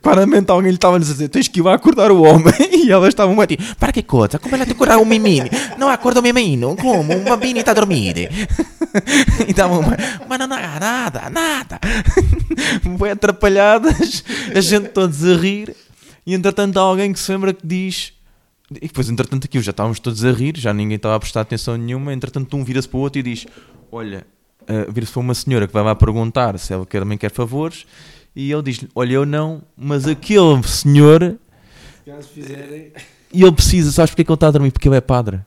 Claramente 0.00 0.50
alguém 0.50 0.70
lhe 0.70 0.76
estava 0.76 0.96
a 0.96 0.98
dizer: 0.98 1.28
tens 1.28 1.48
que 1.48 1.60
ir 1.60 1.62
lá 1.62 1.74
acordar 1.74 2.10
o 2.10 2.22
homem. 2.22 2.54
E 2.72 2.90
elas 2.90 3.08
estavam 3.08 3.34
bué 3.34 3.46
tipo: 3.46 3.62
para 3.76 3.92
que 3.92 4.02
coisa? 4.02 4.38
Como 4.38 4.54
ela 4.54 4.64
te 4.64 4.72
acordar 4.72 4.98
um 4.98 5.04
menino? 5.04 5.48
Não 5.76 5.88
acorda 5.88 6.20
o 6.20 6.22
menino? 6.22 6.76
Como? 6.76 7.12
Um 7.12 7.24
bambino 7.24 7.60
está 7.60 7.72
a 7.72 7.74
dormir. 7.74 8.30
E 9.46 9.50
estavam 9.50 9.82
bué, 9.82 9.96
mas 10.28 10.38
não 10.38 10.52
há 10.52 10.80
nada, 10.80 11.30
nada. 11.30 11.80
Bué 12.84 13.10
atrapalhadas, 13.10 14.24
a 14.54 14.60
gente 14.60 14.88
todos 14.88 15.24
a 15.24 15.36
rir. 15.36 15.76
E 16.26 16.34
entretanto 16.34 16.76
há 16.78 16.82
alguém 16.82 17.12
que 17.12 17.20
se 17.20 17.30
lembra 17.30 17.52
que 17.54 17.64
diz. 17.64 18.12
E 18.70 18.88
depois, 18.88 19.08
entretanto, 19.08 19.44
aqui 19.44 19.60
já 19.60 19.70
estávamos 19.70 20.00
todos 20.00 20.24
a 20.24 20.32
rir, 20.32 20.54
já 20.58 20.74
ninguém 20.74 20.96
estava 20.96 21.14
a 21.14 21.20
prestar 21.20 21.42
atenção 21.42 21.76
nenhuma. 21.76 22.12
Entretanto, 22.12 22.56
um 22.56 22.64
vira-se 22.64 22.88
para 22.88 22.98
o 22.98 23.00
outro 23.00 23.20
e 23.20 23.22
diz: 23.22 23.46
Olha, 23.92 24.26
uh, 24.62 24.90
vira-se 24.90 25.12
para 25.12 25.20
uma 25.20 25.34
senhora 25.34 25.68
que 25.68 25.72
vai 25.72 25.84
lá 25.84 25.94
perguntar 25.94 26.58
se 26.58 26.72
ela 26.72 26.84
quer, 26.84 26.98
também 26.98 27.16
quer 27.16 27.30
favores. 27.30 27.86
E 28.34 28.50
ele 28.50 28.62
diz: 28.62 28.80
Olha, 28.92 29.12
eu 29.12 29.24
não, 29.24 29.62
mas 29.76 30.08
aquele 30.08 30.60
senhor, 30.64 31.38
Se 32.04 32.28
fizerem. 32.34 32.92
e 33.32 33.42
ele 33.42 33.52
precisa, 33.52 33.92
sabes 33.92 34.10
porque 34.10 34.22
é 34.22 34.24
que 34.24 34.30
ele 34.32 34.36
está 34.36 34.48
a 34.48 34.50
dormir? 34.50 34.72
Porque 34.72 34.88
ele 34.88 34.96
é 34.96 35.00
padre. 35.00 35.40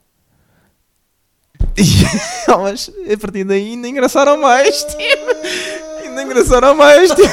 E 1.78 1.84
elas, 2.50 2.90
a 2.90 3.18
partir 3.18 3.44
daí, 3.44 3.72
ainda 3.72 3.88
engraçaram 3.88 4.38
mais, 4.42 4.84
tipo. 4.86 6.06
Ainda 6.06 6.24
engraçaram 6.24 6.74
mais, 6.74 7.10
tipo. 7.10 7.28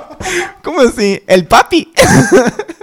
Como 0.64 0.80
assim? 0.80 1.18
El 1.26 1.44
papi? 1.44 1.92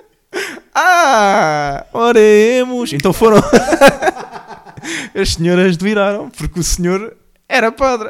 ah, 0.75 1.85
oremos. 1.93 2.91
Então 2.93 3.13
foram. 3.13 3.41
As 5.15 5.33
senhoras 5.33 5.77
viraram, 5.77 6.29
porque 6.29 6.59
o 6.59 6.63
senhor 6.63 7.15
era 7.47 7.71
padre. 7.71 8.09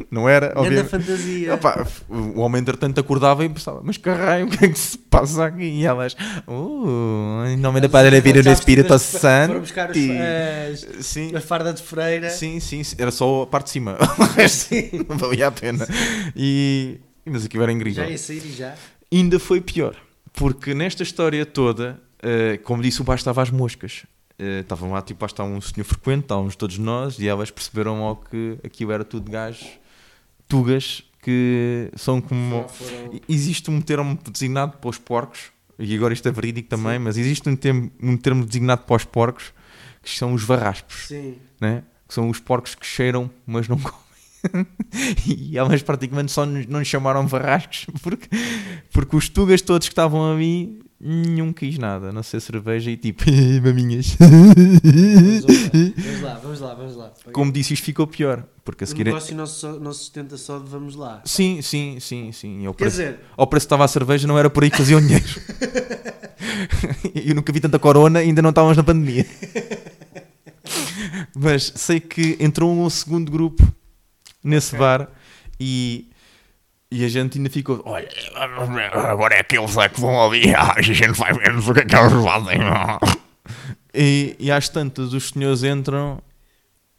Não 0.10 0.28
era, 0.28 0.52
obviamente. 0.54 0.90
fantasia. 0.90 1.54
Opa, 1.54 1.86
o 2.08 2.40
homem 2.40 2.60
entretanto 2.60 3.00
acordava 3.00 3.44
e 3.44 3.48
pensava, 3.48 3.80
mas 3.82 3.96
caralho, 3.96 4.46
o 4.46 4.50
que 4.50 4.64
é 4.64 4.68
que 4.68 4.78
se 4.78 4.98
passa 4.98 5.46
aqui? 5.46 5.64
E 5.64 5.86
elas, 5.86 6.14
uh, 6.46 7.46
em 7.46 7.56
nome 7.56 7.80
do 7.80 7.88
Padre, 7.88 8.16
e 8.18 8.42
do 8.42 8.50
Espírito 8.50 8.88
Foram 8.88 8.98
Santo. 8.98 9.60
buscar 9.60 9.90
os, 9.90 9.96
as, 9.96 11.06
Sim, 11.06 11.34
a 11.34 11.40
farda 11.40 11.72
de 11.72 11.82
freira. 11.82 12.28
sim, 12.30 12.60
sim, 12.60 12.84
sim, 12.84 12.96
era 12.98 13.10
só 13.10 13.42
a 13.42 13.46
parte 13.46 13.66
de 13.66 13.70
cima, 13.72 13.96
resto 14.36 14.74
não 15.08 15.16
valia 15.16 15.48
a 15.48 15.50
pena. 15.50 15.86
E, 16.36 17.00
mas 17.24 17.46
aquilo 17.46 17.62
era 17.62 17.72
incrível. 17.72 18.04
Já 18.04 18.10
ia 18.10 18.18
sair 18.18 18.42
e 18.44 18.52
já. 18.52 18.74
Ainda 19.12 19.38
foi 19.38 19.60
pior, 19.60 19.96
porque 20.34 20.74
nesta 20.74 21.02
história 21.02 21.46
toda, 21.46 21.98
eh, 22.22 22.58
como 22.58 22.82
disse, 22.82 23.00
o 23.00 23.04
baixo 23.04 23.20
estava 23.22 23.42
às 23.42 23.50
moscas. 23.50 24.04
Eh, 24.38 24.60
Estavam 24.60 24.92
lá, 24.92 25.00
tipo, 25.02 25.24
lá 25.24 25.26
está 25.26 25.42
um 25.44 25.60
senhor 25.60 25.84
frequente, 25.84 26.22
estávamos 26.24 26.56
todos 26.56 26.78
nós, 26.78 27.18
e 27.18 27.26
elas 27.26 27.50
perceberam 27.50 28.00
logo 28.00 28.24
que 28.30 28.58
aquilo 28.64 28.92
era 28.92 29.04
tudo 29.04 29.30
gajos, 29.30 29.66
tugas, 30.48 31.02
que 31.22 31.90
são 31.96 32.20
como. 32.20 32.68
Foram- 32.68 33.20
Existe 33.28 33.70
um 33.70 33.80
termo 33.80 34.18
designado 34.30 34.76
para 34.78 34.90
os 34.90 34.98
porcos, 34.98 35.50
e 35.78 35.94
agora 35.96 36.12
isto 36.14 36.28
é 36.28 36.32
verídico 36.32 36.68
também, 36.68 36.98
mas 36.98 37.16
existe 37.18 37.48
um 37.48 37.56
termo, 37.56 37.90
um 38.02 38.16
termo 38.16 38.44
designado 38.44 38.82
para 38.82 38.96
os 38.96 39.04
porcos, 39.04 39.52
que 40.02 40.10
são 40.10 40.32
os 40.34 40.42
varraspos, 40.44 41.08
Sim. 41.08 41.36
né? 41.60 41.82
que 42.06 42.14
são 42.14 42.28
os 42.30 42.38
porcos 42.38 42.74
que 42.76 42.86
cheiram, 42.86 43.28
mas 43.44 43.66
não 43.66 43.76
comem. 43.80 44.66
e 45.26 45.58
elas 45.58 45.82
praticamente 45.82 46.30
só 46.30 46.46
nos- 46.46 46.66
não 46.66 46.78
nos 46.78 46.86
chamaram 46.88 47.26
varrascos, 47.26 47.86
porque, 48.02 48.28
porque 48.92 49.16
os 49.16 49.28
tugas 49.28 49.60
todos 49.60 49.88
que 49.88 49.92
estavam 49.92 50.32
ali, 50.32 50.78
nenhum 51.06 51.52
quis 51.52 51.78
nada, 51.78 52.12
não 52.12 52.22
ser 52.22 52.40
cerveja 52.40 52.90
e 52.90 52.96
tipo, 52.96 53.24
maminhas. 53.62 54.16
Vamos 54.18 56.22
lá, 56.22 56.34
vamos 56.42 56.60
lá, 56.60 56.74
vamos 56.74 56.96
lá. 56.96 57.12
Como 57.32 57.52
disse, 57.52 57.74
isto 57.74 57.84
ficou 57.84 58.06
pior, 58.06 58.44
porque 58.64 58.84
a 58.84 58.86
o 58.86 58.88
seguir... 58.88 59.02
é- 59.02 59.04
negócio 59.06 59.36
não 59.36 59.46
se, 59.46 59.54
só- 59.60 59.78
não 59.78 59.92
se 59.92 60.00
sustenta 60.00 60.36
só 60.36 60.58
de 60.58 60.68
vamos 60.68 60.96
lá. 60.96 61.22
Sim, 61.24 61.60
sim, 61.62 61.98
sim, 62.00 62.32
sim. 62.32 62.66
Ao 62.66 62.74
Quer 62.74 62.84
preço, 62.84 62.96
dizer, 62.98 63.20
ao 63.36 63.46
preço 63.46 63.64
que 63.64 63.66
estava 63.66 63.84
a 63.84 63.88
cerveja, 63.88 64.26
não 64.26 64.38
era 64.38 64.50
por 64.50 64.64
aí 64.64 64.70
que 64.70 64.76
faziam 64.78 65.00
dinheiro. 65.00 65.24
Eu 67.14 67.34
nunca 67.34 67.52
vi 67.52 67.60
tanta 67.60 67.78
corona 67.78 68.22
e 68.22 68.26
ainda 68.28 68.42
não 68.42 68.50
estávamos 68.50 68.76
na 68.76 68.82
pandemia. 68.84 69.26
Mas 71.36 71.72
sei 71.76 72.00
que 72.00 72.36
entrou 72.40 72.72
um 72.72 72.88
segundo 72.90 73.30
grupo 73.30 73.62
nesse 74.42 74.74
Ok. 74.74 74.78
bar 74.80 75.08
e, 75.60 76.08
e 76.90 77.04
a 77.04 77.08
gente 77.08 77.38
ainda 77.38 77.50
ficou. 77.50 77.82
Olha, 77.84 78.08
agora 78.92 79.34
é 79.34 79.40
aqueles 79.40 79.76
é 79.76 79.88
que 79.88 80.00
vão 80.00 80.20
ali, 80.24 80.52
a 80.54 80.80
gente 80.82 81.12
vai 81.12 81.32
ver 81.32 81.56
o 81.56 81.74
que 81.74 81.80
é 81.80 81.84
que 81.84 81.96
eles 81.96 82.24
fazem. 82.24 82.58
E, 83.98 84.36
e 84.38 84.50
às 84.50 84.68
tantas 84.68 85.14
os 85.14 85.30
senhores 85.30 85.62
entram 85.64 86.20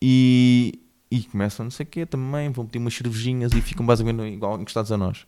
e, 0.01 0.79
e 1.11 1.21
começam 1.25 1.63
não 1.65 1.69
sei 1.69 1.83
o 1.83 1.87
quê 1.87 2.07
também, 2.07 2.49
vão 2.51 2.65
pedir 2.65 2.79
umas 2.79 2.95
cervejinhas 2.95 3.51
e 3.53 3.61
ficam 3.61 3.85
basicamente 3.85 4.33
igual 4.33 4.59
encostados 4.59 4.91
a 4.91 4.97
nós. 4.97 5.27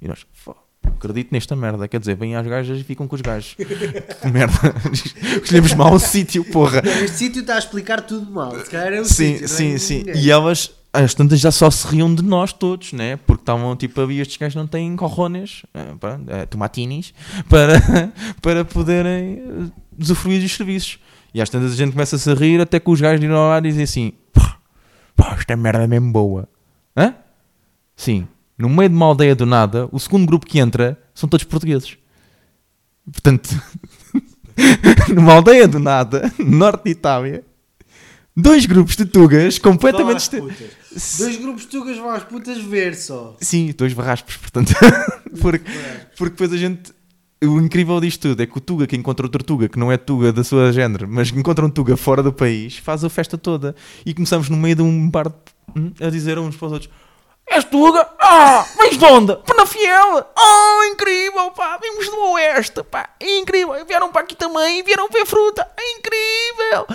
E 0.00 0.08
nós, 0.08 0.24
"Fó, 0.32 0.56
acredito 0.86 1.30
nesta 1.32 1.54
merda, 1.54 1.86
quer 1.86 2.00
dizer, 2.00 2.16
vêm 2.16 2.34
às 2.34 2.46
gajas 2.46 2.80
e 2.80 2.84
ficam 2.84 3.06
com 3.06 3.14
os 3.14 3.20
gajos. 3.20 3.54
que 3.58 4.28
merda, 4.28 4.54
escolhemos 5.42 5.74
mal 5.74 5.92
o 5.92 5.98
sítio, 5.98 6.44
porra. 6.44 6.80
não, 6.82 6.92
este 6.92 7.16
sítio 7.18 7.40
está 7.40 7.56
a 7.56 7.58
explicar 7.58 8.00
tudo 8.00 8.30
mal. 8.30 8.58
Se 8.58 8.70
calhar 8.70 8.92
é 8.94 9.00
o 9.00 9.04
Sim, 9.04 9.32
sítio, 9.32 9.44
é 9.44 9.48
sim, 9.48 9.78
sim. 9.78 9.98
ninguém. 9.98 10.16
E 10.22 10.30
elas, 10.30 10.72
às 10.92 11.14
tantas, 11.14 11.40
já 11.40 11.50
só 11.50 11.70
se 11.70 11.86
riam 11.86 12.14
de 12.14 12.22
nós 12.22 12.52
todos, 12.52 12.92
né? 12.92 13.16
Porque 13.16 13.42
estavam 13.42 13.74
tipo 13.74 14.00
ali, 14.00 14.20
estes 14.20 14.36
gajos 14.36 14.56
não 14.56 14.66
têm 14.66 14.94
corrones, 14.94 15.62
eh, 15.72 15.94
pronto, 15.98 16.30
eh, 16.30 16.44
tomatinis, 16.46 17.14
para, 17.48 17.80
para 18.42 18.64
poderem 18.64 19.38
eh, 19.38 19.70
usufruir 19.98 20.42
dos 20.42 20.54
serviços. 20.54 20.98
E 21.32 21.40
às 21.40 21.48
tantas 21.48 21.72
a 21.72 21.76
gente 21.76 21.92
começa 21.92 22.16
a 22.16 22.18
se 22.18 22.34
rir, 22.34 22.60
até 22.60 22.78
que 22.78 22.90
os 22.90 23.00
gajos 23.00 23.24
irão 23.24 23.48
lá 23.48 23.58
e 23.58 23.62
dizem 23.62 23.84
assim: 23.84 24.12
pá, 25.16 25.34
esta 25.38 25.56
merda 25.56 25.84
é 25.84 25.86
mesmo 25.86 26.12
boa. 26.12 26.48
Hã? 26.96 27.14
Sim. 27.96 28.28
No 28.58 28.68
meio 28.68 28.90
de 28.90 28.94
uma 28.94 29.06
aldeia 29.06 29.34
do 29.34 29.46
nada, 29.46 29.88
o 29.90 29.98
segundo 29.98 30.26
grupo 30.26 30.46
que 30.46 30.58
entra 30.58 30.98
são 31.14 31.28
todos 31.28 31.44
portugueses. 31.44 31.96
Portanto, 33.10 33.48
numa 35.12 35.34
aldeia 35.34 35.66
do 35.66 35.78
nada, 35.78 36.30
no 36.38 36.50
norte 36.58 36.84
de 36.84 36.90
Itália, 36.90 37.44
dois 38.36 38.66
grupos 38.66 38.96
de 38.96 39.04
tugas 39.04 39.58
Vão 39.58 39.72
completamente. 39.72 40.30
Dois 41.18 41.36
grupos 41.36 41.62
de 41.62 41.68
tugas 41.68 41.96
vão 41.96 42.10
às 42.10 42.24
putas 42.24 42.58
ver 42.58 42.94
só. 42.94 43.36
Sim, 43.40 43.72
dois 43.76 43.92
barraspos, 43.92 44.36
portanto. 44.36 44.72
porque, 45.40 45.64
porque 46.16 46.30
depois 46.30 46.52
a 46.52 46.56
gente. 46.56 46.92
O 47.44 47.58
incrível 47.60 48.00
disto 48.00 48.28
tudo 48.28 48.40
é 48.40 48.46
que 48.46 48.56
o 48.56 48.60
Tuga 48.60 48.86
que 48.86 48.94
encontra 48.94 49.26
outro 49.26 49.42
Tuga 49.42 49.68
que 49.68 49.76
não 49.76 49.90
é 49.90 49.96
Tuga 49.96 50.32
da 50.32 50.44
sua 50.44 50.70
género, 50.72 51.08
mas 51.08 51.28
que 51.28 51.36
encontra 51.36 51.66
um 51.66 51.70
Tuga 51.70 51.96
fora 51.96 52.22
do 52.22 52.32
país, 52.32 52.76
faz 52.78 53.02
a 53.02 53.08
festa 53.08 53.36
toda. 53.36 53.74
E 54.06 54.14
começamos 54.14 54.48
no 54.48 54.56
meio 54.56 54.76
de 54.76 54.82
um 54.82 55.10
bar 55.10 55.26
hum, 55.74 55.92
a 56.00 56.08
dizer 56.08 56.38
uns 56.38 56.54
para 56.54 56.66
os 56.66 56.72
outros: 56.72 56.90
És 57.48 57.64
Tuga? 57.64 58.08
Ah, 58.20 58.64
vens 58.78 58.96
de 58.96 59.04
onde? 59.04 59.34
Penafiel! 59.38 60.24
Oh, 60.38 60.84
incrível, 60.84 61.50
pá! 61.50 61.78
Vimos 61.82 62.06
do 62.06 62.16
Oeste, 62.32 62.82
pá! 62.84 63.10
É 63.18 63.38
incrível! 63.38 63.74
Vieram 63.86 64.12
para 64.12 64.22
aqui 64.22 64.36
também, 64.36 64.82
vieram 64.84 65.08
ver 65.08 65.26
fruta! 65.26 65.66
É 65.76 65.98
incrível! 65.98 66.86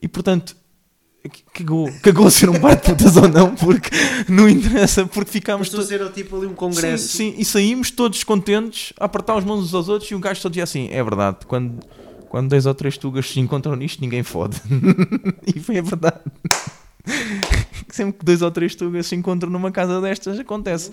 E 0.00 0.08
portanto, 0.08 0.56
cagou, 1.52 1.90
cagou 2.02 2.26
a 2.26 2.30
ser 2.30 2.48
um 2.48 2.58
bar 2.58 2.76
de 2.76 2.82
putas 2.82 3.16
ou 3.16 3.28
não, 3.28 3.54
porque 3.54 3.90
não 4.28 4.48
interessa, 4.48 5.06
porque 5.06 5.30
ficámos 5.30 5.68
todos. 5.68 5.86
ser 5.86 6.10
tipo 6.12 6.36
ali 6.36 6.46
um 6.46 6.54
congresso. 6.54 7.08
Sim, 7.08 7.32
sim, 7.32 7.34
e 7.38 7.44
saímos 7.44 7.90
todos 7.90 8.22
contentes 8.24 8.92
a 8.98 9.04
apertar 9.04 9.36
as 9.36 9.44
mãos 9.44 9.60
uns 9.60 9.74
aos 9.74 9.88
outros 9.88 10.10
e 10.10 10.14
o 10.14 10.18
gajo 10.18 10.40
todo 10.40 10.52
dizia 10.52 10.64
assim: 10.64 10.88
é 10.90 11.02
verdade, 11.02 11.38
quando, 11.46 11.80
quando 12.28 12.48
dois 12.48 12.66
ou 12.66 12.74
três 12.74 12.96
tugas 12.96 13.28
se 13.28 13.40
encontram 13.40 13.74
nisto, 13.76 14.00
ninguém 14.00 14.22
fode. 14.22 14.60
e 15.46 15.60
foi 15.60 15.78
a 15.78 15.82
verdade. 15.82 16.20
Sempre 17.90 18.18
que 18.20 18.24
dois 18.24 18.42
ou 18.42 18.50
três 18.50 18.74
tugas 18.74 19.06
se 19.06 19.16
encontram 19.16 19.50
numa 19.50 19.70
casa 19.70 20.00
destas, 20.00 20.38
acontece. 20.38 20.90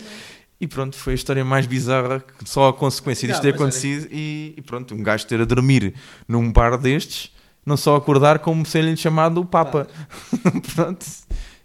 E 0.59 0.65
pronto, 0.65 0.95
foi 0.95 1.13
a 1.13 1.15
história 1.15 1.45
mais 1.45 1.67
bizarra, 1.67 2.23
só 2.43 2.69
a 2.69 2.73
consequência 2.73 3.27
disto 3.27 3.41
ter 3.41 3.53
acontecido. 3.53 4.07
E, 4.11 4.55
e 4.57 4.61
pronto, 4.61 4.95
um 4.95 5.03
gajo 5.03 5.27
ter 5.27 5.39
a 5.39 5.45
dormir 5.45 5.93
num 6.27 6.51
bar 6.51 6.77
destes, 6.77 7.31
não 7.67 7.75
só 7.77 7.95
acordar, 7.97 8.39
como 8.39 8.65
ser-lhe 8.65 8.95
chamado 8.97 9.41
o 9.41 9.45
Papa. 9.45 9.87
pronto, 10.73 11.05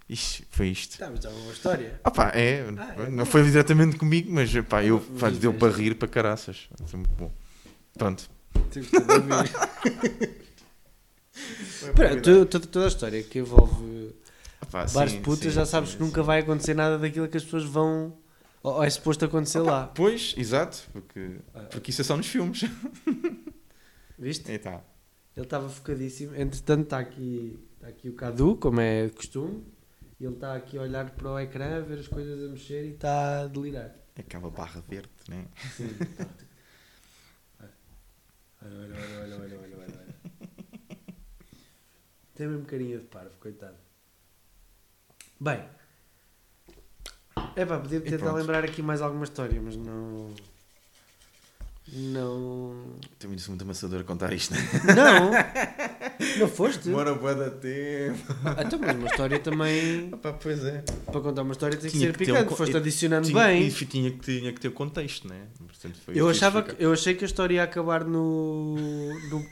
isto, 0.09 0.43
foi 0.51 0.67
isto. 0.67 0.97
Tá, 0.99 1.09
mas 1.09 1.23
é 1.25 1.29
uma 1.29 1.51
história. 1.53 1.99
Ah 2.03 2.11
pá, 2.11 2.29
é, 2.35 2.65
Ah, 2.77 2.95
é. 3.03 3.09
não 3.09 3.25
foi 3.25 3.43
diretamente 3.43 3.95
comigo, 3.95 4.29
mas 4.31 4.51
pá, 4.67 4.83
eu, 4.83 4.99
pá, 5.19 5.29
deu 5.29 5.53
para 5.53 5.73
rir 5.73 5.95
para 5.95 6.07
caraças. 6.07 6.67
Foi 6.85 6.99
muito 6.99 7.15
bom. 7.15 7.31
Pronto. 7.97 8.29
Tu- 12.21 12.45
tu- 12.45 12.59
toda 12.67 12.85
a 12.85 12.87
história 12.87 13.23
que 13.23 13.39
envolve 13.39 14.13
bares 14.71 15.11
sim, 15.11 15.17
de 15.17 15.23
putas 15.23 15.43
sim, 15.45 15.49
já 15.51 15.65
sabes 15.65 15.91
sim, 15.91 15.97
que 15.97 16.03
nunca 16.03 16.21
vai 16.23 16.39
acontecer 16.39 16.73
nada 16.73 16.97
daquilo 16.97 17.27
que 17.27 17.37
as 17.37 17.43
pessoas 17.43 17.63
vão. 17.63 18.17
Ou 18.61 18.81
é 18.83 18.89
suposto 18.89 19.25
acontecer 19.25 19.59
lá. 19.59 19.87
Pois, 19.93 20.33
exato, 20.37 20.79
porque, 20.93 21.37
Ah. 21.53 21.59
porque 21.69 21.91
isso 21.91 22.01
é 22.01 22.03
só 22.05 22.15
nos 22.15 22.27
filmes. 22.27 22.63
Viste? 24.17 24.49
É, 24.53 24.57
tá. 24.57 24.79
Ele 25.35 25.45
estava 25.45 25.67
focadíssimo. 25.69 26.35
Entretanto, 26.35 26.83
está 26.83 26.99
aqui, 26.99 27.59
está 27.75 27.87
aqui 27.87 28.09
o 28.09 28.13
Cadu, 28.13 28.55
como 28.57 28.79
é 28.79 29.07
de 29.07 29.13
costume. 29.13 29.63
E 30.19 30.25
ele 30.25 30.35
está 30.35 30.55
aqui 30.55 30.77
a 30.77 30.81
olhar 30.81 31.09
para 31.11 31.29
o 31.29 31.39
ecrã, 31.39 31.77
a 31.77 31.81
ver 31.81 31.99
as 31.99 32.07
coisas 32.07 32.43
a 32.43 32.51
mexer 32.51 32.85
e 32.85 32.93
está 32.93 33.41
a 33.41 33.47
delirar. 33.47 33.95
É 34.15 34.21
aquela 34.21 34.49
barra 34.49 34.81
verde, 34.81 35.09
né? 35.27 35.47
Sim. 35.75 35.89
Olha, 38.65 38.79
olha, 38.79 38.95
olha, 38.95 39.19
olha, 39.19 39.35
olha, 39.35 39.59
olha, 39.59 39.77
olha, 39.77 39.99
olha. 39.99 40.15
Tem 42.33 42.47
mesmo 42.47 42.65
carinha 42.65 42.97
de 42.99 43.05
parvo, 43.05 43.35
coitado. 43.39 43.75
Bem. 45.39 45.67
É 47.55 47.65
pá, 47.65 47.79
podia 47.79 47.99
tentar 47.99 48.31
lembrar 48.31 48.63
aqui 48.63 48.81
mais 48.81 49.01
alguma 49.01 49.25
história, 49.25 49.61
mas 49.61 49.75
não. 49.75 50.33
Não. 51.91 52.95
Também 53.19 53.37
sou 53.37 53.51
muito 53.51 53.61
amassador 53.63 53.99
a 54.01 54.03
contar 54.03 54.31
isto, 54.33 54.53
né? 54.53 54.59
Não! 54.95 55.31
Não 56.39 56.47
foste? 56.47 56.85
Demora 56.85 57.13
bué 57.13 57.35
da 57.35 57.49
tempo. 57.49 58.17
Ah, 58.45 58.63
então, 58.65 58.79
mas 58.79 58.95
uma 58.95 59.07
história 59.07 59.39
também. 59.39 60.09
Ah, 60.13 60.17
pá, 60.17 60.33
pois 60.33 60.63
é. 60.63 60.81
Para 61.11 61.21
contar 61.21 61.41
uma 61.41 61.51
história 61.51 61.77
tem 61.77 61.91
que 61.91 61.97
Tinha 61.97 62.11
ser 62.11 62.17
que 62.17 62.25
ter 62.25 62.31
um 62.31 62.35
picante. 62.35 62.49
co- 62.49 62.55
Foste 62.55 62.77
adicionando 62.77 63.27
Tinha, 63.27 63.43
bem. 63.43 63.67
E 63.67 63.71
tinha 63.71 64.11
que, 64.11 64.19
tinha 64.19 64.53
que 64.53 64.61
ter 64.61 64.71
contexto, 64.71 65.27
né? 65.27 65.41
Portanto, 65.57 65.97
foi 66.05 66.13
Eu 66.19 66.29
achava 66.29 66.63
que, 66.63 66.81
eu 66.83 66.93
achei 66.93 67.13
que 67.15 67.25
a 67.25 67.27
história 67.27 67.55
ia 67.55 67.63
acabar 67.63 68.05
no. 68.05 68.75
no, 69.29 69.45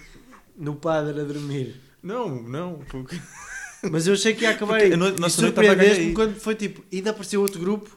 no 0.58 0.76
padre 0.76 1.20
a 1.20 1.24
dormir. 1.24 1.76
Não, 2.02 2.42
não, 2.42 2.80
porque... 2.90 3.20
Mas 3.92 4.08
eu 4.08 4.14
achei 4.14 4.34
que 4.34 4.44
ia 4.44 4.52
acabar 4.56 4.76
aí. 4.82 4.92
E 4.94 5.30
surpreendeste-me 5.30 6.14
quando 6.14 6.36
foi 6.40 6.56
tipo. 6.56 6.82
Ainda 6.92 7.10
apareceu 7.10 7.42
outro 7.42 7.60
grupo 7.60 7.96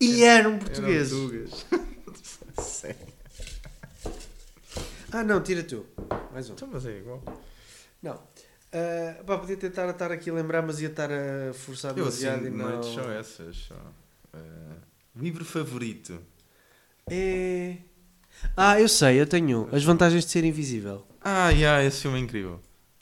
e 0.00 0.22
eram 0.22 0.58
portugueses. 0.58 1.12
Eram 1.12 1.28
tugas. 1.28 1.66
Sério. 2.64 3.15
Ah, 5.12 5.22
não, 5.24 5.40
tira 5.42 5.62
tu. 5.62 5.86
Mais 6.32 6.50
um. 6.50 6.54
Então, 6.54 6.68
mas 6.72 6.84
é 6.86 6.98
igual. 6.98 7.22
Não. 8.02 8.20
Ah, 8.72 9.22
pá, 9.24 9.38
podia 9.38 9.56
tentar 9.56 9.88
estar 9.90 10.10
aqui 10.12 10.30
a 10.30 10.34
lembrar, 10.34 10.62
mas 10.62 10.80
ia 10.80 10.88
estar 10.88 11.10
a 11.10 11.52
forçar 11.54 11.96
Eu 11.96 12.06
assim, 12.06 12.24
demasiado 12.24 12.46
e 12.46 12.50
não. 12.50 12.68
noites 12.70 12.92
são 12.94 13.10
essas. 13.10 13.56
Só. 13.56 13.74
Eh, 14.34 14.38
livro 15.16 15.44
favorito. 15.44 16.18
É. 17.10 17.76
Ah, 18.56 18.78
eu 18.80 18.88
sei, 18.88 19.20
eu 19.20 19.26
tenho 19.26 19.66
um. 19.70 19.74
As 19.74 19.82
vantagens 19.84 20.24
de 20.24 20.30
ser 20.30 20.44
invisível. 20.44 21.06
Ah, 21.22 21.50
yeah, 21.50 21.82
esse 21.82 22.02
filme 22.02 22.18
é 22.18 22.20
incrível. 22.20 22.60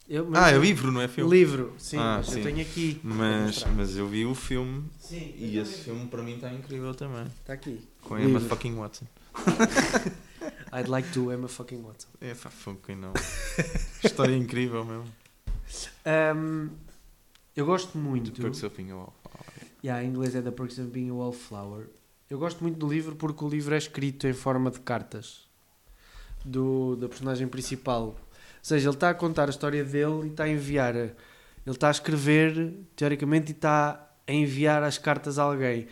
Eu, 0.09 0.31
Ah, 0.35 0.51
é 0.51 0.59
livro, 0.59 0.93
não 0.93 1.01
é 1.01 1.09
filme? 1.09 1.31
Livro, 1.35 1.75
sim, 1.79 1.97
Ah, 1.97 2.17
mas 2.19 2.27
sim. 2.27 2.37
eu 2.39 2.43
tenho 2.45 2.61
aqui. 2.61 3.01
Mas, 3.03 3.65
mas 3.75 3.97
eu 3.97 4.07
vi 4.07 4.27
o 4.27 4.35
filme 4.35 4.85
Sim, 5.01 5.35
e 5.37 5.59
esse 5.59 5.79
filme 5.85 6.07
para 6.09 6.23
mim 6.23 6.35
está 6.35 6.53
incrível 6.53 6.95
também. 6.95 7.25
Está 7.41 7.55
aqui. 7.55 7.81
Com 8.03 8.15
a. 8.15 8.23
Emma 8.23 8.39
fucking 8.39 8.77
Watson. 8.77 9.07
I'd 10.75 10.89
like 10.89 11.09
to 11.13 11.33
Emma 11.33 11.47
fucking 11.47 11.83
Watson. 11.83 12.09
É, 12.21 12.35
fucking 12.35 12.97
não. 12.97 13.13
História 14.03 14.37
incrível 14.37 14.85
mesmo. 14.85 15.07
Um, 16.05 16.71
eu 17.55 17.65
gosto 17.65 17.97
muito. 17.97 18.33
The 18.33 18.43
Perks 18.43 18.65
of 18.65 18.77
Being 18.77 18.91
a 18.91 18.97
Wallflower. 18.97 19.69
Yeah, 19.85 20.03
em 20.03 20.09
inglês 20.09 20.35
é 20.35 20.43
The 20.43 20.51
Perks 20.51 20.79
of 20.79 20.89
Being 20.89 21.11
a 21.11 21.15
Wallflower. 21.15 21.87
Eu 22.29 22.39
gosto 22.41 22.61
muito 22.63 22.77
do 22.77 22.89
livro 22.89 23.15
porque 23.15 23.45
o 23.45 23.49
livro 23.49 23.75
é 23.75 23.79
escrito 23.79 24.27
em 24.27 24.33
forma 24.33 24.71
de 24.71 24.81
cartas 24.81 25.47
do, 26.45 26.97
da 26.97 27.09
personagem 27.09 27.47
principal. 27.47 28.07
Ou 28.07 28.17
seja, 28.61 28.89
ele 28.89 28.97
está 28.97 29.11
a 29.11 29.15
contar 29.15 29.47
a 29.47 29.51
história 29.51 29.85
dele 29.85 30.25
e 30.25 30.31
está 30.31 30.45
a 30.45 30.49
enviar. 30.49 30.97
Ele 30.97 31.15
está 31.67 31.87
a 31.87 31.93
escrever, 31.93 32.75
teoricamente, 32.97 33.53
e 33.53 33.55
está 33.55 34.11
a 34.27 34.33
enviar 34.33 34.83
as 34.83 34.99
cartas 34.99 35.39
a 35.39 35.45
alguém. 35.45 35.87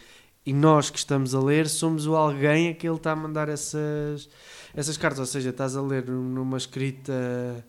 E 0.44 0.52
nós 0.52 0.90
que 0.90 0.98
estamos 0.98 1.34
a 1.34 1.40
ler 1.40 1.68
somos 1.68 2.06
o 2.06 2.16
alguém 2.16 2.68
a 2.68 2.74
que 2.74 2.88
ele 2.88 2.96
está 2.96 3.12
a 3.12 3.16
mandar 3.16 3.48
essas, 3.48 4.28
essas 4.74 4.96
cartas. 4.96 5.20
Ou 5.20 5.26
seja, 5.26 5.50
estás 5.50 5.76
a 5.76 5.82
ler 5.82 6.06
numa 6.08 6.56
escrita. 6.56 7.64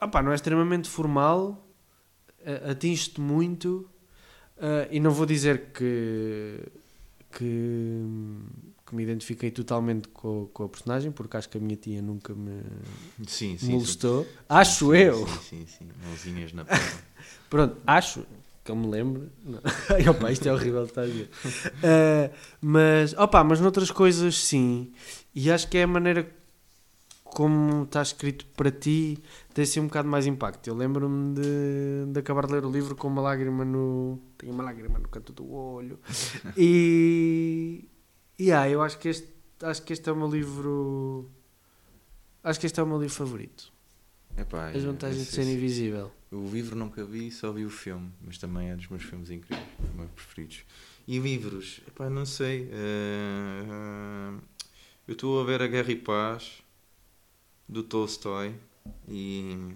Ah 0.00 0.08
pá, 0.08 0.22
não 0.22 0.32
é 0.32 0.34
extremamente 0.34 0.88
formal, 0.88 1.64
atinge-te 2.68 3.20
muito. 3.20 3.88
ah, 4.58 4.88
e 4.90 4.98
não 4.98 5.12
vou 5.12 5.24
dizer 5.26 5.70
que, 5.72 6.58
que, 7.30 8.02
que 8.86 8.94
me 8.96 9.02
identifiquei 9.04 9.50
totalmente 9.50 10.08
com, 10.08 10.48
com 10.52 10.64
a 10.64 10.68
personagem, 10.68 11.12
porque 11.12 11.36
acho 11.36 11.48
que 11.48 11.56
a 11.56 11.60
minha 11.60 11.76
tia 11.76 12.02
nunca 12.02 12.34
me 12.34 12.62
Sim, 13.28 13.56
sim. 13.56 13.72
molestou. 13.72 14.24
sim. 14.24 14.30
Acho 14.48 14.94
eu. 14.94 15.24
Sim, 15.28 15.38
sim, 15.40 15.66
sim. 15.66 15.88
Mãozinhas 16.04 16.52
na 16.52 16.64
perna. 16.64 16.84
Pronto, 17.48 17.76
acho 17.86 18.26
que 18.64 18.70
eu 18.70 18.76
me 18.76 18.86
lembro. 18.88 19.30
Opa, 20.10 20.30
isto 20.30 20.48
é 20.48 20.52
horrível 20.52 20.84
de 20.84 20.90
estar 20.90 21.02
a 21.02 21.06
ver. 21.06 21.30
Ah, 21.82 22.30
mas, 22.60 23.14
opa, 23.14 23.42
mas 23.42 23.60
noutras 23.60 23.90
coisas 23.90 24.36
sim. 24.36 24.92
E 25.34 25.50
acho 25.50 25.68
que 25.68 25.78
é 25.78 25.82
a 25.82 25.86
maneira 25.86 26.28
como 27.24 27.84
está 27.84 28.02
escrito 28.02 28.44
para 28.54 28.70
ti 28.70 29.18
tem 29.54 29.64
assim 29.64 29.80
um 29.80 29.86
bocado 29.86 30.08
mais 30.08 30.26
impacto. 30.26 30.68
Eu 30.68 30.74
lembro-me 30.74 31.34
de, 31.34 32.12
de 32.12 32.20
acabar 32.20 32.46
de 32.46 32.52
ler 32.52 32.64
o 32.64 32.70
livro 32.70 32.94
com 32.94 33.08
uma 33.08 33.22
lágrima 33.22 33.64
no. 33.64 34.18
Tenho 34.38 34.52
uma 34.52 34.64
lágrima 34.64 34.98
no 34.98 35.08
canto 35.08 35.32
do 35.32 35.52
olho. 35.52 35.98
E. 36.56 37.88
E 38.38 38.50
ah, 38.50 38.68
eu 38.68 38.82
acho 38.82 38.98
que 38.98 39.08
este 39.08 39.28
acho 39.62 39.82
que 39.82 39.92
este 39.92 40.08
é 40.08 40.12
o 40.12 40.16
meu 40.16 40.28
livro. 40.28 41.30
Acho 42.42 42.58
que 42.58 42.66
este 42.66 42.80
é 42.80 42.82
o 42.82 42.86
meu 42.86 43.00
livro 43.00 43.14
favorito. 43.14 43.72
Epá, 44.36 44.68
As 44.68 44.76
é, 44.76 44.80
vantagens 44.80 45.26
de 45.26 45.32
ser 45.32 45.44
invisível. 45.44 46.10
O 46.32 46.48
livro 46.50 46.74
nunca 46.74 47.04
vi, 47.04 47.30
só 47.30 47.52
vi 47.52 47.64
o 47.64 47.70
filme, 47.70 48.10
mas 48.22 48.38
também 48.38 48.70
é 48.70 48.76
dos 48.76 48.88
meus 48.88 49.02
filmes 49.02 49.28
incríveis, 49.30 49.68
dos 49.78 49.94
meus 49.94 50.10
preferidos. 50.12 50.64
E 51.06 51.18
livros? 51.18 51.80
Epá, 51.86 52.08
não 52.08 52.24
sei. 52.24 52.68
eh, 52.72 54.34
eu 55.06 55.12
estou 55.12 55.40
a 55.40 55.44
ver 55.44 55.60
A 55.60 55.66
Guerra 55.66 55.92
e 55.92 55.96
Paz, 55.96 56.62
do 57.68 57.82
Tolstói, 57.82 58.54
e 59.08 59.74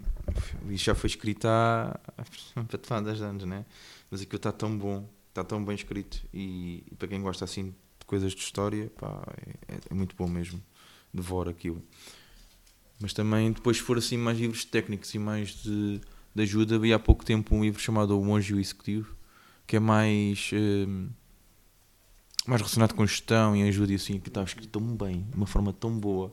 isto 0.71 0.85
já 0.87 0.95
foi 0.95 1.09
escrito 1.09 1.47
há 1.47 1.99
para 2.69 2.79
te 2.79 2.87
falar 2.87 3.03
10 3.03 3.21
anos, 3.21 3.45
né? 3.45 3.65
Mas 4.11 4.23
aquilo 4.23 4.37
está 4.37 4.53
tão 4.53 4.77
bom, 4.79 5.07
está 5.29 5.45
tão 5.45 5.63
bem 5.63 5.75
escrito, 5.75 6.23
e, 6.33 6.83
e 6.91 6.95
para 6.95 7.09
quem 7.09 7.21
gosta 7.21 7.45
assim 7.45 7.75
de 7.99 8.07
coisas 8.07 8.33
de 8.33 8.41
história, 8.41 8.91
é- 9.69 9.79
é 9.91 9.95
muito 9.95 10.17
bom 10.17 10.27
mesmo. 10.29 10.63
Devora 11.13 11.51
aquilo. 11.51 11.83
Mas 13.01 13.13
também, 13.13 13.53
depois, 13.53 13.77
se 13.77 13.83
for 13.83 13.99
assim, 13.99 14.17
mais 14.17 14.39
livros 14.39 14.65
técnicos 14.65 15.13
e 15.15 15.19
mais 15.19 15.51
de, 15.63 16.01
de 16.37 16.43
ajuda, 16.43 16.79
vi 16.79 16.93
há 16.93 16.99
pouco 16.99 17.25
tempo 17.25 17.55
um 17.55 17.63
livro 17.63 17.81
chamado 17.81 18.21
O 18.21 18.25
Monge 18.25 18.53
e 18.53 18.57
o 18.57 18.61
Executivo, 18.61 19.17
que 19.67 19.77
é 19.77 19.81
mais, 19.81 20.51
hum, 20.53 21.09
mais 22.47 22.61
relacionado 22.61 22.95
com 22.95 23.07
gestão 23.07 23.57
e 23.57 23.67
ajuda 23.67 23.93
e 23.93 23.95
assim, 23.95 24.21
que 24.21 24.29
está 24.29 24.43
escrito 24.43 24.79
tão 24.79 24.97
bem, 24.97 25.23
de 25.31 25.37
uma 25.37 25.47
forma 25.47 25.73
tão 25.73 25.99
boa. 25.99 26.31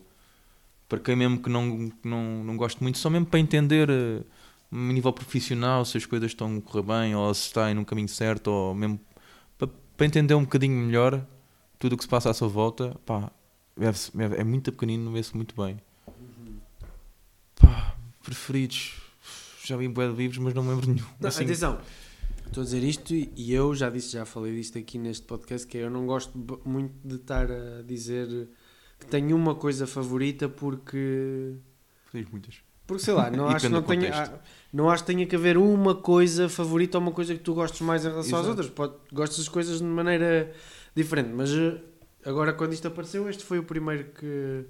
Para 0.89 0.99
quem 0.99 1.16
mesmo 1.16 1.41
que 1.41 1.49
não, 1.49 1.89
não, 2.04 2.43
não 2.43 2.58
gosta 2.58 2.84
muito, 2.84 2.97
só 2.97 3.10
mesmo 3.10 3.26
para 3.26 3.39
entender 3.39 3.89
eh, 3.89 4.22
a 4.72 4.76
nível 4.76 5.14
profissional 5.14 5.86
se 5.86 5.97
as 5.97 6.06
coisas 6.06 6.32
estão 6.32 6.58
a 6.58 6.62
correr 6.62 6.84
bem 6.84 7.16
ou 7.16 7.34
se 7.34 7.47
está 7.47 7.72
em 7.72 7.78
um 7.78 7.86
caminho 7.86 8.10
certo 8.10 8.47
ou 8.47 8.76
mesmo 8.76 8.99
para, 9.58 9.70
para 9.95 10.06
entender 10.06 10.36
um 10.36 10.43
bocadinho 10.43 10.78
melhor 10.86 11.26
tudo 11.80 11.93
o 11.93 11.97
que 11.97 12.04
se 12.04 12.10
passa 12.10 12.30
à 12.30 12.34
sua 12.34 12.49
volta, 12.49 12.95
pá, 13.06 13.32
é, 13.80 14.41
é 14.41 14.43
muito 14.43 14.72
pequenino, 14.72 15.12
vê-se 15.12 15.36
muito 15.36 15.56
bem. 15.56 15.80
Pá, 17.56 17.95
preferidos. 18.22 19.03
Já 19.64 19.78
vi 19.78 19.88
bué 19.88 20.07
de 20.09 20.16
livros, 20.16 20.39
mas 20.39 20.53
não 20.53 20.64
me 20.64 20.70
lembro 20.70 20.88
nenhum. 20.88 21.05
Não, 21.20 21.30
Assim, 21.30 21.45
Atenção, 21.45 21.80
estou 22.45 22.61
a 22.61 22.64
dizer 22.66 22.84
isto 22.84 23.14
e 23.14 23.53
eu 23.53 23.74
já 23.74 23.89
disse, 23.89 24.11
já 24.11 24.26
falei 24.26 24.55
disto 24.55 24.78
aqui 24.78 24.97
neste 24.97 25.26
podcast, 25.26 25.66
que 25.66 25.78
eu 25.78 25.89
não 25.89 26.05
gosto 26.05 26.38
muito 26.66 26.93
de 27.03 27.16
estar 27.16 27.49
a 27.49 27.82
dizer 27.82 28.49
que 28.99 29.05
tenho 29.07 29.36
uma 29.36 29.55
coisa 29.55 29.88
favorita 29.88 30.49
porque 30.49 31.55
Diz 32.14 32.30
muitas. 32.30 32.55
Porque 32.86 33.03
sei 33.03 33.14
lá, 33.14 33.32
não 33.32 33.47
acho, 33.49 33.70
não, 33.70 33.82
tenha, 33.82 34.14
ah, 34.14 34.39
não 34.72 34.89
acho 34.89 35.03
que 35.03 35.14
tenha 35.14 35.26
que 35.26 35.36
haver 35.36 35.57
uma 35.57 35.95
coisa 35.95 36.47
favorita 36.47 36.97
ou 36.97 37.01
uma 37.01 37.11
coisa 37.11 37.34
que 37.34 37.41
tu 37.41 37.53
gostes 37.53 37.82
mais 37.82 38.05
em 38.05 38.09
relação 38.09 38.39
às 38.39 38.45
Exato. 38.45 38.49
outras. 38.49 38.70
Pode, 38.70 38.93
gostas 39.11 39.38
das 39.39 39.49
coisas 39.49 39.80
de 39.80 39.86
maneira 39.86 40.53
diferente, 40.95 41.30
mas 41.30 41.51
eh, 41.51 41.80
agora 42.26 42.53
quando 42.53 42.74
isto 42.74 42.88
apareceu, 42.88 43.28
este 43.30 43.43
foi 43.43 43.57
o 43.57 43.64
primeiro 43.64 44.11
que, 44.11 44.66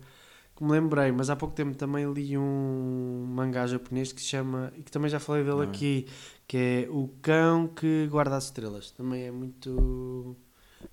que 0.56 0.64
me 0.64 0.72
lembrei. 0.72 1.12
Mas 1.12 1.30
há 1.30 1.36
pouco 1.36 1.56
tempo 1.56 1.76
também 1.76 2.12
li 2.12 2.38
um 2.38 3.26
mangá 3.30 3.66
japonês 3.68 4.12
que 4.12 4.22
se 4.22 4.28
chama, 4.28 4.72
e 4.78 4.84
que 4.84 4.92
também 4.92 5.10
já 5.10 5.20
falei 5.20 5.44
dele 5.44 5.62
Ah. 5.62 5.64
aqui, 5.64 6.08
que 6.48 6.58
é 6.58 6.88
O 6.90 7.08
Cão 7.22 7.68
que 7.68 8.08
Guarda 8.08 8.36
as 8.38 8.46
Estrelas. 8.46 8.92
Também 8.92 9.24
é 9.24 9.32
muito, 9.32 10.36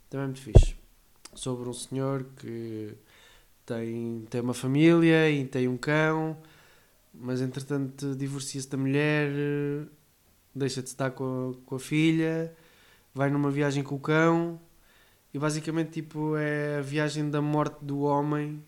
também 0.08 0.24
é 0.24 0.26
muito 0.26 0.40
fixe. 0.40 0.74
Sobre 1.34 1.68
um 1.68 1.72
senhor 1.72 2.24
que 2.36 2.94
tem, 3.64 4.26
tem 4.28 4.40
uma 4.40 4.54
família 4.54 5.30
e 5.30 5.44
tem 5.44 5.68
um 5.68 5.76
cão, 5.76 6.36
mas 7.14 7.40
entretanto 7.40 8.16
divorcia-se 8.16 8.68
da 8.68 8.76
mulher, 8.76 9.30
deixa 10.54 10.82
de 10.82 10.88
estar 10.88 11.12
com 11.12 11.50
a, 11.56 11.66
com 11.66 11.76
a 11.76 11.78
filha, 11.78 12.52
vai 13.14 13.30
numa 13.30 13.48
viagem 13.50 13.84
com 13.84 13.94
o 13.94 14.00
cão 14.00 14.60
e 15.32 15.38
basicamente 15.38 15.90
tipo 15.92 16.36
é 16.36 16.78
a 16.78 16.82
viagem 16.82 17.30
da 17.30 17.40
morte 17.40 17.76
do 17.84 18.00
homem 18.00 18.60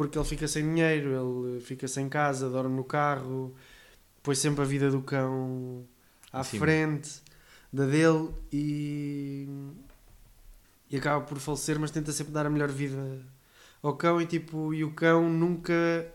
porque 0.00 0.16
ele 0.16 0.24
fica 0.24 0.48
sem 0.48 0.64
dinheiro, 0.64 1.46
ele 1.46 1.60
fica 1.60 1.86
sem 1.86 2.08
casa, 2.08 2.48
dorme 2.48 2.74
no 2.74 2.82
carro, 2.82 3.54
põe 4.22 4.34
sempre 4.34 4.62
a 4.62 4.64
vida 4.64 4.90
do 4.90 5.02
cão 5.02 5.86
à 6.32 6.42
Sim. 6.42 6.58
frente 6.58 7.20
da 7.70 7.84
dele 7.84 8.30
e, 8.50 9.46
e 10.88 10.96
acaba 10.96 11.22
por 11.26 11.38
falecer, 11.38 11.78
mas 11.78 11.90
tenta 11.90 12.12
sempre 12.12 12.32
dar 12.32 12.46
a 12.46 12.48
melhor 12.48 12.70
vida 12.70 13.22
ao 13.82 13.94
cão 13.94 14.18
e 14.22 14.24
tipo, 14.24 14.72
e 14.72 14.84
o 14.84 14.94
cão 14.94 15.28
nunca 15.28 16.10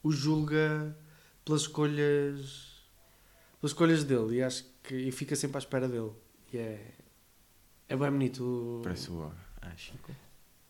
o 0.00 0.12
julga 0.12 0.96
pelas 1.44 1.62
escolhas 1.62 2.86
pelas 3.60 3.72
escolhas 3.72 4.04
dele 4.04 4.36
e 4.36 4.42
acho 4.44 4.64
que 4.84 4.94
e 4.94 5.10
fica 5.10 5.34
sempre 5.34 5.56
à 5.56 5.58
espera 5.58 5.88
dele. 5.88 6.12
E 6.52 6.58
é 6.58 6.92
é 7.88 7.96
bem 7.96 8.12
bonito. 8.12 8.80
Parece 8.84 9.10
o 9.10 9.28
Chico. 9.76 10.12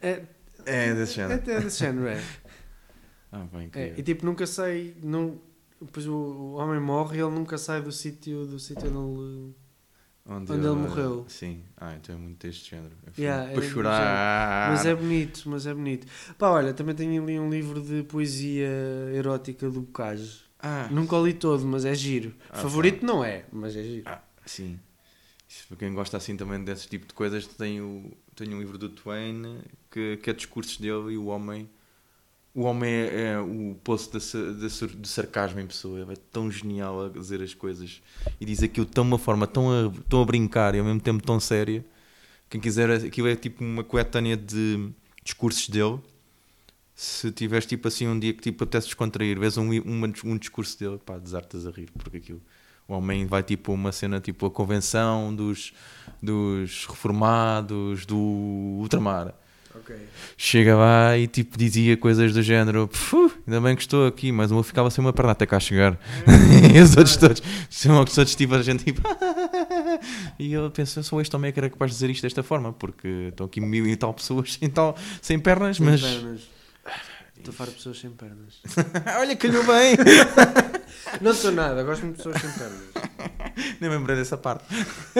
é, 0.00 0.24
É 0.64 0.94
desse 0.94 1.20
é, 1.20 1.28
género. 1.28 1.50
é 1.50 1.60
desse 1.60 1.78
género, 1.78 2.06
é. 2.08 2.22
Ah, 3.30 3.46
bem, 3.52 3.70
É, 3.74 3.94
e 3.96 4.02
tipo, 4.02 4.24
nunca 4.24 4.46
sai. 4.46 4.94
Não, 5.02 5.38
depois 5.80 6.06
o, 6.06 6.14
o 6.14 6.52
homem 6.54 6.80
morre 6.80 7.18
e 7.18 7.20
ele 7.20 7.34
nunca 7.34 7.58
sai 7.58 7.82
do 7.82 7.92
sítio 7.92 8.46
do 8.46 8.58
sítio 8.58 8.88
onde 8.88 9.20
ele. 9.20 9.54
onde 10.26 10.52
ele 10.52 10.70
morreu. 10.76 11.24
Sim. 11.28 11.62
Ah, 11.76 11.94
então 11.96 12.14
é 12.14 12.18
muito 12.18 12.46
deste 12.46 12.70
género. 12.70 12.94
É 13.06 13.20
Yeah, 13.20 13.52
para 13.52 13.64
é 13.64 13.68
chorar. 13.68 14.70
Mas 14.70 14.86
é 14.86 14.94
bonito, 14.94 15.42
mas 15.46 15.66
é 15.66 15.74
bonito. 15.74 16.06
Pá, 16.38 16.50
olha, 16.50 16.72
também 16.72 16.94
tenho 16.94 17.22
ali 17.22 17.38
um 17.38 17.50
livro 17.50 17.80
de 17.80 18.02
poesia 18.04 18.68
erótica 19.14 19.68
do 19.68 19.82
Bocage. 19.82 20.46
Ah, 20.58 20.88
Nunca 20.90 21.16
o 21.16 21.26
li 21.26 21.34
todo, 21.34 21.66
mas 21.66 21.84
é 21.84 21.94
giro. 21.94 22.34
Ah, 22.50 22.62
Favorito 22.62 23.04
não 23.04 23.22
é, 23.22 23.44
mas 23.52 23.76
é 23.76 23.82
giro. 23.82 24.02
Ah, 24.06 24.22
sim. 24.46 24.80
Isso, 25.48 25.68
para 25.68 25.76
quem 25.76 25.92
gosta 25.92 26.16
assim 26.16 26.36
também 26.36 26.62
desse 26.64 26.88
tipo 26.88 27.06
de 27.06 27.14
coisas, 27.14 27.46
tem, 27.46 27.80
o, 27.80 28.10
tem 28.36 28.54
um 28.54 28.58
livro 28.60 28.78
do 28.78 28.88
Twain 28.88 29.58
que, 29.90 30.18
que 30.18 30.30
é 30.30 30.32
discursos 30.32 30.76
dele 30.76 31.14
e 31.14 31.18
o 31.18 31.26
homem. 31.26 31.68
O 32.54 32.62
homem 32.62 32.90
é, 32.90 33.32
é 33.32 33.38
o 33.40 33.76
poço 33.84 34.10
de 34.18 35.08
sarcasmo 35.08 35.60
em 35.60 35.66
pessoa. 35.66 36.06
É 36.10 36.16
tão 36.32 36.50
genial 36.50 37.06
a 37.06 37.08
dizer 37.10 37.42
as 37.42 37.52
coisas 37.52 38.00
e 38.40 38.44
diz 38.46 38.62
aquilo 38.62 38.86
de 38.86 39.00
uma 39.00 39.18
forma 39.18 39.46
tão 39.46 39.70
a, 39.70 39.92
tão 40.08 40.22
a 40.22 40.24
brincar 40.24 40.74
e 40.74 40.78
ao 40.78 40.84
mesmo 40.84 41.00
tempo 41.00 41.22
tão 41.22 41.38
séria. 41.40 41.84
Quem 42.48 42.60
quiser, 42.60 42.90
aquilo 42.90 43.28
é 43.28 43.34
tipo 43.36 43.62
uma 43.64 43.82
coetânea 43.84 44.36
de 44.36 44.88
discursos 45.24 45.68
dele. 45.68 45.98
Se 46.94 47.30
tiveres 47.30 47.66
tipo 47.66 47.88
assim 47.88 48.06
um 48.08 48.18
dia 48.18 48.32
que 48.32 48.40
tipo 48.40 48.64
apetece 48.64 48.86
descontrair, 48.86 49.38
vês 49.38 49.58
um, 49.58 49.70
uma- 49.82 50.10
um 50.24 50.36
discurso 50.38 50.78
dele, 50.78 50.98
pá, 51.04 51.18
desartas 51.18 51.66
a 51.66 51.70
rir, 51.70 51.90
porque 51.98 52.16
aquilo. 52.16 52.40
O 52.88 52.94
homem 52.94 53.26
vai 53.26 53.42
tipo 53.42 53.72
uma 53.72 53.90
cena 53.92 54.20
tipo 54.20 54.46
a 54.46 54.50
convenção 54.50 55.34
dos, 55.34 55.72
dos 56.22 56.86
reformados 56.86 58.06
do 58.06 58.16
ultramar. 58.16 59.34
Ok. 59.74 59.94
Chega 60.38 60.74
lá 60.74 61.18
e 61.18 61.26
tipo 61.26 61.58
dizia 61.58 61.96
coisas 61.96 62.32
do 62.32 62.42
género: 62.42 62.88
"Pfu, 62.88 63.30
ainda 63.46 63.60
bem 63.60 63.76
que 63.76 63.82
estou 63.82 64.06
aqui, 64.06 64.32
mas 64.32 64.50
eu 64.50 64.62
ficava 64.62 64.88
sem 64.90 65.04
uma 65.04 65.12
perna 65.12 65.32
até 65.32 65.44
cá 65.44 65.60
chegar. 65.60 65.98
e 66.74 66.80
os 66.80 66.96
outros 66.96 67.16
todos, 67.16 67.42
são 67.68 68.02
os 68.02 68.16
outros 68.16 68.34
tipo 68.34 68.54
a 68.54 68.62
gente 68.62 68.84
tipo. 68.84 69.02
e 70.38 70.52
eu 70.52 70.70
penso: 70.70 71.02
só 71.02 71.20
este 71.20 71.34
homem 71.36 71.50
é 71.50 71.52
que 71.52 71.60
era 71.60 71.68
capaz 71.68 71.90
de 71.90 71.96
dizer 71.96 72.10
isto 72.10 72.22
desta 72.22 72.42
forma, 72.42 72.72
porque 72.72 73.26
estão 73.28 73.46
aqui 73.46 73.60
mil 73.60 73.86
e 73.86 73.96
tal 73.96 74.14
pessoas 74.14 74.54
sem, 74.58 74.70
tal, 74.70 74.96
sem 75.20 75.38
pernas, 75.38 75.76
Sem 75.76 75.86
mas. 75.86 76.00
pernas. 76.00 76.40
Estou 77.36 77.52
a 77.52 77.56
falar 77.56 77.70
de 77.70 77.76
pessoas 77.76 78.00
sem 78.00 78.10
pernas. 78.10 78.62
Olha, 79.20 79.36
calhou 79.36 79.62
bem! 79.64 79.96
Não 81.20 81.34
sou 81.34 81.52
nada, 81.52 81.82
gosto 81.82 82.02
muito 82.04 82.16
de 82.18 82.22
pessoas 82.24 82.40
sem 82.40 82.50
pernas. 82.52 82.82
Nem 83.80 83.90
me 83.90 83.96
lembrei 83.96 84.16
dessa 84.16 84.36
parte. 84.36 84.64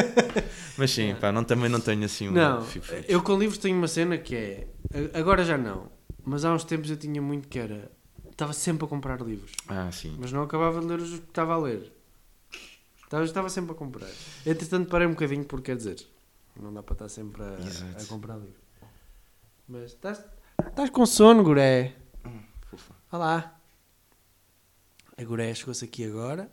mas 0.76 0.90
sim, 0.90 1.14
pá, 1.20 1.32
não, 1.32 1.42
também 1.44 1.68
não 1.70 1.80
tenho 1.80 2.04
assim 2.04 2.28
um. 2.28 2.32
Não, 2.32 2.62
fico 2.64 2.84
feliz. 2.86 3.06
eu 3.08 3.22
com 3.22 3.38
livros 3.38 3.58
tenho 3.58 3.76
uma 3.76 3.88
cena 3.88 4.18
que 4.18 4.34
é. 4.36 4.66
Agora 5.14 5.44
já 5.44 5.56
não, 5.56 5.90
mas 6.24 6.44
há 6.44 6.52
uns 6.52 6.64
tempos 6.64 6.90
eu 6.90 6.96
tinha 6.96 7.20
muito 7.20 7.48
que 7.48 7.58
era. 7.58 7.90
Estava 8.30 8.52
sempre 8.52 8.84
a 8.84 8.88
comprar 8.88 9.20
livros, 9.22 9.52
Ah, 9.66 9.90
sim. 9.90 10.14
mas 10.18 10.30
não 10.30 10.42
acabava 10.42 10.80
de 10.80 10.86
ler 10.86 10.98
os 11.00 11.08
que 11.10 11.16
estava 11.28 11.54
a 11.54 11.58
ler. 11.58 11.90
Estava, 13.02 13.24
estava 13.24 13.48
sempre 13.48 13.72
a 13.72 13.74
comprar. 13.74 14.10
Entretanto, 14.44 14.90
parei 14.90 15.06
um 15.06 15.12
bocadinho 15.12 15.44
porque 15.44 15.66
quer 15.72 15.76
dizer, 15.76 15.96
não 16.60 16.72
dá 16.74 16.82
para 16.82 16.92
estar 16.94 17.08
sempre 17.08 17.42
a, 17.42 17.56
a 17.98 18.04
comprar 18.04 18.34
livros. 18.34 18.60
Mas 19.66 19.92
estás, 19.92 20.22
estás 20.68 20.90
com 20.90 21.06
sono, 21.06 21.42
Guré. 21.42 21.94
Fofa. 22.70 22.94
A 25.18 25.24
Guré 25.24 25.54
chegou-se 25.54 25.84
aqui 25.84 26.04
agora, 26.04 26.50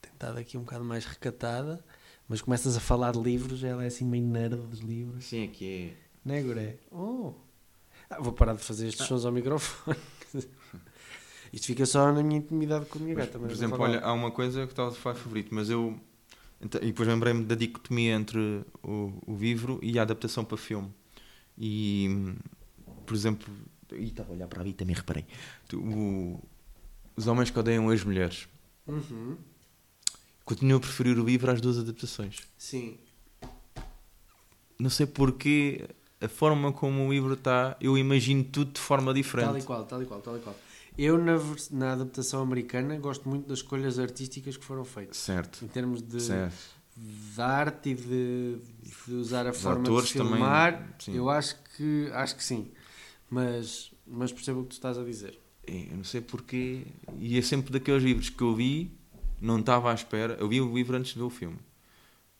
tem 0.00 0.12
estado 0.12 0.38
aqui 0.38 0.56
um 0.58 0.62
bocado 0.62 0.84
mais 0.84 1.04
recatada, 1.04 1.84
mas 2.28 2.40
começas 2.40 2.76
a 2.76 2.80
falar 2.80 3.12
de 3.12 3.20
livros, 3.20 3.62
ela 3.62 3.84
é 3.84 3.86
assim 3.86 4.04
meio 4.04 4.24
nerd 4.26 4.56
dos 4.56 4.80
livros. 4.80 5.24
Sim, 5.26 5.44
aqui 5.44 5.92
Não 6.24 6.34
é, 6.34 6.42
Guré? 6.42 6.76
Oh. 6.90 7.32
Ah, 8.08 8.20
vou 8.20 8.32
parar 8.32 8.54
de 8.54 8.62
fazer 8.62 8.88
estes 8.88 9.06
sons 9.06 9.24
ao 9.24 9.30
microfone. 9.32 9.96
Isto 11.52 11.66
fica 11.66 11.86
só 11.86 12.12
na 12.12 12.22
minha 12.22 12.38
intimidade 12.38 12.86
com 12.86 12.98
a 12.98 13.02
minha 13.02 13.14
Mas, 13.14 13.26
gata. 13.26 13.38
por 13.38 13.50
exemplo, 13.50 13.78
olha, 13.80 14.00
há 14.00 14.12
uma 14.12 14.30
coisa 14.30 14.66
que 14.66 14.72
estava 14.72 14.90
falar 14.92 15.14
favorito, 15.16 15.52
mas 15.54 15.68
eu. 15.70 15.98
e 16.60 16.86
depois 16.86 17.08
lembrei-me 17.08 17.44
da 17.44 17.54
dicotomia 17.54 18.14
entre 18.14 18.64
o, 18.82 19.12
o 19.26 19.36
livro 19.36 19.78
e 19.82 19.98
a 19.98 20.02
adaptação 20.02 20.44
para 20.44 20.56
filme. 20.56 20.92
E, 21.58 22.34
por 23.06 23.14
exemplo. 23.14 23.52
E 23.92 24.04
estava 24.04 24.30
a 24.30 24.34
olhar 24.34 24.46
para 24.48 24.60
ali 24.62 24.72
também 24.72 24.94
reparei. 24.94 25.24
O- 25.74 26.40
os 27.20 27.26
homens 27.26 27.50
que 27.50 27.58
odeiam 27.58 27.88
as 27.90 28.02
mulheres. 28.02 28.48
Uhum. 28.86 29.36
Continuo 30.44 30.78
a 30.78 30.80
preferir 30.80 31.18
o 31.18 31.24
livro 31.24 31.50
às 31.50 31.60
duas 31.60 31.78
adaptações. 31.78 32.40
Sim. 32.58 32.98
Não 34.78 34.90
sei 34.90 35.06
porquê, 35.06 35.88
a 36.20 36.28
forma 36.28 36.72
como 36.72 37.06
o 37.06 37.12
livro 37.12 37.34
está, 37.34 37.76
eu 37.80 37.96
imagino 37.98 38.42
tudo 38.44 38.72
de 38.72 38.80
forma 38.80 39.06
Tal 39.06 39.16
e 39.16 39.22
diferente. 39.22 39.64
qual, 39.64 39.84
tal 39.84 40.02
e 40.02 40.06
qual, 40.06 40.20
tal 40.20 40.36
e 40.36 40.40
qual. 40.40 40.56
Eu, 40.98 41.18
na, 41.18 41.36
na 41.70 41.92
adaptação 41.92 42.42
americana, 42.42 42.98
gosto 42.98 43.28
muito 43.28 43.46
das 43.48 43.58
escolhas 43.58 43.98
artísticas 43.98 44.56
que 44.56 44.64
foram 44.64 44.84
feitas. 44.84 45.16
Certo. 45.18 45.64
Em 45.64 45.68
termos 45.68 46.02
de, 46.02 46.18
de 46.18 47.40
arte 47.40 47.90
e 47.90 47.94
de, 47.94 48.58
de 49.06 49.14
usar 49.14 49.46
a 49.46 49.50
Os 49.50 49.60
forma 49.60 49.84
de 49.84 50.06
filmar, 50.08 50.94
sim. 50.98 51.14
eu 51.14 51.30
acho 51.30 51.56
que, 51.76 52.10
acho 52.12 52.36
que 52.36 52.44
sim. 52.44 52.70
Mas, 53.30 53.92
mas 54.06 54.32
percebo 54.32 54.60
o 54.60 54.62
que 54.64 54.70
tu 54.70 54.72
estás 54.72 54.98
a 54.98 55.04
dizer. 55.04 55.38
É, 55.66 55.86
Eu 55.90 55.96
não 55.98 56.04
sei 56.04 56.20
porquê. 56.20 56.82
E 57.18 57.38
é 57.38 57.42
sempre 57.42 57.72
daqueles 57.72 58.02
livros 58.02 58.28
que 58.30 58.42
eu 58.42 58.54
vi, 58.54 58.90
não 59.40 59.58
estava 59.60 59.90
à 59.90 59.94
espera. 59.94 60.36
Eu 60.40 60.48
vi 60.48 60.60
o 60.60 60.74
livro 60.74 60.96
antes 60.96 61.12
de 61.12 61.18
ver 61.18 61.24
o 61.24 61.30
filme. 61.30 61.58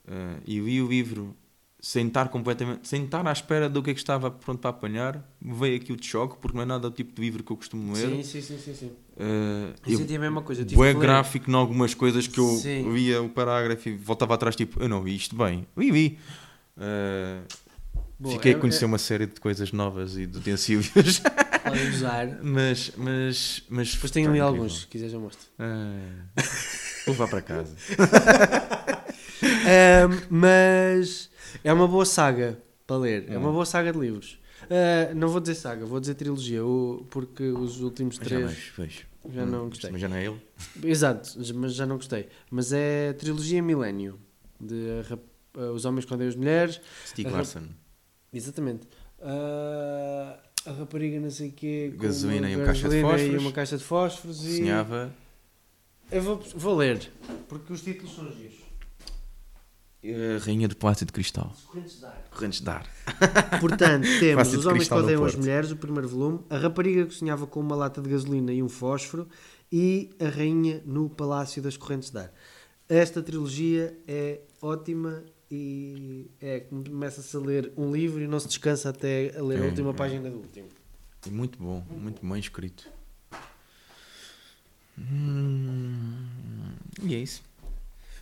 Eh, 0.09 0.37
e 0.47 0.61
vi 0.61 0.81
o 0.83 0.89
livro 0.89 1.37
sem 1.83 2.07
estar 2.09 2.29
completamente. 2.29 2.87
sem 2.89 3.05
estar 3.05 3.27
à 3.27 3.33
espera 3.33 3.69
do 3.69 3.83
que 3.83 3.91
é 3.91 3.95
que 3.95 4.01
estava 4.01 4.31
pronto 4.31 4.59
para 4.61 4.71
apanhar. 4.71 5.25
Veio 5.41 5.77
aqui 5.77 5.93
o 5.93 5.97
de 5.97 6.07
choque, 6.07 6.37
porque 6.41 6.57
não 6.57 6.63
é 6.63 6.67
nada 6.67 6.91
do 6.91 6.95
tipo 6.95 7.15
de 7.15 7.21
livro 7.21 7.43
que 7.45 7.51
eu 7.53 7.57
costumo 7.57 7.93
ler. 7.95 8.09
Sim, 8.09 8.23
sim, 8.23 8.41
sim, 8.43 8.59
sim. 8.59 8.75
sim. 8.75 8.93
Eh, 9.17 9.73
Eu 9.87 9.99
senti 9.99 10.17
a 10.17 10.19
mesma 10.19 10.43
coisa. 10.43 10.63
eu 10.63 10.79
ler. 10.79 10.95
gráfico 10.97 11.51
em 11.51 11.55
algumas 11.55 11.95
coisas 11.95 12.27
que 12.27 12.39
eu 12.41 12.49
Sim. 12.49 12.93
via 12.93 13.23
o 13.23 13.29
parágrafo 13.29 13.89
e 13.89 13.97
voltava 13.97 14.35
atrás, 14.35 14.57
tipo, 14.57 14.83
eu 14.83 14.89
não 14.89 15.03
vi 15.03 15.15
isto 15.17 15.37
bem. 15.37 15.67
Vi, 15.77 15.91
vi. 15.91 16.19
Eh, 16.79 17.43
Boa, 18.19 18.35
fiquei 18.35 18.53
é- 18.53 18.57
a 18.57 18.59
conhecer 18.59 18.85
é- 18.85 18.87
uma 18.87 18.99
série 18.99 19.27
de 19.27 19.41
coisas 19.41 19.73
novas 19.73 20.17
e 20.19 20.27
de 20.27 20.39
utensílios. 20.39 20.91
Podem 21.65 21.89
usar. 21.89 22.39
mas, 22.43 22.93
mas, 22.97 23.63
mas. 23.69 23.95
Depois 23.95 24.11
tenho 24.11 24.27
pá, 24.27 24.31
ali 24.33 24.39
incrível. 24.41 24.47
alguns, 24.63 24.81
se 24.81 24.87
quiseres 24.87 25.13
eu 25.15 25.21
mostro. 25.21 25.47
Ah, 25.59 26.43
vou 27.07 27.13
levar 27.15 27.29
para 27.29 27.43
casa. 27.43 27.75
Ahm, 29.43 30.21
mas 30.31 31.31
é 31.65 31.73
uma 31.73 31.87
boa 31.89 32.05
saga 32.05 32.59
para 32.87 32.97
ler. 32.97 33.25
É 33.31 33.37
Hum. 33.37 33.41
uma 33.43 33.53
boa 33.53 33.67
saga 33.67 33.93
de 33.93 33.99
livros. 33.99 34.39
Ah, 34.71 35.15
não 35.15 35.29
vou 35.29 35.41
dizer 35.41 35.55
saga, 35.55 35.85
vou 35.87 36.01
dizer 36.01 36.15
trilogia, 36.15 36.61
porque 37.11 37.45
os 37.45 37.81
últimos 37.81 38.17
Já 38.17 38.23
três 38.25 38.51
vejo, 38.51 38.73
vejo. 38.77 39.07
já 39.33 39.43
Hum, 39.43 39.47
não 39.47 39.69
gostei. 39.69 39.91
Mas 39.91 40.01
já 40.01 40.09
não 40.09 40.17
é 40.17 40.25
ele? 40.27 40.41
Exato, 40.85 41.31
mas 41.55 41.75
já 41.75 41.87
não 41.87 41.97
gostei. 41.97 42.29
Mas 42.51 42.73
é 42.73 43.13
trilogia 43.15 43.63
Milênio 43.63 44.19
de 44.61 45.03
rap- 45.09 45.25
ah, 45.55 45.71
Os 45.73 45.85
Homens 45.85 46.05
que 46.05 46.13
Odeiam 46.15 46.29
as 46.29 46.37
Mulheres. 46.37 46.81
Stieg 47.07 47.29
A 47.29 47.33
Larsson. 47.33 47.63
Exatamente. 48.33 48.87
Ah, 49.23 50.39
a 50.67 50.73
rapariga 50.73 51.19
não 51.21 51.31
sei 51.31 51.49
o 51.49 51.53
quê. 51.53 51.93
com 51.97 52.03
Gasolina 52.03 52.47
uma 52.47 52.51
e 52.53 52.57
uma 52.57 52.65
caixa 52.67 52.89
de 52.89 53.01
gasolina 53.01 53.09
E 53.19 53.21
fósforos. 53.23 53.43
uma 53.43 53.53
caixa 53.53 53.79
de 53.79 53.85
fósforos 53.85 54.45
e... 54.45 54.57
Sonhava. 54.59 55.15
Eu 56.11 56.23
vou, 56.23 56.43
vou 56.57 56.77
ler, 56.77 57.11
porque 57.49 57.73
os 57.73 57.83
títulos 57.83 58.15
são 58.15 58.31
giros. 58.33 58.59
A 60.03 60.45
rainha 60.45 60.67
do 60.67 60.75
Palácio 60.77 61.05
de 61.05 61.13
Cristal. 61.13 61.55
Correntes 61.67 61.99
de 62.01 62.07
ar. 62.07 62.25
Correntes 62.31 62.61
de 62.61 62.71
ar. 62.71 62.87
Portanto, 63.61 64.09
temos 64.19 64.55
Os 64.55 64.65
Homens 64.67 64.89
que 64.89 64.95
Odeiam 64.95 65.25
as. 65.25 65.35
Mulheres, 65.35 65.71
o 65.71 65.77
primeiro 65.77 66.09
volume, 66.09 66.41
a 66.49 66.57
rapariga 66.57 67.05
que 67.07 67.15
sonhava 67.15 67.47
com 67.47 67.61
uma 67.61 67.77
lata 67.77 68.01
de 68.01 68.09
gasolina 68.09 68.51
e 68.53 68.63
um 68.63 68.69
fósforo 68.69 69.29
e 69.71 70.11
a 70.19 70.29
rainha 70.29 70.83
no 70.87 71.09
Palácio 71.11 71.63
das 71.63 71.77
Correntes 71.77 72.11
de 72.11 72.19
Ar. 72.19 72.33
Esta 72.89 73.23
trilogia 73.23 73.97
é 74.09 74.41
ótima 74.61 75.23
e 75.51 76.31
é 76.41 76.61
começa-se 76.61 77.37
a 77.37 77.41
ler 77.41 77.73
um 77.77 77.91
livro 77.93 78.23
e 78.23 78.27
não 78.29 78.39
se 78.39 78.47
descansa 78.49 78.91
até 78.91 79.37
a 79.37 79.43
ler 79.43 79.61
a 79.61 79.65
É, 79.65 79.69
última 79.69 79.91
é. 79.91 79.93
página 79.95 80.31
do 80.31 80.37
último. 80.39 80.69
E 81.27 81.31
muito 81.31 81.59
bom, 81.59 81.85
muito 81.91 82.25
bem 82.27 82.39
escrito. 82.39 82.89
Hum, 84.99 86.27
e 87.03 87.15
é 87.15 87.19
isso. 87.19 87.43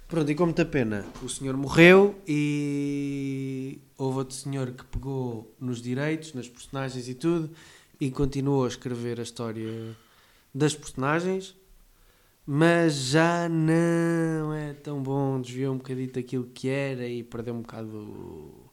Pronto, 0.07 0.31
e 0.31 0.35
como 0.35 0.47
muita 0.47 0.64
pena, 0.64 1.05
o 1.22 1.29
senhor 1.29 1.55
morreu 1.57 2.18
e 2.26 3.79
houve 3.99 4.18
outro 4.18 4.35
senhor 4.35 4.70
que 4.72 4.85
pegou 4.87 5.55
nos 5.61 5.83
direitos, 5.83 6.33
nas 6.33 6.49
personagens 6.49 7.09
e 7.09 7.14
tudo, 7.14 7.51
e 8.01 8.11
continuou 8.11 8.64
a 8.64 8.68
escrever 8.68 9.20
a 9.20 9.22
história 9.22 9.95
das 10.55 10.74
personagens, 10.74 11.55
mas 12.51 12.94
já 12.94 13.46
não 13.46 14.55
é 14.55 14.72
tão 14.72 15.03
bom, 15.03 15.38
desviou 15.38 15.74
um 15.74 15.76
bocadinho 15.76 16.11
daquilo 16.11 16.44
que 16.46 16.66
era 16.66 17.07
e 17.07 17.22
perdeu 17.22 17.53
um 17.53 17.61
bocado 17.61 17.94
o, 17.94 18.70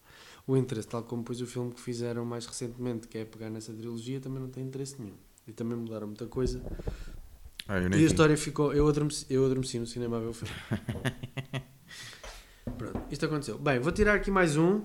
o 0.47 0.55
interesse, 0.55 0.87
tal 0.87 1.03
como 1.03 1.23
depois 1.23 1.41
o 1.41 1.45
filme 1.45 1.73
que 1.73 1.81
fizeram 1.81 2.23
mais 2.23 2.45
recentemente, 2.45 3.05
que 3.05 3.17
é 3.17 3.25
pegar 3.25 3.49
nessa 3.49 3.73
trilogia, 3.73 4.21
também 4.21 4.39
não 4.39 4.47
tem 4.47 4.63
interesse 4.63 4.95
nenhum. 5.01 5.17
E 5.45 5.51
também 5.51 5.77
mudaram 5.77 6.07
muita 6.07 6.25
coisa. 6.25 6.61
Ah, 7.67 7.81
E 7.81 7.95
a 7.95 8.07
história 8.07 8.37
ficou. 8.37 8.73
Eu 8.73 8.87
adormeci, 8.87 9.25
eu 9.29 9.43
adormeci 9.43 9.77
no 9.77 9.85
cinema 9.85 10.15
a 10.15 10.19
ver 10.21 10.27
o 10.27 10.33
filme. 10.33 10.53
Pronto, 12.77 13.01
isto 13.11 13.25
aconteceu. 13.25 13.57
Bem, 13.57 13.79
vou 13.79 13.91
tirar 13.91 14.13
aqui 14.13 14.31
mais 14.31 14.55
um. 14.55 14.83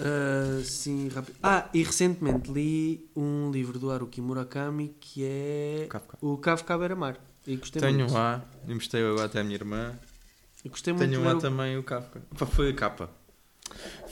Ah, 0.00 0.62
sim, 0.64 1.08
rápido. 1.08 1.36
Ah, 1.42 1.68
e 1.72 1.82
recentemente 1.82 2.50
li 2.52 3.08
um 3.16 3.50
livro 3.50 3.78
do 3.78 3.90
Haruki 3.90 4.20
Murakami 4.20 4.94
que 5.00 5.24
é 5.24 5.86
Kafka. 5.88 6.18
o 6.20 6.36
Kafka 6.38 6.76
Beira-Mar. 6.78 7.16
E 7.46 7.56
gostei 7.56 7.80
Tenho 7.80 7.98
muito. 8.00 8.12
lá, 8.14 8.44
emprestei 8.68 9.02
agora 9.06 9.26
até 9.26 9.40
a 9.40 9.44
minha 9.44 9.54
irmã. 9.56 9.94
E 10.64 10.68
gostei 10.68 10.92
muito 10.92 11.08
Tenho 11.08 11.22
lá 11.24 11.34
o- 11.34 11.38
também 11.38 11.78
o 11.78 11.82
Kafka. 11.82 12.20
Pá, 12.36 12.44
foi 12.46 12.70
a 12.70 12.74
capa. 12.74 13.10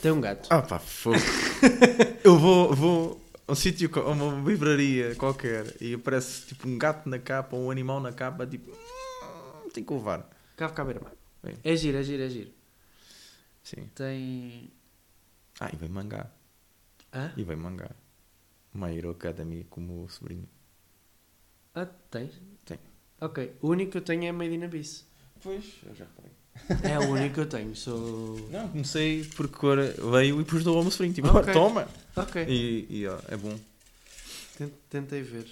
Tem 0.01 0.11
um 0.11 0.21
gato. 0.21 0.47
Ah 0.49 0.61
pá, 0.61 0.79
fogo. 0.79 1.15
eu 2.23 2.37
vou, 2.39 2.73
vou 2.73 3.21
a 3.47 3.51
um 3.51 3.55
sítio, 3.55 3.89
a 3.95 4.09
uma 4.11 4.47
livraria 4.49 5.15
qualquer 5.15 5.75
e 5.81 5.93
aparece 5.93 6.47
tipo 6.47 6.67
um 6.67 6.77
gato 6.77 7.07
na 7.09 7.19
capa 7.19 7.55
ou 7.55 7.65
um 7.65 7.71
animal 7.71 7.99
na 7.99 8.11
capa, 8.11 8.45
tipo, 8.47 8.71
"Hum, 8.71 9.69
tem 9.73 9.83
que 9.83 9.93
levar. 9.93 10.27
Kafka 10.57 10.83
Beira-Mar. 10.83 11.11
Bem. 11.43 11.55
É 11.63 11.75
giro, 11.75 11.97
é 11.97 12.03
giro, 12.03 12.23
é 12.23 12.29
giro. 12.29 12.49
Sim. 13.63 13.89
Tem. 13.95 14.69
Ah, 15.59 15.69
e 15.71 15.75
vem 15.75 15.89
mangá. 15.89 16.29
Hã? 17.13 17.31
E 17.37 17.43
vem 17.43 17.55
mangá. 17.55 17.89
My 18.73 18.95
Hero 18.97 19.11
Academy 19.11 19.65
como 19.69 20.07
sobrinho. 20.09 20.47
Ah, 21.73 21.85
tens? 22.11 22.33
Tenho. 22.65 22.79
Ok. 23.21 23.55
O 23.61 23.69
único 23.69 23.91
que 23.93 23.97
eu 23.97 24.01
tenho 24.01 24.25
é 24.25 24.31
Made 24.31 24.53
in 24.53 24.63
Abyss. 24.63 25.05
Pois, 25.41 25.63
eu 25.85 25.95
já 25.95 26.05
reparei. 26.05 26.31
É 26.91 26.99
o 26.99 27.11
único 27.11 27.35
que 27.35 27.39
eu 27.41 27.47
tenho. 27.49 27.75
Sou. 27.75 28.37
Não, 28.49 28.67
comecei 28.69 29.23
porque 29.35 29.55
agora 29.55 29.91
veio 30.11 30.39
e 30.39 30.43
depois 30.43 30.63
dou 30.63 30.75
ao 30.77 30.83
meu 30.83 30.91
sobrinho. 30.91 31.13
Tipo, 31.13 31.27
Ok. 31.29 31.53
toma! 31.53 31.87
Ok. 32.15 32.45
E, 32.47 32.87
e 32.89 33.07
ó, 33.07 33.19
é 33.27 33.37
bom. 33.37 33.57
Tent- 34.57 34.73
Tentei 34.89 35.21
ver. 35.21 35.47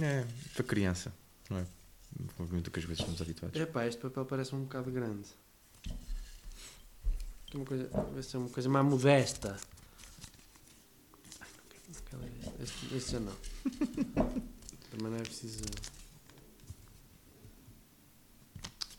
É, 0.00 0.24
para 0.54 0.64
criança. 0.64 1.12
Não 1.48 1.58
é? 1.58 1.66
Muito 2.50 2.70
que 2.70 2.78
às 2.78 2.84
vezes 2.84 3.00
estamos 3.00 3.20
habituados. 3.20 3.58
Epá, 3.60 3.86
este 3.86 4.00
papel 4.00 4.24
parece 4.24 4.54
um 4.54 4.62
bocado 4.62 4.90
grande. 4.90 5.28
Aqui 7.50 7.56
Uma 7.56 7.66
coisa, 7.66 7.90
vai 8.12 8.22
ser 8.22 8.36
uma 8.36 8.48
coisa 8.48 8.68
mais 8.68 8.86
modesta. 8.86 9.58
Este, 12.62 12.94
este 12.94 13.10
já 13.10 13.18
não. 13.18 13.34
Também 14.90 15.10
não 15.10 15.16
é 15.16 15.22
preciso. 15.22 15.64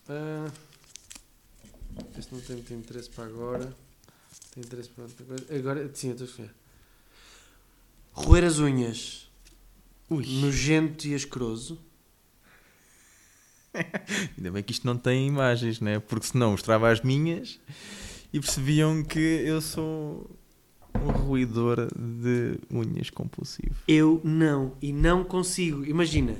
Ah, 0.10 0.52
este 2.18 2.34
não 2.34 2.41
tem 2.41 2.58
muito 2.58 2.74
interesse 2.74 3.10
para 3.10 3.24
agora. 3.24 3.74
Tem 4.54 4.66
interesse 4.66 4.89
para 4.89 5.06
outra 5.06 5.26
coisa. 5.26 5.56
Agora, 5.56 5.89
sim, 5.95 6.08
eu 6.08 6.12
estou 6.12 6.26
a 6.26 6.30
escrever. 6.30 6.56
Roer 8.12 8.43
as 8.43 8.60
unhas. 8.60 9.32
Ui. 10.10 10.26
Nojento 10.41 11.08
e 11.08 11.16
asqueroso. 11.16 11.80
Ainda 14.36 14.52
bem 14.52 14.62
que 14.62 14.74
isto 14.74 14.86
não 14.86 14.97
tem 14.97 15.26
imagens, 15.26 15.80
né? 15.80 15.99
Porque 16.02 16.28
senão 16.28 16.52
mostrava 16.52 16.91
as 16.91 16.99
minhas 16.99 17.58
e 18.34 18.40
percebiam 18.40 19.04
que 19.04 19.20
eu 19.20 19.62
sou 19.62 20.30
um 20.96 21.12
ruidor 21.12 21.88
de 21.96 22.60
unhas 22.70 23.10
compulsivo. 23.10 23.76
Eu 23.88 24.22
não, 24.24 24.74
e 24.82 24.94
não 24.94 25.24
consigo. 25.24 25.86
Imagina, 25.86 26.36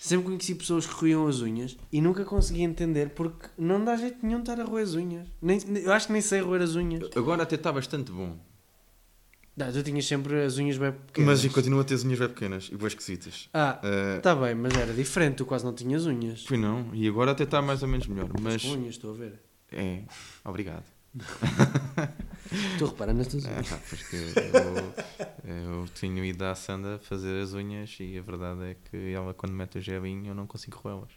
sempre 0.00 0.26
conheci 0.26 0.54
pessoas 0.54 0.86
que 0.86 0.92
roiam 0.92 1.26
as 1.26 1.40
unhas 1.40 1.76
e 1.90 2.00
nunca 2.00 2.24
consegui 2.24 2.62
entender 2.62 3.10
porque 3.10 3.48
não 3.56 3.84
dá 3.84 3.96
jeito 3.96 4.18
nenhum 4.22 4.42
de 4.42 4.50
estar 4.50 4.60
a 4.60 4.64
roer 4.64 4.84
as 4.84 4.94
unhas. 4.94 5.28
Nem, 5.40 5.58
eu 5.82 5.92
acho 5.92 6.06
que 6.08 6.12
nem 6.12 6.22
sei 6.22 6.40
roer 6.40 6.62
as 6.62 6.74
unhas. 6.74 7.08
Agora 7.16 7.42
até 7.42 7.54
está 7.54 7.72
bastante 7.72 8.12
bom. 8.12 8.36
Não, 9.54 9.70
tu 9.70 9.82
tinhas 9.82 10.06
sempre 10.06 10.42
as 10.42 10.56
unhas 10.56 10.78
bem 10.78 10.92
pequenas. 10.92 11.30
Mas 11.30 11.44
eu 11.44 11.50
continuo 11.50 11.80
a 11.80 11.84
ter 11.84 11.94
as 11.94 12.04
unhas 12.04 12.18
bem 12.18 12.28
pequenas 12.28 12.70
e 12.72 12.76
bem 12.76 12.86
esquisitas. 12.86 13.50
Ah, 13.52 13.80
Uh, 13.82 14.16
está 14.16 14.34
bem, 14.34 14.54
mas 14.54 14.74
era 14.74 14.94
diferente. 14.94 15.36
Tu 15.36 15.44
quase 15.46 15.62
não 15.64 15.74
tinhas 15.74 16.06
unhas. 16.06 16.44
Fui 16.46 16.56
não, 16.56 16.88
e 16.94 17.06
agora 17.06 17.32
até 17.32 17.44
está 17.44 17.60
mais 17.60 17.82
ou 17.82 17.88
menos 17.88 18.06
melhor. 18.06 18.30
Mas 18.40 18.64
unhas, 18.64 18.94
estou 18.94 19.10
a 19.10 19.14
ver. 19.14 19.40
É, 19.74 20.02
obrigado. 20.44 20.84
Estou 22.72 22.88
a 22.88 22.90
reparar 22.90 23.12
nas 23.14 23.26
tuas 23.28 23.44
Ah, 23.46 23.50
unhas. 23.50 23.68
pá, 23.68 23.78
porque 23.88 24.16
eu, 25.46 25.54
eu 25.54 25.88
tenho 26.00 26.24
ido 26.24 26.42
à 26.44 26.54
Sanda 26.54 26.98
fazer 27.02 27.42
as 27.42 27.52
unhas 27.54 27.96
e 28.00 28.18
a 28.18 28.22
verdade 28.22 28.62
é 28.64 28.76
que 28.90 29.12
ela 29.12 29.32
quando 29.34 29.52
mete 29.52 29.78
o 29.78 29.80
gelinho 29.80 30.28
eu 30.30 30.34
não 30.34 30.46
consigo 30.46 30.78
roê-las. 30.82 31.10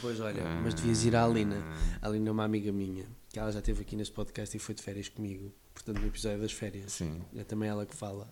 Pois 0.00 0.20
olha, 0.20 0.42
mas 0.62 0.74
devias 0.74 1.04
ir 1.04 1.14
à 1.16 1.24
Alina. 1.24 1.56
Ah, 1.60 1.98
A 2.02 2.08
Alina 2.08 2.28
é 2.28 2.32
uma 2.32 2.44
amiga 2.44 2.70
minha, 2.72 3.04
que 3.32 3.38
ela 3.38 3.50
já 3.52 3.58
esteve 3.58 3.82
aqui 3.82 3.96
neste 3.96 4.14
podcast 4.14 4.56
e 4.56 4.60
foi 4.60 4.74
de 4.74 4.82
férias 4.82 5.08
comigo. 5.08 5.52
Portanto, 5.74 6.00
no 6.00 6.06
episódio 6.06 6.40
das 6.40 6.52
férias. 6.52 6.92
Sim. 6.92 7.20
É 7.36 7.42
também 7.44 7.68
ela 7.68 7.84
que 7.84 7.94
fala. 7.96 8.28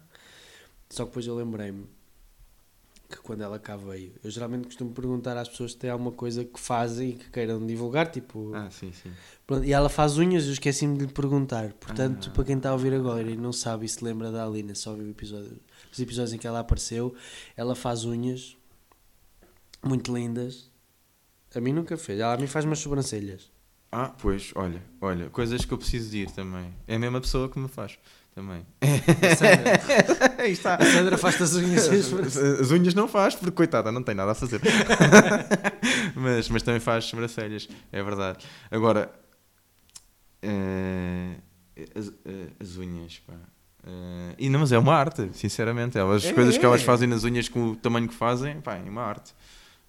Só 0.88 1.04
que 1.04 1.10
depois 1.10 1.26
eu 1.26 1.34
lembrei-me 1.36 1.86
que 3.10 3.18
quando 3.18 3.42
ela 3.42 3.58
cá 3.58 3.76
veio, 3.76 4.14
eu 4.24 4.30
geralmente 4.30 4.64
costumo 4.64 4.92
perguntar 4.92 5.36
às 5.36 5.48
pessoas 5.48 5.72
se 5.72 5.76
tem 5.78 5.90
alguma 5.90 6.12
coisa 6.12 6.44
que 6.44 6.58
fazem 6.58 7.10
e 7.10 7.12
que 7.14 7.30
queiram 7.30 7.64
divulgar, 7.66 8.10
tipo. 8.10 8.54
Ah, 8.54 8.70
sim, 8.70 8.92
sim. 8.92 9.10
Pronto, 9.46 9.64
e 9.64 9.72
ela 9.72 9.88
faz 9.88 10.16
unhas, 10.16 10.46
eu 10.46 10.52
esqueci-me 10.52 10.96
de 10.96 11.06
lhe 11.06 11.12
perguntar. 11.12 11.72
Portanto, 11.74 12.28
Ah. 12.30 12.34
para 12.34 12.44
quem 12.44 12.56
está 12.56 12.70
a 12.70 12.72
ouvir 12.72 12.94
agora 12.94 13.30
e 13.30 13.36
não 13.36 13.52
sabe 13.52 13.84
e 13.84 13.88
se 13.88 14.02
lembra 14.04 14.30
da 14.30 14.44
Alina, 14.44 14.74
só 14.74 14.94
viu 14.94 15.06
o 15.06 15.10
episódio, 15.10 15.58
os 15.92 15.98
episódios 15.98 16.32
em 16.32 16.38
que 16.38 16.46
ela 16.46 16.60
apareceu, 16.60 17.14
ela 17.56 17.74
faz 17.74 18.04
unhas 18.04 18.56
muito 19.84 20.14
lindas. 20.14 20.70
A 21.54 21.60
mim 21.60 21.72
nunca 21.72 21.96
fez, 21.96 22.20
ela 22.20 22.34
a 22.34 22.36
mim 22.38 22.46
faz 22.46 22.64
umas 22.64 22.78
sobrancelhas. 22.78 23.50
Ah, 23.92 24.08
pois, 24.10 24.52
olha, 24.54 24.80
olha, 25.00 25.28
coisas 25.30 25.64
que 25.64 25.72
eu 25.74 25.78
preciso 25.78 26.10
de 26.10 26.18
ir 26.18 26.30
também. 26.30 26.72
É 26.86 26.94
a 26.94 26.98
mesma 26.98 27.20
pessoa 27.20 27.48
que 27.48 27.58
me 27.58 27.66
faz 27.66 27.98
também. 28.40 28.66
A 28.80 29.36
Sandra, 29.36 30.42
Aí 30.42 30.52
está. 30.52 30.74
a 30.76 30.84
Sandra 30.84 31.18
faz-te 31.18 31.42
as 31.42 31.54
unhas 31.54 31.88
as 32.60 32.70
unhas 32.70 32.94
não 32.94 33.06
faz, 33.06 33.34
porque 33.34 33.50
coitada, 33.52 33.92
não 33.92 34.02
tem 34.02 34.14
nada 34.14 34.32
a 34.32 34.34
fazer. 34.34 34.60
mas, 36.16 36.48
mas 36.48 36.62
também 36.62 36.80
faz 36.80 37.04
sobrancelhas, 37.04 37.68
é 37.92 38.02
verdade. 38.02 38.44
Agora, 38.70 39.10
eh, 40.42 41.34
as, 41.94 42.08
eh, 42.24 42.46
as 42.60 42.76
unhas, 42.76 43.18
pá. 43.26 43.34
Eh, 43.86 44.34
e 44.38 44.48
não, 44.48 44.60
mas 44.60 44.72
é 44.72 44.78
uma 44.78 44.94
arte, 44.94 45.28
sinceramente. 45.32 45.98
Elas, 45.98 46.24
as 46.24 46.30
É, 46.30 46.34
coisas 46.34 46.56
que 46.58 46.64
elas 46.64 46.80
é. 46.80 46.84
fazem 46.84 47.08
nas 47.08 47.24
unhas 47.24 47.48
com 47.48 47.70
o 47.70 47.76
tamanho 47.76 48.08
que 48.08 48.14
fazem, 48.14 48.60
pá, 48.60 48.76
é 48.76 48.82
uma 48.88 49.02
arte. 49.02 49.32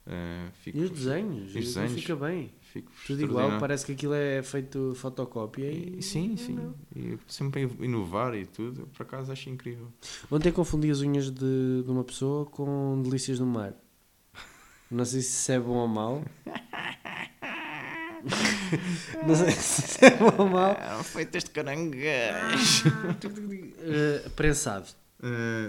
Eh, 0.07 0.47
fico- 0.61 0.77
E 0.77 0.81
os 0.83 0.89
desenhos, 0.91 1.47
Os 1.47 1.53
desenhos. 1.53 1.93
fica 1.93 2.15
bem. 2.15 2.51
Fico 2.71 2.91
Tudo 3.05 3.21
igual, 3.21 3.59
parece 3.59 3.85
que 3.85 3.91
aquilo 3.91 4.13
é 4.13 4.41
feito 4.41 4.93
fotocópia 4.95 5.69
e... 5.71 5.99
E- 5.99 6.01
Sim, 6.01 6.35
sim. 6.37 6.73
E 6.95 7.17
sempre 7.27 7.63
a 7.63 7.85
inovar 7.85 8.33
e 8.35 8.45
tudo, 8.45 8.87
por 8.95 9.03
acaso 9.03 9.31
acho 9.31 9.49
incrível. 9.49 9.87
Ontem 10.31 10.51
confundi 10.51 10.89
as 10.89 11.01
unhas 11.01 11.29
de, 11.29 11.83
de 11.83 11.89
uma 11.91 12.03
pessoa 12.03 12.45
com 12.45 13.01
delícias 13.03 13.39
do 13.39 13.45
mar. 13.45 13.73
Não 14.89 15.05
sei 15.05 15.21
se 15.21 15.29
isso 15.29 15.51
é 15.51 15.59
bom 15.59 15.75
ou 15.75 15.87
mau. 15.87 16.23
Não 19.25 19.35
sei 19.35 19.51
se 19.51 20.05
é 20.05 20.11
bom 20.17 20.31
ou 20.37 20.47
mau. 20.49 20.75
feitas 21.03 21.43
de 21.43 21.49
caranguejo. 21.51 22.89
Eh, 23.79 24.29
prensado. 24.35 24.87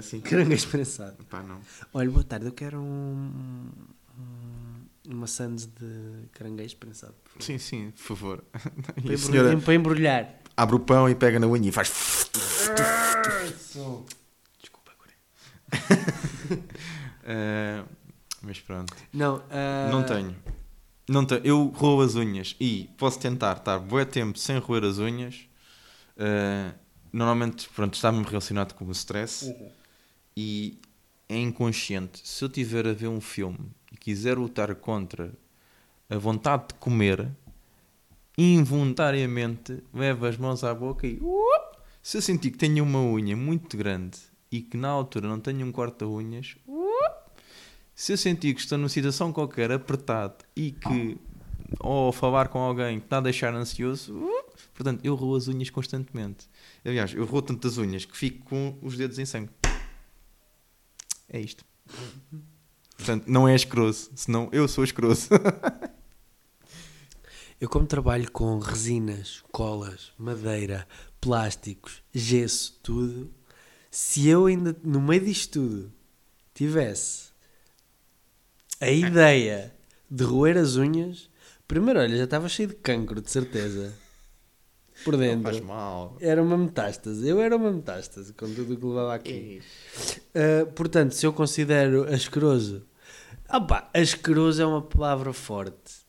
sim. 0.03 0.21
Caranguejo 0.21 0.69
prensado. 0.69 1.17
Pá, 1.31 1.43
não. 1.43 1.61
Olha, 1.95 2.11
boa 2.11 2.25
tarde, 2.25 2.47
eu 2.47 2.53
quero 2.53 2.79
um, 2.81 3.71
uma 5.09 5.27
sandes 5.27 5.67
de 5.67 6.29
caranguejo 6.33 6.77
prensado. 6.77 7.15
por 7.25 7.31
favor. 7.31 7.43
Sim, 7.45 7.59
sim, 7.59 7.91
por 7.91 8.03
favor. 8.03 8.45
Para, 9.05 9.19
senhora 9.19 9.57
para 9.59 9.75
embrulhar. 9.75 10.41
abre 10.57 10.77
o 10.77 10.81
pão 10.81 11.09
e 11.09 11.15
pega 11.15 11.39
na 11.41 11.47
unha 11.47 11.69
e 11.69 11.73
faz. 11.73 12.31
Desculpa, 14.61 14.93
Coré. 14.99 15.15
Eh, 17.25 17.85
mas 18.43 18.59
pronto. 18.59 18.93
Não, 19.13 19.41
ah, 19.49 19.89
Não 19.93 20.03
tenho. 20.03 20.35
Não 21.09 21.25
tenho. 21.25 21.41
Eu 21.45 21.67
roo 21.67 22.01
as 22.01 22.17
unhas 22.17 22.57
e 22.59 22.91
posso 22.99 23.21
tentar 23.21 23.59
estar 23.59 23.79
bué 23.79 24.05
tempo 24.05 24.37
sem 24.39 24.59
roer 24.59 24.83
as 24.83 24.99
unhas. 24.99 25.47
Eh, 26.17 26.73
normalmente, 27.13 27.69
pronto, 27.69 27.95
está 27.95 28.11
mesmo 28.11 28.27
relacionado 28.27 28.75
com 28.75 28.85
o 28.85 28.91
stress 28.91 29.55
e 30.37 30.81
é 31.33 31.39
inconsciente. 31.39 32.21
Se 32.25 32.45
eu 32.45 32.49
tiver 32.49 32.87
a 32.87 32.93
ver 32.93 33.09
um 33.09 33.21
filme 33.21 33.71
e 33.91 33.97
quiser 33.97 34.37
lutar 34.37 34.75
contra 34.75 35.33
a 36.09 36.19
vontade 36.19 36.69
de 36.69 36.75
comer, 36.75 37.31
involuntariamente 38.37 39.83
levo 39.93 40.27
as 40.27 40.37
mãos 40.37 40.63
à 40.63 40.75
boca 40.75 41.07
e 41.07 41.21
se 42.03 42.19
eu 42.19 42.23
sentir 42.23 42.51
que 42.51 42.59
tenho 42.59 42.85
uma 42.85 43.01
unha 43.01 43.37
muito 43.37 43.77
grande 43.77 44.19
e 44.51 44.61
que 44.61 44.77
na 44.77 44.89
altura 44.89 45.29
não 45.29 45.39
tenho 45.39 45.67
um 45.67 45.73
corta-unhas, 45.73 46.57
se 47.95 48.13
eu 48.13 48.17
sentir 48.17 48.55
que 48.55 48.61
estou 48.61 48.77
numa 48.77 48.89
situação 48.89 49.33
qualquer 49.33 49.71
apertado 49.71 50.45
e 50.57 50.73
que 50.73 51.17
ou 51.81 52.13
falar 52.13 52.49
com 52.49 52.59
alguém 52.59 52.99
que 52.99 53.07
está 53.07 53.19
a 53.19 53.21
deixar 53.23 53.55
ansioso, 53.55 54.15
portanto, 54.75 55.01
eu 55.05 55.15
roo 55.15 55.37
as 55.37 55.49
unhas 55.49 55.71
constantemente. 55.71 56.47
Aliás, 56.85 57.15
eu 57.15 57.25
roo 57.25 57.41
tantas 57.41 57.79
unhas 57.79 58.05
que 58.05 58.17
fico 58.17 58.45
com 58.45 58.77
os 58.83 58.97
dedos 58.97 59.19
em 59.19 59.25
sangue. 59.25 59.62
É 61.33 61.41
isto. 61.41 61.65
Portanto, 62.97 63.25
não 63.27 63.49
é 63.49 63.55
escroso, 63.55 64.11
senão 64.15 64.49
eu 64.53 64.69
sou 64.69 64.85
escroso. 64.85 65.29
Eu 67.61 67.69
como 67.69 67.87
trabalho 67.87 68.29
com 68.33 68.59
resinas, 68.59 69.45
colas, 69.53 70.11
madeira, 70.19 70.85
plásticos, 71.21 72.03
gesso, 72.13 72.77
tudo, 72.83 73.33
se 73.89 74.27
eu 74.29 74.47
ainda 74.47 74.77
no 74.83 75.01
meio 75.01 75.25
disto 75.25 75.61
tudo 75.61 75.93
tivesse 76.53 77.31
a 78.81 78.91
ideia 78.91 79.73
de 80.11 80.25
roer 80.25 80.57
as 80.57 80.75
unhas, 80.75 81.31
primeiro 81.69 82.01
olha, 82.01 82.17
já 82.17 82.25
estava 82.25 82.49
cheio 82.49 82.71
de 82.71 82.75
cancro, 82.75 83.23
de 83.23 83.31
certeza. 83.31 83.95
Por 85.05 85.13
Não 85.15 85.21
dentro. 85.21 85.43
faz 85.45 85.61
mal. 85.61 86.17
Era 86.21 86.43
uma 86.43 86.57
metástase. 86.57 87.27
Eu 87.29 87.41
era 87.41 87.57
uma 87.57 87.73
metástase 87.73 88.33
com 88.33 88.47
tudo 88.53 88.75
o 88.75 88.77
que 88.77 88.87
levava 88.87 89.15
aqui. 89.15 89.61
Uh, 90.35 90.67
portanto, 90.73 91.13
se 91.13 91.27
eu 91.27 91.33
considero 91.33 92.05
asqueroso. 92.13 92.87
Ah 93.49 93.61
pá, 93.61 93.91
asqueroso 93.95 94.63
é 94.63 94.67
uma 94.67 94.81
palavra 94.83 95.33
forte. 95.33 96.03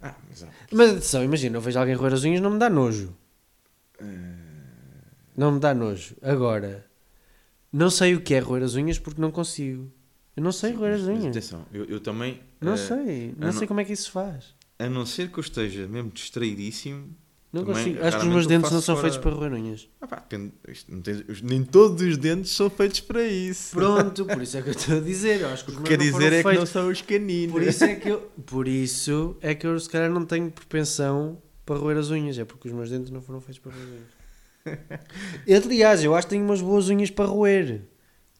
Ah, 0.00 0.14
mas, 0.28 0.42
ah, 0.42 0.48
Mas 0.72 0.90
atenção, 0.90 1.22
imagina, 1.24 1.56
eu 1.56 1.60
vejo 1.60 1.78
alguém 1.78 1.94
roer 1.94 2.12
as 2.12 2.24
unhas, 2.24 2.40
não 2.40 2.50
me 2.50 2.58
dá 2.58 2.68
nojo. 2.68 3.14
Não 5.36 5.52
me 5.52 5.60
dá 5.60 5.72
nojo. 5.74 6.16
Agora, 6.20 6.84
não 7.72 7.88
sei 7.90 8.14
o 8.14 8.20
que 8.20 8.34
é 8.34 8.38
roer 8.40 8.62
as 8.62 8.74
unhas 8.74 8.98
porque 8.98 9.20
não 9.20 9.30
consigo. 9.30 9.90
Eu 10.36 10.42
não 10.42 10.52
sei 10.52 10.72
roer 10.72 10.94
as 10.94 11.02
unhas. 11.02 11.26
atenção, 11.36 11.64
eu, 11.72 11.84
eu 11.86 12.00
também. 12.00 12.40
Não 12.60 12.74
eh, 12.74 12.76
sei. 12.76 13.34
Não 13.38 13.50
sei 13.52 13.60
não- 13.62 13.68
como 13.68 13.80
é 13.80 13.84
que 13.84 13.92
isso 13.92 14.04
se 14.04 14.10
faz. 14.10 14.54
A 14.86 14.88
não 14.90 15.04
ser 15.06 15.30
que 15.30 15.38
eu 15.38 15.42
esteja 15.42 15.86
mesmo 15.86 16.10
distraidíssimo. 16.10 17.14
Não 17.52 17.64
Também, 17.66 17.84
consigo. 17.84 18.04
Acho 18.04 18.16
que 18.18 18.22
os 18.26 18.32
meus 18.32 18.42
eu 18.44 18.48
dentes 18.48 18.70
não 18.70 18.80
são 18.80 18.96
fora- 18.96 19.08
feitos 19.10 19.18
para 19.22 19.30
roer 19.36 19.52
unhas. 19.52 19.86
Ah, 20.00 20.06
pá, 20.06 20.16
depende- 20.16 20.52
tem- 21.02 21.24
nem 21.42 21.62
todos 21.62 22.00
os 22.02 22.16
dentes 22.16 22.50
são 22.52 22.70
feitos 22.70 23.00
para 23.00 23.22
isso. 23.24 23.72
Pronto, 23.76 24.24
por 24.24 24.40
isso 24.40 24.56
é 24.56 24.62
que 24.62 24.68
eu 24.70 24.72
estou 24.72 24.96
a 24.96 25.00
dizer. 25.00 25.40
Eu 25.42 25.48
acho 25.50 25.64
que 25.66 25.70
os 25.70 25.76
O 25.76 25.80
meus 25.80 25.88
que 25.90 25.96
quer 25.98 26.02
dizer 26.02 26.32
é 26.32 26.38
que 26.38 26.44
não 26.44 26.50
feitos- 26.52 26.68
são 26.70 26.88
os 26.88 27.02
caninos. 27.02 27.52
Por 27.52 27.62
isso 27.62 27.84
é 27.84 27.94
que 27.94 28.08
eu, 28.08 28.20
por 28.46 28.66
isso 28.66 29.36
é 29.42 29.54
que 29.54 29.66
eu 29.66 29.78
se 29.78 29.88
calhar 29.88 30.10
não 30.10 30.24
tenho 30.24 30.50
propensão 30.50 31.42
para 31.66 31.76
roer 31.78 31.98
as 31.98 32.08
unhas, 32.08 32.38
é 32.38 32.44
porque 32.46 32.68
os 32.68 32.74
meus 32.74 32.88
dentes 32.88 33.10
não 33.10 33.20
foram 33.20 33.38
feitos 33.40 33.58
para 33.58 33.72
roer 33.72 33.86
as 33.86 33.90
unhas. 35.46 35.66
Aliás, 35.66 36.02
eu 36.02 36.14
acho 36.14 36.26
que 36.26 36.30
tenho 36.30 36.44
umas 36.44 36.62
boas 36.62 36.88
unhas 36.88 37.10
para 37.10 37.26
roer. 37.26 37.82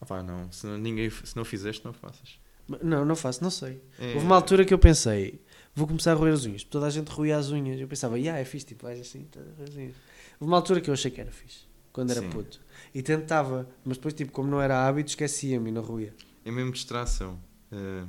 Ah, 0.01 0.07
pá, 0.07 0.23
não. 0.23 0.51
Se 0.51 0.67
não, 0.67 0.79
ninguém, 0.79 1.11
se 1.11 1.37
não 1.37 1.45
fizeste, 1.45 1.85
não 1.85 1.93
faças. 1.93 2.41
Não, 2.83 3.05
não 3.05 3.15
faço, 3.15 3.43
não 3.43 3.51
sei. 3.51 3.83
É- 3.99 4.15
Houve 4.15 4.25
uma 4.25 4.37
altura 4.37 4.65
que 4.65 4.73
eu 4.73 4.79
pensei, 4.79 5.41
vou 5.75 5.87
começar 5.87 6.13
a 6.13 6.15
roer 6.15 6.33
as 6.33 6.45
unhas. 6.45 6.65
Toda 6.65 6.87
a 6.87 6.91
gente 6.91 7.09
roía 7.09 7.37
as 7.37 7.51
unhas. 7.51 7.81
Eu 7.81 7.89
pensava, 7.89 8.19
yeah, 8.19 8.41
é 8.41 8.45
fixe, 8.45 8.67
tipo, 8.67 8.85
vais 8.85 9.01
assim, 9.01 9.27
roer 9.35 9.69
as 9.69 9.75
unhas. 9.75 9.95
Houve 10.41 10.51
uma 10.51 10.57
altura 10.57 10.81
que 10.81 10.91
eu 10.91 10.95
achei 10.95 11.11
que 11.11 11.21
era 11.21 11.31
fixe, 11.31 11.61
quando 11.93 12.11
era 12.11 12.21
Sim. 12.21 12.31
puto. 12.31 12.61
E 12.95 13.03
tentava, 13.03 13.69
mas 13.85 13.97
depois, 13.97 14.15
tipo, 14.15 14.33
como 14.33 14.51
não 14.51 14.61
era 14.61 14.87
hábito, 14.87 15.11
esquecia-me 15.11 15.71
e 15.71 15.73
não 15.73 15.83
roía. 15.83 16.15
É 16.45 16.51
mesmo 16.51 16.73
distração. 16.73 17.39
Eh, 17.71 18.05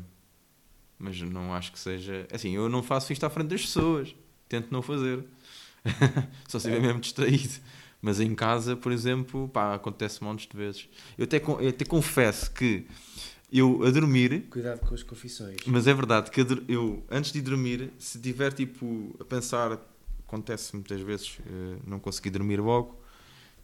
mas 0.97 1.20
não 1.22 1.53
acho 1.53 1.72
que 1.72 1.80
seja. 1.80 2.28
Assim, 2.32 2.55
eu 2.55 2.70
não 2.70 2.82
faço 2.82 3.11
isto 3.14 3.26
à 3.26 3.30
frente 3.30 3.47
das 3.47 3.61
pessoas. 3.61 4.16
Tento 4.47 4.72
não 4.72 4.82
fazer. 4.82 5.24
Só 6.47 6.59
se 6.59 6.68
estiver 6.68 6.82
mesmo 6.82 6.99
distraído. 6.99 7.59
Mas 8.01 8.20
em 8.20 8.36
casa, 8.36 8.76
por 8.76 8.91
exemplo, 8.91 9.47
pá, 9.47 9.76
acontece 9.76 10.24
montes 10.24 10.47
de 10.47 10.57
vezes. 10.57 10.89
Eu 11.18 11.24
até, 11.24 11.38
eu 11.38 11.70
até 11.70 11.86
confesso 11.86 12.51
que 12.51 12.86
eu 13.54 13.84
a 13.86 13.91
dormir, 13.91 14.47
Cuidado 14.49 14.80
com 14.80 14.93
as 14.95 15.04
confissões. 15.04 15.58
mas 15.66 15.86
é 15.88 15.93
verdade 15.93 16.32
que 16.32 16.41
eu, 16.68 17.04
antes 17.10 17.32
de 17.32 17.41
dormir, 17.41 17.91
se 17.99 18.18
estiver 18.18 18.51
tipo 18.51 19.16
a 19.20 19.24
pensar, 19.26 19.80
acontece 20.28 20.74
muitas 20.76 20.99
vezes 21.01 21.38
eh, 21.45 21.78
não 21.86 21.99
conseguir 21.99 22.32
dormir 22.32 22.60
logo, 22.60 22.99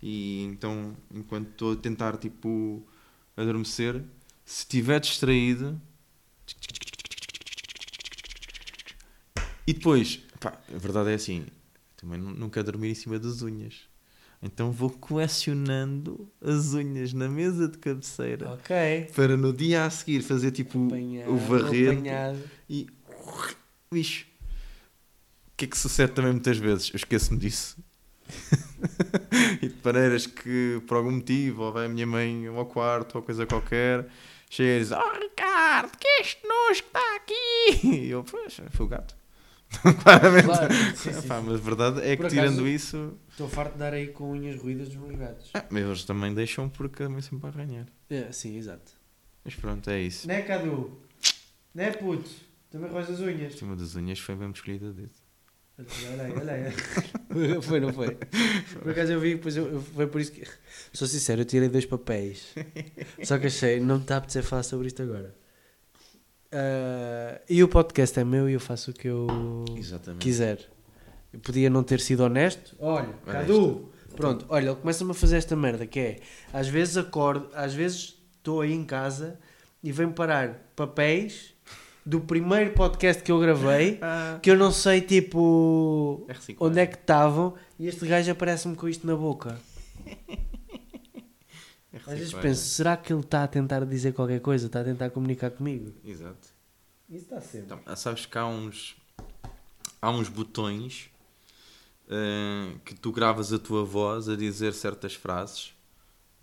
e 0.02 0.44
então 0.44 0.96
enquanto 1.14 1.50
estou 1.50 1.74
a 1.74 1.76
tentar 1.76 2.18
tipo 2.18 2.86
adormecer, 3.36 4.04
se 4.46 4.60
estiver 4.60 5.00
distraído 5.00 5.80
e 9.66 9.74
depois, 9.74 10.18
pá, 10.40 10.60
a 10.74 10.78
verdade 10.78 11.10
é 11.12 11.14
assim, 11.16 11.46
também 11.98 12.20
nu- 12.20 12.32
nunca 12.34 12.64
dormir 12.64 12.90
em 12.92 12.96
cima 12.96 13.20
das 13.20 13.42
unhas. 13.42 13.89
Então 14.42 14.72
vou 14.72 14.90
colecionando 14.90 16.32
as 16.42 16.74
unhas 16.74 17.12
na 17.12 17.28
mesa 17.28 17.68
de 17.68 17.78
cabeceira 17.78 18.52
Ok. 18.54 19.12
para 19.14 19.36
no 19.36 19.52
dia 19.52 19.86
a 19.86 19.90
seguir 19.90 20.22
fazer 20.22 20.52
tipo 20.52 20.86
Apanhado, 20.86 21.32
o 21.34 21.38
varrer 21.38 21.98
e 22.70 22.88
bicho. 23.92 24.26
O 25.48 25.58
que 25.58 25.66
é 25.66 25.68
que 25.68 25.78
sucede 25.78 26.14
também 26.14 26.32
muitas 26.32 26.58
vezes? 26.58 26.90
Eu 26.90 26.96
esqueço-me 26.96 27.38
disso. 27.38 27.78
e 29.62 29.68
de 29.68 29.76
maneiras 29.84 30.26
que 30.26 30.82
por 30.88 30.96
algum 30.98 31.12
motivo, 31.12 31.64
ou 31.64 31.74
vai 31.74 31.88
a 31.88 31.90
minha 31.90 32.08
mãe 32.08 32.48
ao 32.48 32.66
quarto 32.66 33.16
ou 33.16 33.22
coisa 33.22 33.46
qualquer, 33.46 34.08
chega 34.50 34.78
e 34.78 34.80
diz: 34.80 34.92
Oh 34.92 35.20
Ricardo, 35.20 35.98
que 35.98 36.08
é 36.08 36.22
este 36.22 36.48
nojo 36.48 36.82
que 36.84 36.88
está 36.88 37.16
aqui? 37.18 37.88
E 38.06 38.10
eu, 38.10 38.24
pois, 38.24 38.62
foi 38.72 38.86
o 38.86 38.90
gato. 38.90 39.18
Claramente. 40.03 40.45
Claro, 40.45 40.74
sim, 40.95 41.13
sim, 41.13 41.28
Pá, 41.28 41.39
sim. 41.39 41.45
mas 41.47 41.55
a 41.55 41.63
verdade 41.63 42.01
é 42.01 42.15
Por 42.15 42.24
que 42.26 42.30
tirando 42.32 42.47
acaso- 42.53 42.67
isso, 42.67 43.17
Estou 43.30 43.47
farto 43.47 43.74
de 43.74 43.80
dar 43.80 43.93
aí 43.93 44.07
com 44.07 44.32
unhas 44.32 44.59
ruídas 44.61 44.89
dos 44.89 44.97
meus 44.97 45.15
gatos. 45.17 45.49
ah, 45.53 45.65
mas 45.70 45.84
eles 45.86 46.03
também 46.05 46.34
deixam 46.34 46.67
porque 46.70 47.03
também 47.03 47.22
sempre 47.22 47.47
a 47.47 47.49
arranhar. 47.49 47.86
É, 48.09 48.32
sim, 48.32 48.57
exato. 48.57 48.91
Mas 49.45 49.55
pronto, 49.55 49.89
é 49.89 50.01
isso. 50.01 50.28
Né, 50.28 50.41
Cadu? 50.41 50.99
Né, 51.74 51.91
puto? 51.91 52.30
Também 52.70 52.89
roes 52.91 53.09
as 53.09 53.20
unhas. 53.20 53.55
Cima 53.57 53.76
das 53.76 53.95
unhas 53.95 54.20
foi 54.20 54.36
mesmo 54.36 54.53
escolhida 54.53 54.91
dedo. 54.91 55.11
Olha 56.11 56.24
aí, 56.24 56.34
olha 56.34 56.53
aí. 56.53 57.61
Foi, 57.61 57.80
não 57.80 57.93
foi? 57.93 58.17
Por 58.82 58.91
acaso 58.91 59.13
eu 59.13 59.20
vi, 59.22 59.36
depois 59.36 59.55
eu, 59.55 59.72
eu- 59.72 59.82
foi 59.82 60.07
por 60.07 60.20
isso 60.20 60.32
que. 60.34 60.43
Sou 60.91 61.07
sincero, 61.07 61.41
eu 61.41 61.45
tirei 61.45 61.70
dois 61.70 61.86
papéis. 61.86 62.53
Só 63.24 63.38
que 63.39 63.47
achei, 63.47 63.80
não 63.80 63.95
me 63.97 64.01
está 64.01 64.15
a 64.15 64.17
apetecer 64.17 64.43
falar 64.43 64.63
sobre 64.63 64.88
isto 64.88 65.01
agora. 65.01 65.34
Ah, 66.52 67.39
e 67.50 67.64
o 67.64 67.68
podcast 67.68 68.20
é 68.20 68.24
meu 68.24 68.50
e 68.50 68.54
eu 68.54 68.60
faço 68.60 68.91
o 68.91 68.93
que 68.93 69.08
eu 69.08 69.28
Exatamente. 69.78 70.22
quiser. 70.22 70.60
Eu 71.32 71.39
podia 71.39 71.70
não 71.70 71.84
ter 71.84 72.00
sido 72.00 72.22
honesto. 72.22 72.76
Olha, 72.80 73.10
Olha 73.28 73.39
Cadu, 73.39 73.89
pronto, 74.16 74.45
olha, 74.50 74.70
ele 74.70 74.76
começa-me 74.76 75.12
a 75.12 75.14
fazer 75.14 75.38
esta 75.38 75.56
merda 75.56 75.86
que 75.86 76.00
é, 76.00 76.20
às 76.52 76.68
vezes 76.68 76.97
acordo, 76.97 77.50
às 77.54 77.74
vezes 77.74 78.18
estou 78.38 78.62
aí 78.62 78.74
em 78.74 78.84
casa 78.84 79.39
e 79.84 79.91
vem 79.91 80.10
parar 80.12 80.72
papéis 80.76 81.54
do 82.04 82.20
primeiro 82.20 82.72
podcast 82.72 83.22
que 83.22 83.32
eu 83.32 83.39
gravei 83.39 84.00
Ah, 84.02 84.39
que 84.41 84.50
eu 84.50 84.58
não 84.58 84.72
sei 84.72 85.02
tipo 85.02 86.26
é 86.28 86.34
onde 86.60 86.80
é 86.80 86.88
que 86.88 86.95
estavam 86.95 87.54
e 87.78 87.88
este 87.88 88.08
gajo 88.08 88.32
aparece-me 88.32 88.76
com 88.76 88.89
isto 88.89 89.06
na 89.06 89.16
boca. 89.16 89.60
É 91.92 91.98
Às 91.98 92.06
vezes 92.06 92.34
penso, 92.34 92.62
será 92.70 92.96
que 92.96 93.12
ele 93.12 93.22
está 93.22 93.44
a 93.44 93.48
tentar 93.48 93.84
dizer 93.86 94.14
qualquer 94.14 94.40
coisa? 94.40 94.68
Está 94.68 94.82
a 94.82 94.84
tentar 94.84 95.10
comunicar 95.10 95.50
comigo? 95.50 95.94
Exato. 96.04 96.50
Isso 97.10 97.24
está 97.24 97.42
sempre. 97.42 97.66
Então, 97.66 97.82
ah, 97.86 97.96
sabes 97.96 98.26
que 98.26 98.38
há 98.38 98.46
uns, 98.46 98.96
há 100.00 100.12
uns 100.12 100.30
botões 100.30 101.10
ah, 102.08 102.74
que 102.86 102.94
tu 102.94 103.12
gravas 103.12 103.52
a 103.52 103.58
tua 103.58 103.84
voz 103.84 104.30
a 104.30 104.36
dizer 104.36 104.74
certas 104.74 105.16
frases, 105.16 105.74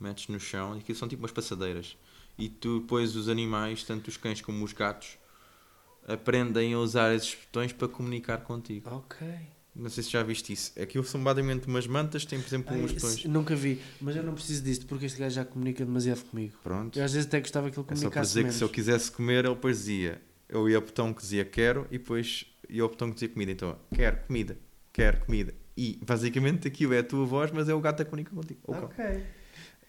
metes 0.01 0.27
no 0.29 0.41
chão, 0.41 0.75
e 0.75 0.81
aquilo 0.81 0.99
são 0.99 1.07
tipo 1.07 1.23
umas 1.23 1.33
passadeiras. 1.33 1.97
E 2.37 2.49
tu 2.49 2.81
depois 2.81 3.15
os 3.15 3.29
animais, 3.29 3.85
tanto 3.85 4.09
os 4.09 4.17
cães 4.17 4.41
como 4.41 4.65
os 4.65 4.73
gatos, 4.73 5.17
aprendem 6.07 6.75
a 6.75 6.79
usar 6.79 7.15
esses 7.15 7.35
botões 7.35 7.73
para 7.73 7.89
comunicar 7.89 8.39
contigo. 8.43 8.91
Ok. 8.91 9.27
Não 9.79 9.91
sei 9.91 10.03
se 10.03 10.11
já 10.11 10.23
viste 10.23 10.53
isso. 10.53 10.73
Aquilo 10.81 11.05
são 11.05 11.23
basicamente 11.23 11.67
umas 11.67 11.87
mantas, 11.87 12.25
tem 12.25 12.41
por 12.41 12.47
exemplo 12.49 12.75
Ai, 12.75 12.81
uns 12.83 13.25
nunca 13.27 13.55
vi, 13.55 13.81
mas 14.01 14.17
eu 14.17 14.23
não 14.23 14.33
preciso 14.35 14.63
disto 14.63 14.87
porque 14.87 15.05
este 15.07 15.19
gajo 15.19 15.35
já 15.35 15.45
comunica 15.45 15.85
demasiado 15.85 16.25
comigo. 16.25 16.55
Pronto. 16.63 16.99
Eu 16.99 17.05
às 17.05 17.13
vezes 17.13 17.27
até 17.29 17.41
gostava 17.41 17.71
que 17.71 17.79
ele 17.79 17.87
É 17.91 17.95
só 17.95 17.95
para 17.95 17.97
comunicasse 18.01 18.29
dizer 18.29 18.41
que 18.41 18.45
menos. 18.45 18.57
se 18.57 18.65
eu 18.65 18.69
quisesse 18.71 19.11
comer, 19.13 19.45
ele 19.45 19.55
depois 19.55 19.77
dizia. 19.79 20.21
Eu 20.49 20.69
ia 20.69 20.77
ao 20.77 20.83
botão 20.83 21.13
que 21.13 21.21
dizia 21.21 21.45
quero 21.45 21.87
e 21.91 21.99
depois 21.99 22.47
ia 22.71 22.83
ao 22.83 22.89
botão 22.89 23.09
que 23.09 23.15
dizia 23.15 23.29
comida. 23.29 23.53
Então, 23.53 23.79
quero 23.95 24.17
comida, 24.27 24.57
quero 24.93 25.21
comida, 25.27 25.53
E 25.77 25.99
basicamente 26.03 26.67
aquilo 26.69 26.95
é 26.95 27.01
a 27.01 27.05
tua 27.05 27.27
voz, 27.27 27.51
mas 27.51 27.69
é 27.69 27.75
o 27.75 27.81
gato 27.81 28.01
a 28.01 28.05
comunica 28.07 28.31
contigo. 28.35 28.61
Ok. 28.67 29.05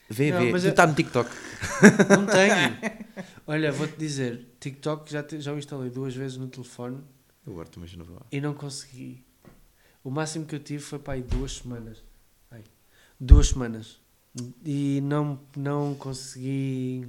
Vê, 0.09 0.31
Não, 0.31 0.39
vê. 0.41 0.51
mas 0.51 0.63
Tu 0.63 0.69
está 0.69 0.87
no 0.87 0.93
TikTok. 0.95 1.29
Não 2.09 2.25
tenho. 2.25 2.77
Olha, 3.47 3.71
vou-te 3.71 3.97
dizer, 3.97 4.47
TikTok 4.59 5.11
já, 5.11 5.21
te- 5.23 5.39
já 5.41 5.53
o 5.53 5.57
instalei 5.57 5.89
duas 5.89 6.15
vezes 6.15 6.37
no 6.37 6.47
telefone 6.47 7.01
Eu 7.45 7.51
agora 7.53 7.67
também 7.69 7.87
já 7.89 7.97
não 7.97 8.05
vou 8.05 8.15
lá. 8.15 8.25
e 8.31 8.39
não 8.41 8.53
consegui. 8.53 9.23
O 10.07 10.09
máximo 10.09 10.45
que 10.45 10.55
eu 10.55 10.59
tive 10.61 10.81
foi 10.81 10.99
para 10.99 11.15
aí 11.15 11.21
duas 11.21 11.57
semanas. 11.57 12.01
Ai, 12.49 12.63
duas 13.19 13.49
semanas. 13.49 13.99
E 14.63 15.01
não, 15.01 15.37
não 15.53 15.95
consegui. 15.95 17.05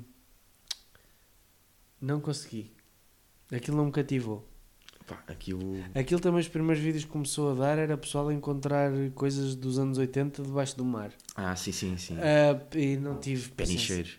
Não 2.00 2.20
consegui. 2.20 2.72
Aquilo 3.52 3.76
não 3.76 3.84
me 3.84 3.92
cativou. 3.92 4.44
Pá, 5.06 5.22
aquilo. 5.28 5.76
Aquilo 5.94 6.18
também, 6.20 6.40
os 6.40 6.48
primeiros 6.48 6.82
vídeos 6.82 7.04
que 7.04 7.10
começou 7.12 7.52
a 7.52 7.54
dar 7.54 7.78
era 7.78 7.96
pessoal 7.96 8.30
a 8.30 8.34
encontrar 8.34 8.90
coisas 9.14 9.54
dos 9.54 9.78
anos 9.78 9.96
80 9.96 10.42
debaixo 10.42 10.76
do 10.76 10.84
mar. 10.84 11.12
Ah, 11.36 11.54
sim, 11.54 11.70
sim, 11.70 11.96
sim. 11.96 12.16
Ah, 12.18 12.60
e 12.76 12.96
não 12.96 13.20
tive. 13.20 13.50
Penicheiros. 13.50 14.18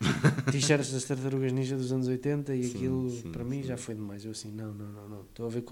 T-shirts 0.50 0.92
das 0.92 1.04
tartarugas 1.04 1.52
ninja 1.52 1.76
dos 1.76 1.92
anos 1.92 2.08
80 2.08 2.54
e 2.54 2.64
Sim, 2.64 2.70
aquilo 2.76 3.10
sim, 3.10 3.32
para 3.32 3.44
mim 3.44 3.60
sim. 3.60 3.68
já 3.68 3.76
foi 3.76 3.94
demais. 3.94 4.24
Eu 4.24 4.30
assim, 4.30 4.50
não, 4.50 4.72
não, 4.72 4.86
não, 4.86 5.08
não. 5.08 5.20
Estou 5.22 5.46
a 5.46 5.50
ver, 5.50 5.62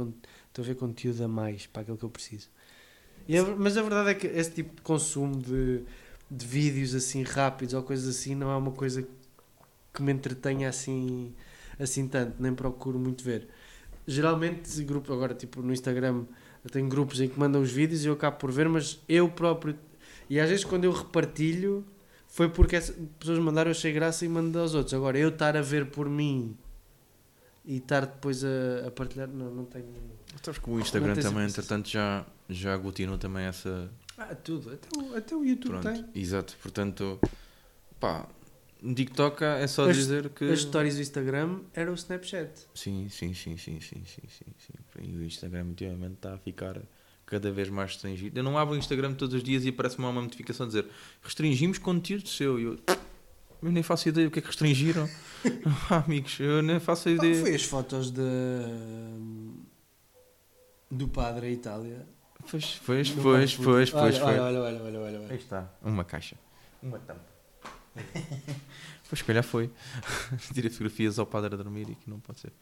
estou 0.59 0.65
a 0.65 0.67
ver 0.67 0.75
conteúdo 0.75 1.23
a 1.23 1.29
mais 1.29 1.67
para 1.67 1.83
aquilo 1.83 1.97
que 1.97 2.05
eu 2.05 2.11
preciso. 2.11 2.49
A 3.29 3.57
mas 3.57 3.77
a 3.77 3.83
verdade 3.83 4.11
é 4.11 4.15
que 4.15 4.27
esse 4.27 4.51
tipo 4.51 4.75
de 4.75 4.83
consumo 4.83 5.37
de, 5.37 5.83
de 6.31 6.47
vídeos 6.47 6.95
assim 6.95 7.23
rápidos 7.23 7.75
ou 7.75 7.83
coisas 7.83 8.09
assim 8.09 8.35
não 8.35 8.51
é 8.51 8.57
uma 8.57 8.73
coisa 8.73 9.07
que 9.93 10.03
me 10.03 10.13
entretenha 10.13 10.69
assim, 10.69 11.35
assim 11.79 12.09
tanto, 12.09 12.43
nem 12.43 12.55
procuro 12.55 12.99
muito 12.99 13.23
ver. 13.23 13.49
Geralmente, 14.07 14.83
grupo, 14.83 15.13
agora 15.13 15.35
tipo 15.35 15.63
no 15.63 15.73
Instagram, 15.73 16.25
tenho 16.73 16.89
grupos 16.89 17.21
em 17.21 17.29
que 17.29 17.39
mandam 17.39 17.63
os 17.63 17.71
vídeos 17.71 18.05
e 18.05 18.09
eu 18.09 18.15
acabo 18.15 18.39
por 18.39 18.51
ver, 18.51 18.69
mas 18.69 19.01
eu 19.09 19.29
próprio. 19.29 19.79
E 20.29 20.41
às 20.41 20.49
vezes 20.49 20.65
quando 20.65 20.85
eu 20.85 20.93
repartilho 20.93 21.85
foi 22.27 22.49
porque 22.49 22.77
as 22.77 22.93
pessoas 23.19 23.39
mandaram, 23.39 23.71
eu 23.71 23.73
achei 23.73 23.93
graça 23.93 24.25
e 24.25 24.29
mando 24.29 24.59
aos 24.59 24.75
outros. 24.75 24.93
Agora, 24.95 25.19
eu 25.19 25.31
estar 25.31 25.57
a 25.57 25.63
ver 25.63 25.87
por 25.87 26.09
mim 26.09 26.57
e 27.69 27.77
estar 27.77 28.07
depois 28.07 28.43
a, 28.43 28.87
a 28.87 28.91
partilhar, 28.91 29.29
não, 29.29 29.55
não 29.55 29.65
tenho. 29.67 29.85
Sabes 30.43 30.59
que 30.59 30.71
o 30.71 30.81
Instagram 30.81 31.15
também, 31.17 31.45
entretanto, 31.45 31.87
já, 31.91 32.25
já 32.49 32.73
aglutinou 32.73 33.19
também 33.19 33.45
essa. 33.45 33.91
Ah, 34.17 34.35
tudo. 34.35 34.73
Até 34.73 34.99
o, 34.99 35.17
até 35.17 35.37
o 35.37 35.45
YouTube 35.45 35.79
Pronto, 35.79 35.93
tem. 35.93 36.23
exato. 36.23 36.57
Portanto, 36.63 37.21
pá, 38.01 38.27
no 38.81 38.95
TikTok 38.95 39.45
é 39.45 39.67
só 39.67 39.89
As- 39.91 39.97
dizer 39.97 40.31
que. 40.31 40.51
As 40.51 40.63
stories 40.63 40.95
do 40.97 41.03
Instagram 41.03 41.61
era 41.75 41.91
o 41.91 41.95
Snapchat. 41.95 42.51
Sim, 42.75 43.09
sim, 43.11 43.35
sim, 43.35 43.59
sim, 43.59 43.79
sim, 43.81 44.03
sim, 44.07 44.23
sim, 44.29 44.53
sim. 44.59 45.03
E 45.03 45.17
o 45.17 45.23
Instagram 45.23 45.67
ultimamente 45.67 46.15
está 46.15 46.33
a 46.35 46.39
ficar 46.39 46.81
cada 47.27 47.53
vez 47.53 47.69
mais 47.69 47.91
restringido. 47.93 48.39
Eu 48.39 48.43
não 48.43 48.57
abro 48.57 48.75
o 48.75 48.79
Instagram 48.79 49.13
todos 49.13 49.35
os 49.35 49.43
dias 49.45 49.65
e 49.67 49.69
aparece-me 49.69 50.07
uma 50.07 50.23
notificação 50.23 50.65
a 50.65 50.69
dizer 50.69 50.87
restringimos 51.23 51.77
conteúdo 51.77 52.27
seu. 52.29 52.59
E 52.59 52.63
eu, 52.65 52.79
eu 53.63 53.73
nem 53.73 53.83
faço 53.83 54.09
ideia 54.09 54.27
do 54.29 54.31
que 54.33 54.39
é 54.39 54.43
que 54.43 54.49
restringiram. 54.49 55.09
Ah, 55.89 56.03
amigos, 56.05 56.41
eu 56.41 56.61
nem 56.63 56.81
faço 56.81 57.09
ideia. 57.09 57.41
foi 57.41 57.55
as 57.55 57.63
fotos 57.63 58.11
de, 58.11 58.21
do 60.91 61.07
padre 61.09 61.47
à 61.47 61.51
Itália? 61.51 62.07
Pois, 62.51 62.81
pois, 62.85 63.15
No 63.15 63.23
pois, 63.23 63.55
pois, 63.57 63.91
pois, 63.91 64.21
olha. 64.21 64.43
Olha, 64.43 64.61
olha, 64.61 64.83
olha, 64.83 65.01
olha, 65.01 65.21
olha. 65.21 65.29
Aí 65.31 65.37
está, 65.37 65.71
uma 65.83 66.05
caixa. 66.05 66.37
Uma 66.83 66.99
tampa. 66.99 67.23
pois, 69.09 69.19
se 69.19 69.25
calhar 69.25 69.45
foi. 69.45 69.71
Tirei 70.53 70.71
fotografias 70.71 71.19
ao 71.21 71.27
padre 71.27 71.55
a 71.55 71.57
dormir 71.57 71.89
e 71.91 71.95
que 71.95 72.11
não 72.11 72.19
pode 72.21 72.41
ser. 72.41 72.53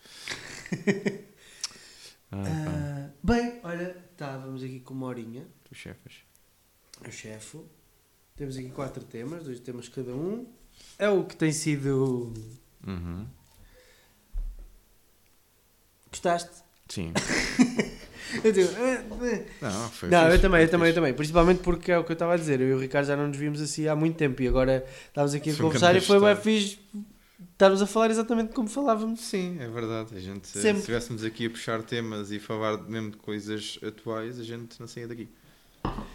Ah, 2.32 2.42
Ah, 2.42 3.10
bem, 3.22 3.60
olha, 3.62 3.96
estávamos 4.10 4.62
aqui 4.62 4.80
com 4.80 4.92
uma 4.94 5.06
horinha. 5.06 5.46
tu 5.64 5.74
chefes. 5.74 6.24
o 7.06 7.10
chefe. 7.10 7.60
Temos 8.36 8.56
aqui 8.58 8.70
quatro 8.70 9.02
temas, 9.04 9.44
dois 9.44 9.60
temas 9.60 9.88
cada 9.88 10.12
um. 10.14 10.46
É 10.98 11.08
o 11.08 11.24
que 11.24 11.36
tem 11.36 11.52
sido. 11.52 12.32
Uhum. 12.86 13.26
Gostaste? 16.10 16.50
Sim. 16.88 17.12
Eu 18.42 18.52
digo, 18.52 18.68
"Ah, 18.76 19.04
ah." 19.62 19.70
Não, 19.70 19.90
foi 19.90 20.08
Não, 20.08 20.28
eu 20.28 20.40
também, 20.40 20.62
eu 20.62 20.68
também, 20.68 20.88
eu 20.88 20.94
também. 20.94 21.14
Principalmente 21.14 21.60
porque 21.62 21.92
é 21.92 21.98
o 21.98 22.02
que 22.02 22.10
eu 22.10 22.14
estava 22.14 22.34
a 22.34 22.36
dizer. 22.36 22.60
Eu 22.60 22.68
e 22.70 22.74
o 22.74 22.78
Ricardo 22.78 23.06
já 23.06 23.16
não 23.16 23.28
nos 23.28 23.36
vimos 23.36 23.60
assim 23.60 23.86
há 23.86 23.94
muito 23.94 24.16
tempo 24.16 24.42
e 24.42 24.48
agora 24.48 24.84
estávamos 25.06 25.32
aqui 25.34 25.50
a 25.50 25.54
Foi 25.54 25.64
um 25.64 25.68
conversar 25.68 25.90
e 25.90 25.92
grande 26.00 26.06
foi 26.06 26.20
bem 26.20 26.36
fixe 26.36 26.78
estarmos 27.52 27.80
a 27.80 27.86
falar 27.86 28.10
exatamente 28.10 28.52
como 28.52 28.68
falávamos. 28.68 29.20
Sim, 29.20 29.56
é 29.60 29.68
verdade. 29.68 30.14
A 30.14 30.20
gente, 30.20 30.46
se 30.46 30.60
Sempre. 30.60 30.80
estivéssemos 30.80 31.24
aqui 31.24 31.46
a 31.46 31.50
puxar 31.50 31.82
temas 31.82 32.30
e 32.30 32.38
falar 32.38 32.78
mesmo 32.82 33.12
de 33.12 33.16
coisas 33.16 33.78
atuais, 33.86 34.38
a 34.38 34.44
gente 34.44 34.78
não 34.80 34.86
saía 34.86 35.08
daqui. 35.08 35.28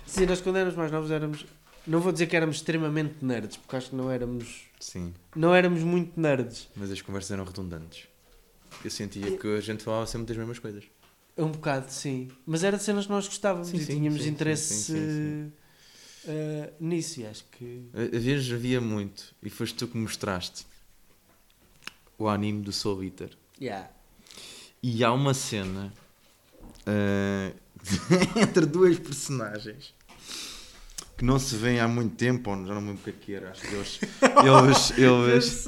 Sim, 0.06 0.26
nós 0.26 0.42
quando 0.42 0.58
éramos 0.58 0.76
mais 0.76 0.92
novos 0.92 1.10
éramos. 1.10 1.46
Não 1.86 2.00
vou 2.00 2.12
dizer 2.12 2.28
que 2.28 2.36
éramos 2.36 2.58
extremamente 2.58 3.24
nerds, 3.24 3.58
porque 3.58 3.76
acho 3.76 3.90
que 3.90 3.96
não 3.96 4.10
éramos. 4.12 4.66
Sim, 4.80 5.14
Não 5.36 5.54
éramos 5.54 5.82
muito 5.82 6.20
nerds. 6.20 6.70
mas 6.76 6.92
as 6.92 7.02
conversas 7.02 7.32
eram 7.32 7.44
redundantes. 7.44 8.08
Eu 8.84 8.90
sentia 8.90 9.38
que 9.38 9.48
a 9.48 9.62
gente 9.62 9.84
falava 9.84 10.06
sempre 10.08 10.28
das 10.28 10.38
mesmas 10.38 10.60
coisas. 10.60 10.84
Um 11.38 11.50
bocado, 11.50 11.92
sim. 11.92 12.30
Mas 12.46 12.64
era 12.64 12.78
de 12.78 12.84
cenas 12.84 13.06
que 13.06 13.12
nós 13.12 13.28
gostávamos 13.28 13.70
Sim, 13.70 13.78
e 13.78 13.80
sim, 13.80 13.96
tínhamos 13.96 14.24
sim, 14.24 14.30
interesse 14.30 15.52
eh, 16.28 16.74
nisso. 16.80 17.20
E 17.22 17.26
acho 17.26 17.46
que. 17.52 17.90
Às 17.94 18.24
vezes 18.24 18.52
havia 18.52 18.82
muito, 18.82 19.36
e 19.42 19.50
foste 19.50 19.76
tu 19.76 19.88
que 19.88 19.98
mostraste 19.98 20.66
o 22.18 22.28
anime 22.28 22.62
do 22.62 22.72
Soul 22.72 23.04
Eater. 23.04 23.32
Yeah. 23.60 23.90
E 24.84 25.04
há 25.04 25.12
uma 25.14 25.34
cena 25.34 25.94
eh, 26.86 27.54
entre 28.42 28.66
duas 28.66 28.98
personagens 29.00 29.94
que 31.18 31.24
não 31.26 31.38
se 31.38 31.56
vêem 31.56 31.80
há 31.80 31.88
muito 31.88 32.16
tempo, 32.16 32.50
ou 32.50 32.66
já 32.66 32.74
não 32.74 32.82
me 32.82 32.88
lembro 32.90 33.02
o 33.02 33.04
que 33.04 33.10
é 33.10 33.14
que 33.14 33.34
era. 33.36 33.52
Acho 33.52 33.62
que 33.62 33.76
eles, 33.76 34.00
eles, 34.98 35.68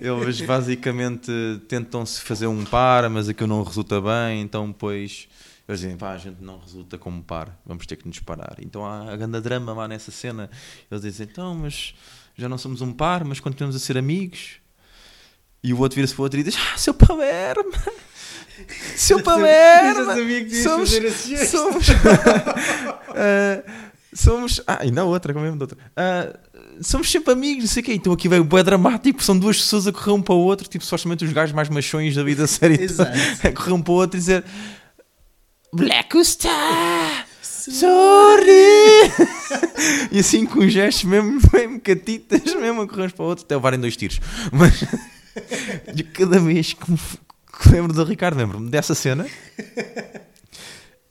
eles 0.00 0.40
basicamente 0.42 1.30
tentam-se 1.68 2.20
fazer 2.20 2.46
um 2.46 2.64
par, 2.64 3.08
mas 3.10 3.28
aquilo 3.28 3.48
não 3.48 3.62
resulta 3.64 4.00
bem, 4.00 4.40
então 4.42 4.68
depois 4.68 5.28
eles 5.68 5.80
dizem, 5.80 5.96
pá, 5.96 6.10
a 6.12 6.18
gente 6.18 6.42
não 6.42 6.58
resulta 6.58 6.98
como 6.98 7.22
par, 7.22 7.56
vamos 7.66 7.86
ter 7.86 7.96
que 7.96 8.06
nos 8.06 8.18
parar. 8.20 8.56
Então 8.60 8.84
há 8.84 9.12
a 9.12 9.16
grande 9.16 9.40
drama 9.40 9.72
lá 9.72 9.88
nessa 9.88 10.10
cena. 10.10 10.48
Eles 10.90 11.02
dizem, 11.02 11.26
então, 11.30 11.54
mas 11.54 11.94
já 12.36 12.48
não 12.48 12.58
somos 12.58 12.80
um 12.80 12.92
par, 12.92 13.24
mas 13.24 13.40
continuamos 13.40 13.74
a 13.76 13.78
ser 13.84 13.96
amigos. 13.98 14.60
E 15.64 15.72
o 15.72 15.78
outro 15.78 15.94
vira-se 15.96 16.12
para 16.14 16.22
o 16.22 16.24
outro 16.24 16.40
e 16.40 16.42
diz, 16.42 16.56
ah, 16.56 16.76
seu 16.76 16.92
Palermo! 16.94 17.70
Seu 18.96 19.18
Eu 19.20 19.24
já 19.24 19.30
Palermo! 19.30 20.04
sabia 20.06 20.44
que 20.44 20.54
ias 20.54 20.62
somos- 20.64 20.90
fazer 20.92 21.04
esse 21.06 21.28
gesto. 21.30 21.50
Somos. 21.56 21.86
Ah, 23.14 23.62
somos. 24.12 24.60
Ah, 24.66 24.84
e 24.84 24.90
não, 24.90 25.08
outra, 25.08 25.32
como 25.32 25.46
é 25.46 25.50
outra. 25.50 25.78
Ah, 25.96 26.38
somos 26.80 27.10
sempre 27.10 27.32
amigos, 27.32 27.64
não 27.64 27.70
sei 27.70 27.82
o 27.82 27.86
quê. 27.86 27.94
Então 27.94 28.12
aqui 28.12 28.28
veio 28.28 28.42
o 28.42 28.44
bué 28.44 28.62
dramático, 28.62 29.22
são 29.22 29.38
duas 29.38 29.58
pessoas 29.58 29.86
a 29.86 29.92
correr 29.92 30.12
um 30.12 30.22
para 30.22 30.34
o 30.34 30.38
outro, 30.38 30.68
tipo, 30.68 30.84
supostamente 30.84 31.24
os 31.24 31.32
gajos 31.32 31.54
mais 31.54 31.68
machões 31.68 32.14
da 32.14 32.22
vida 32.22 32.46
séria 32.46 32.78
a 33.42 33.52
correr 33.52 33.72
um 33.72 33.82
para 33.82 33.92
o 33.92 33.96
outro 33.96 34.16
e 34.16 34.20
dizer 34.20 34.44
Black 35.72 36.22
Star! 36.24 37.26
Sorry! 37.42 38.52
e 40.10 40.18
assim 40.18 40.44
com 40.44 40.66
gestos 40.68 41.04
mesmo, 41.04 41.40
mesmo 41.52 41.80
catitas, 41.80 42.54
mesmo 42.56 42.82
a 42.82 42.88
correr 42.88 43.12
para 43.12 43.24
o 43.24 43.28
outro, 43.28 43.44
até 43.44 43.54
levarem 43.54 43.78
dois 43.78 43.96
tiros. 43.96 44.20
Mas 44.50 44.84
de 45.94 46.02
cada 46.02 46.40
vez 46.40 46.72
que 46.72 46.90
me 46.90 46.98
que 46.98 47.68
lembro 47.70 47.92
do 47.92 48.04
Ricardo, 48.04 48.36
lembro-me 48.38 48.68
dessa 48.70 48.94
cena 48.94 49.26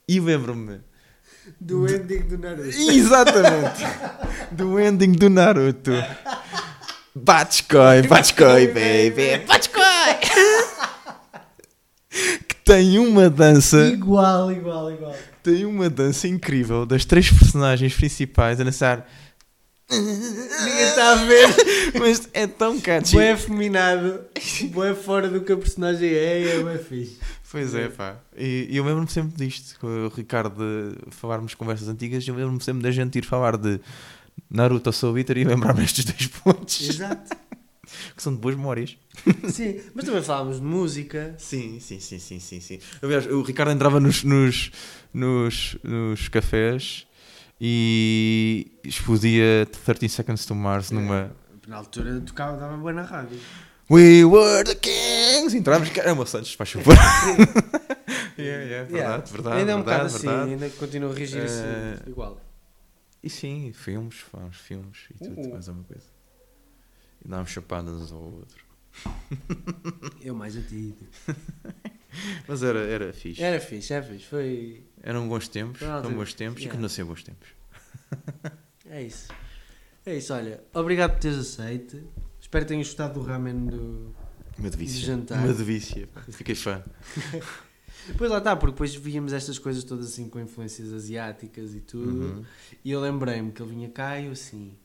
e 0.08 0.20
lembro-me 0.20 0.80
Do 1.64 1.88
ending 1.88 2.22
do 2.22 2.40
Naruto. 2.40 2.92
exatamente 2.92 3.86
do 4.52 4.80
ending 4.80 5.12
do 5.12 5.30
Naruto. 5.30 5.92
Batskoi, 7.14 8.02
Batskoi, 8.08 8.68
baby, 8.68 9.46
Batskoi! 9.46 9.82
que 12.50 12.56
tem 12.66 12.98
uma 12.98 13.30
dança. 13.30 13.78
Igual, 13.90 14.52
igual, 14.52 14.92
igual. 14.92 15.16
Tem 15.44 15.64
uma 15.64 15.88
dança 15.88 16.28
incrível 16.28 16.84
das 16.84 17.06
três 17.06 17.30
personagens 17.30 17.94
principais 17.94 18.60
a 18.60 18.64
dançar. 18.64 19.08
Ninguém 19.92 20.88
está 20.88 21.12
a 21.12 21.16
ver. 21.16 21.48
Mas 22.00 22.28
é 22.34 22.48
tão 22.48 22.80
catchy. 22.80 23.14
Boé 23.14 23.34
afeminado. 23.34 24.22
Boé 24.72 24.96
fora 24.96 25.28
do 25.28 25.42
que 25.42 25.52
a 25.52 25.58
personagem 25.58 26.10
é 26.10 26.42
e 26.42 26.48
é 26.50 26.64
bem 26.64 26.78
fixe. 26.80 27.20
Pois 27.52 27.76
é, 27.76 27.90
pá. 27.90 28.18
E, 28.38 28.70
eu 28.72 28.84
lembro-me 28.84 29.10
sempre 29.10 29.46
disto. 29.46 29.78
Com 29.80 29.88
o 29.88 30.08
Ricardo, 30.08 30.56
de 31.08 31.16
falarmos 31.16 31.54
conversas 31.54 31.88
antigas, 31.90 32.26
eu 32.28 32.34
lembro-me 32.34 32.64
sempre 32.64 32.82
da 32.82 32.92
gente 32.92 33.18
ir 33.20 33.26
falar 33.26 33.58
de 33.58 33.80
Naruto 34.50 34.90
ou 34.90 34.94
Soul 34.94 35.18
Eater 35.18 35.38
e 35.38 35.44
lembrar-me 35.44 35.84
estes 35.84 36.06
dois 36.06 36.28
pontos. 36.28 36.82
Exato. 36.82 37.36
Que 38.16 38.24
são 38.24 38.34
de 38.34 38.40
boas 38.40 38.56
memórias. 38.56 38.98
Sim, 39.50 39.82
mas 39.94 40.06
também 40.06 40.24
falávamos 40.24 40.62
de 40.62 40.66
música. 40.66 41.36
Sim, 41.38 41.78
sim, 41.82 42.00
sim, 42.00 42.20
sim, 42.20 42.40
sim, 42.40 42.62
sim. 42.62 42.80
Aliás, 43.02 43.26
o 43.28 43.42
Ricardo 43.42 43.70
entrava 43.72 44.00
nos, 44.00 44.24
nos, 44.24 44.72
nos, 45.14 45.78
nos 45.84 46.30
cafés 46.30 47.06
e 47.60 48.72
explodia 48.86 49.68
30 49.84 50.08
Seconds 50.08 50.46
to 50.46 50.56
Mars 50.56 50.90
numa... 50.90 51.36
Na 51.68 51.78
altura 51.78 52.22
tocava, 52.22 52.56
dava 52.56 52.78
bem 52.78 52.94
na 52.94 53.02
rádio. 53.02 53.38
We 53.92 54.24
were 54.24 54.64
the 54.64 54.76
kings! 54.76 55.54
Entrávamos, 55.54 55.90
caramba, 55.90 56.26
Santos, 56.26 56.54
faz 56.56 56.70
favor. 56.72 56.96
yeah, 58.38 58.64
yeah, 58.64 58.84
verdade, 58.86 58.94
Yeah. 58.96 59.24
verdade, 59.32 59.58
ainda 59.60 59.72
é 59.72 59.76
um 59.76 59.80
bocado 59.80 60.06
assim, 60.06 60.30
ainda 60.30 60.70
continua 60.70 61.12
a 61.12 61.16
regir 61.16 61.44
assim, 61.44 61.64
Eh, 61.64 62.10
igual. 62.10 62.40
E 63.22 63.30
sim, 63.30 63.72
filmes, 63.74 64.16
faz 64.32 64.56
filmes 64.56 64.98
e 65.12 65.14
tudo, 65.26 65.42
Uh. 65.42 65.52
mais 65.52 65.68
uma 65.68 65.84
coisa. 65.84 66.06
E 67.24 67.28
dá-me 67.28 67.46
chapadas 67.48 67.94
uns 67.94 68.12
ao 68.14 68.20
outro. 68.22 68.64
Eu 70.22 70.36
mais 70.36 70.56
a 70.56 70.62
ti. 70.62 70.96
Mas 72.48 72.62
era, 72.64 72.80
era 72.80 73.14
fixe. 73.14 73.42
Era 73.44 73.60
fixe, 73.60 73.94
era 73.94 74.04
fixe. 74.06 74.26
Foi. 74.26 74.84
Eram 75.04 75.28
bons 75.30 75.48
tempos, 75.48 75.82
altura- 75.84 76.14
bons 76.16 76.34
tempos 76.34 76.62
e 76.62 76.66
yeah. 76.66 76.72
continuam 76.72 76.86
a 76.88 76.90
ser 76.90 77.04
bons 77.04 77.24
tempos. 77.24 77.48
É 78.90 79.02
isso. 79.04 79.28
É 80.06 80.16
isso, 80.16 80.34
olha. 80.34 80.62
Obrigado 80.74 81.12
por 81.12 81.20
teres 81.20 81.38
aceito. 81.38 82.02
Espero 82.52 82.66
que 82.66 82.70
tenhas 82.74 82.88
gostado 82.88 83.14
do 83.14 83.26
ramen 83.26 83.66
do. 83.66 84.14
Uma 84.60 84.70
delícia. 84.70 85.00
De 85.00 85.06
jantar. 85.06 85.42
Uma 85.42 85.54
delícia. 85.54 86.10
Fiquei 86.34 86.54
fã. 86.54 86.84
Depois 88.08 88.30
lá 88.30 88.40
está, 88.40 88.58
porque 88.58 88.74
depois 88.74 88.94
víamos 88.94 89.32
estas 89.32 89.58
coisas 89.58 89.86
todas 89.86 90.08
assim 90.08 90.28
com 90.28 90.38
influências 90.38 90.92
asiáticas 90.92 91.74
e 91.74 91.80
tudo. 91.80 92.26
Uhum. 92.26 92.46
E 92.84 92.92
eu 92.92 93.00
lembrei-me 93.00 93.54
que 93.54 93.62
ele 93.62 93.72
vinha 93.72 93.90
cá 93.90 94.20
e 94.20 94.26
eu 94.26 94.34
assim: 94.34 94.78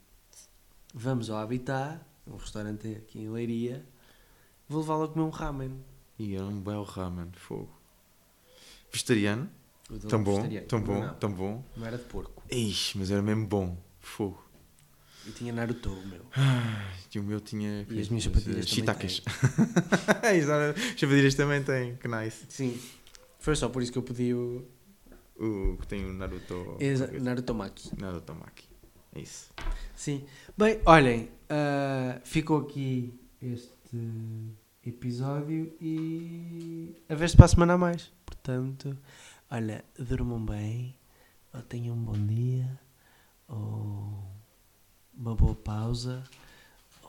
vamos 0.94 1.28
ao 1.28 1.38
Habitat, 1.38 1.98
um 2.24 2.36
restaurante 2.36 2.86
aqui 2.86 3.18
em 3.18 3.30
Leiria, 3.30 3.84
vou 4.68 4.82
levá-lo 4.82 5.02
a 5.02 5.08
comer 5.08 5.24
um 5.24 5.30
ramen. 5.30 5.84
E 6.20 6.36
era 6.36 6.44
um 6.44 6.60
belo 6.60 6.84
ramen, 6.84 7.32
fogo. 7.32 7.76
Vegetariano, 8.92 9.50
tão 10.08 10.20
é 10.20 10.22
bom, 10.22 10.48
tão 10.68 10.80
bom, 10.80 11.00
Não, 11.00 11.14
tão 11.16 11.32
bom. 11.32 11.64
não 11.76 11.84
era 11.84 11.98
de 11.98 12.04
porco. 12.04 12.44
Ixi, 12.48 12.96
mas 12.96 13.10
era 13.10 13.22
mesmo 13.22 13.44
bom, 13.44 13.76
fogo. 13.98 14.45
E 15.26 15.30
tinha 15.32 15.52
Naruto, 15.52 15.90
o 15.90 16.06
meu. 16.06 16.20
E 17.14 17.18
o 17.18 17.22
meu 17.22 17.40
tinha. 17.40 17.86
E 17.90 18.00
as 18.00 18.08
minhas 18.08 18.26
eh, 18.26 18.28
sapatilhas 18.28 18.44
também 18.44 18.62
Shiitakes. 18.66 19.22
Isso, 20.38 20.50
olha, 20.50 20.70
As 20.70 21.00
sapatilhas 21.00 21.34
também 21.34 21.62
têm, 21.62 21.96
que 21.96 22.06
nice. 22.08 22.44
Sim. 22.48 22.80
Foi 23.38 23.54
só 23.56 23.68
por 23.68 23.82
isso 23.82 23.92
que 23.92 23.98
eu 23.98 24.02
pedi 24.02 24.34
o 24.34 24.64
O 25.38 25.76
que 25.80 25.86
tem 25.86 26.04
o 26.04 26.12
Naruto. 26.12 26.76
Exa- 26.80 27.10
Naruto 27.20 27.54
Maki. 27.54 27.90
Naruto 28.00 28.34
Maki. 28.34 28.68
É 29.14 29.20
isso. 29.20 29.50
Sim. 29.94 30.24
Bem, 30.56 30.80
olhem, 30.84 31.28
ah, 31.48 32.20
ficou 32.24 32.58
aqui 32.60 33.18
este 33.40 33.70
episódio 34.84 35.72
e 35.80 36.94
a 37.08 37.14
ver-se 37.14 37.36
para 37.36 37.46
a 37.46 37.48
semana 37.48 37.74
a 37.74 37.78
mais. 37.78 38.12
Portanto, 38.24 38.96
olha, 39.50 39.84
durmam 39.98 40.44
bem, 40.44 40.94
ou 41.54 41.62
tenham 41.62 41.94
um 41.96 42.02
bom 42.02 42.26
dia, 42.26 42.78
ou 43.48 44.35
uma 45.16 45.34
boa 45.34 45.54
pausa, 45.54 46.22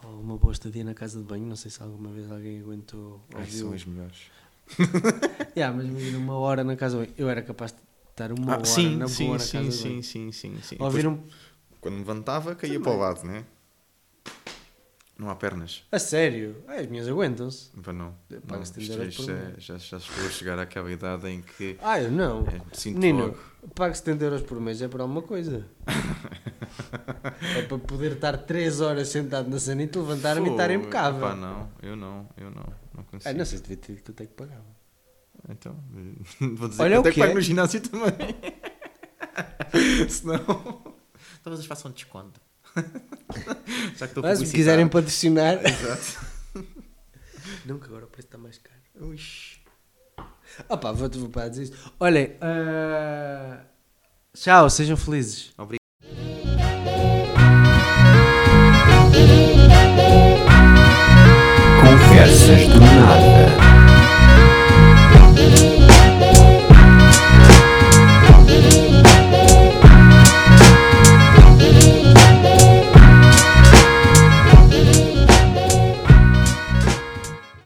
ou 0.04 0.20
uma 0.20 0.38
boa 0.38 0.54
estadia 0.54 0.84
na 0.84 0.94
casa 0.94 1.20
de 1.20 1.26
banho. 1.26 1.46
Não 1.46 1.56
sei 1.56 1.72
se 1.72 1.82
alguma 1.82 2.10
vez 2.12 2.32
alguém 2.32 2.60
aguentou 2.60 3.22
Ai, 3.34 3.42
ouvir. 3.42 3.52
são 3.52 3.74
as 3.74 3.86
melhores. 3.86 4.18
Yeah, 5.56 5.76
mas 5.76 5.88
imagina 5.88 6.18
uma 6.20 6.38
hora 6.38 6.64
na 6.64 6.76
casa 6.76 6.98
de 7.00 7.06
banho. 7.06 7.16
Eu 7.18 7.30
era 7.30 7.42
capaz 7.42 7.72
de 7.72 7.80
estar 8.12 8.32
uma 8.32 8.54
Ah, 8.54 8.58
hora 8.58 8.66
sim, 8.66 8.96
na 8.98 9.08
sim, 9.08 9.26
boa 9.26 9.38
na 9.38 9.44
sim, 9.44 9.52
casa 9.58 9.72
de 9.72 9.78
sim, 9.78 9.90
banho. 9.90 10.04
sim, 10.04 10.32
sim, 10.32 10.62
sim. 10.62 10.76
Ouvir 10.80 11.08
Depois, 11.08 11.20
um... 11.20 11.24
Quando 11.82 11.94
me 11.96 12.00
levantava, 12.02 12.54
caía 12.56 12.74
Também. 12.80 12.84
para 12.84 12.92
o 12.92 12.98
lado, 13.00 13.24
né? 13.26 13.46
Não 15.20 15.30
há 15.32 15.36
pernas. 15.36 15.84
A 15.92 15.98
sério? 15.98 16.64
Ah, 16.68 16.76
as 16.76 16.86
minhas 16.88 17.08
aguentam-se. 17.08 17.72
Para 17.82 17.92
não. 17.94 18.14
Paga 18.48 18.58
não 18.60 18.66
70 18.66 18.82
isto 18.82 18.94
euros 18.94 19.14
já, 19.16 19.24
por 19.24 19.34
mês. 19.34 19.64
já, 19.64 19.78
já 19.80 19.98
estou 19.98 20.26
a 20.26 20.30
chegar 20.30 20.60
àquela 20.60 20.92
idade 20.92 21.28
em 21.28 21.42
que 21.42 21.76
Ah, 21.82 22.00
eu 22.00 22.12
não. 22.12 22.42
é, 22.48 22.62
sinto 22.72 23.00
Menino, 23.00 23.26
logo. 23.28 23.38
pago 23.74 23.96
70 23.96 24.24
euros 24.24 24.42
por 24.44 24.60
mês 24.62 24.80
é 24.82 24.88
por 24.88 25.02
alguma 25.02 25.24
coisa. 25.24 25.66
é 27.58 27.62
para 27.64 27.78
poder 27.80 28.12
estar 28.14 28.38
3 28.38 28.80
horas 28.82 29.08
sentado 29.10 29.50
na 29.50 29.60
sanita, 29.60 30.00
levantar-me 30.00 30.50
e 30.50 30.52
estar 30.52 30.70
impecável. 30.70 31.20
Epá, 31.26 31.36
não, 31.36 31.68
eu 31.82 31.96
não, 31.96 32.30
eu 32.38 32.52
não. 32.52 32.66
Não 32.94 33.04
consigo. 33.04 33.30
Ah, 33.30 33.34
não 33.34 33.46
sei 33.46 33.58
se 33.58 33.64
devia 33.64 33.78
ter 33.78 33.94
dito 33.94 34.04
quanto 34.12 34.22
é 34.22 34.26
que 34.28 34.34
pagava. 34.34 34.78
Então, 35.50 35.76
vou 36.56 36.68
dizer 36.70 36.82
Olha 36.84 36.92
que 36.92 36.98
o 36.98 37.00
até 37.02 37.10
que 37.10 37.16
que 37.16 37.20
pago 37.22 37.32
é. 37.32 37.36
no 37.36 37.42
ginásio 37.42 37.82
também. 37.82 38.36
Senão, 40.10 40.38
talvez 41.44 41.60
eles 41.60 41.66
façam 41.66 41.92
desconto. 41.92 42.40
Já 43.98 44.06
que 44.08 44.12
estou 44.12 44.24
Mas 44.24 44.38
se 44.40 44.46
publicitado. 44.46 44.52
quiserem 44.52 44.88
patrocinar. 44.88 45.60
Exato. 45.66 46.26
não, 47.66 47.80
que 47.80 47.86
agora 47.86 48.06
o 48.06 48.08
preço 48.08 48.28
está 48.28 48.38
mais 48.38 48.58
caro. 48.58 48.78
Ux. 49.00 49.60
Ah 50.70 50.78
pá, 50.78 50.92
vou-te 50.92 51.18
vou 51.18 51.30
para 51.30 51.50
dizer 51.50 51.64
isto. 51.64 51.94
Olhem, 52.00 52.36
ah, 52.42 53.60
tchau, 54.34 54.70
sejam 54.70 54.98
felizes. 54.98 55.54
Conversas 61.82 62.68
do 62.68 62.80
nada. 62.80 63.47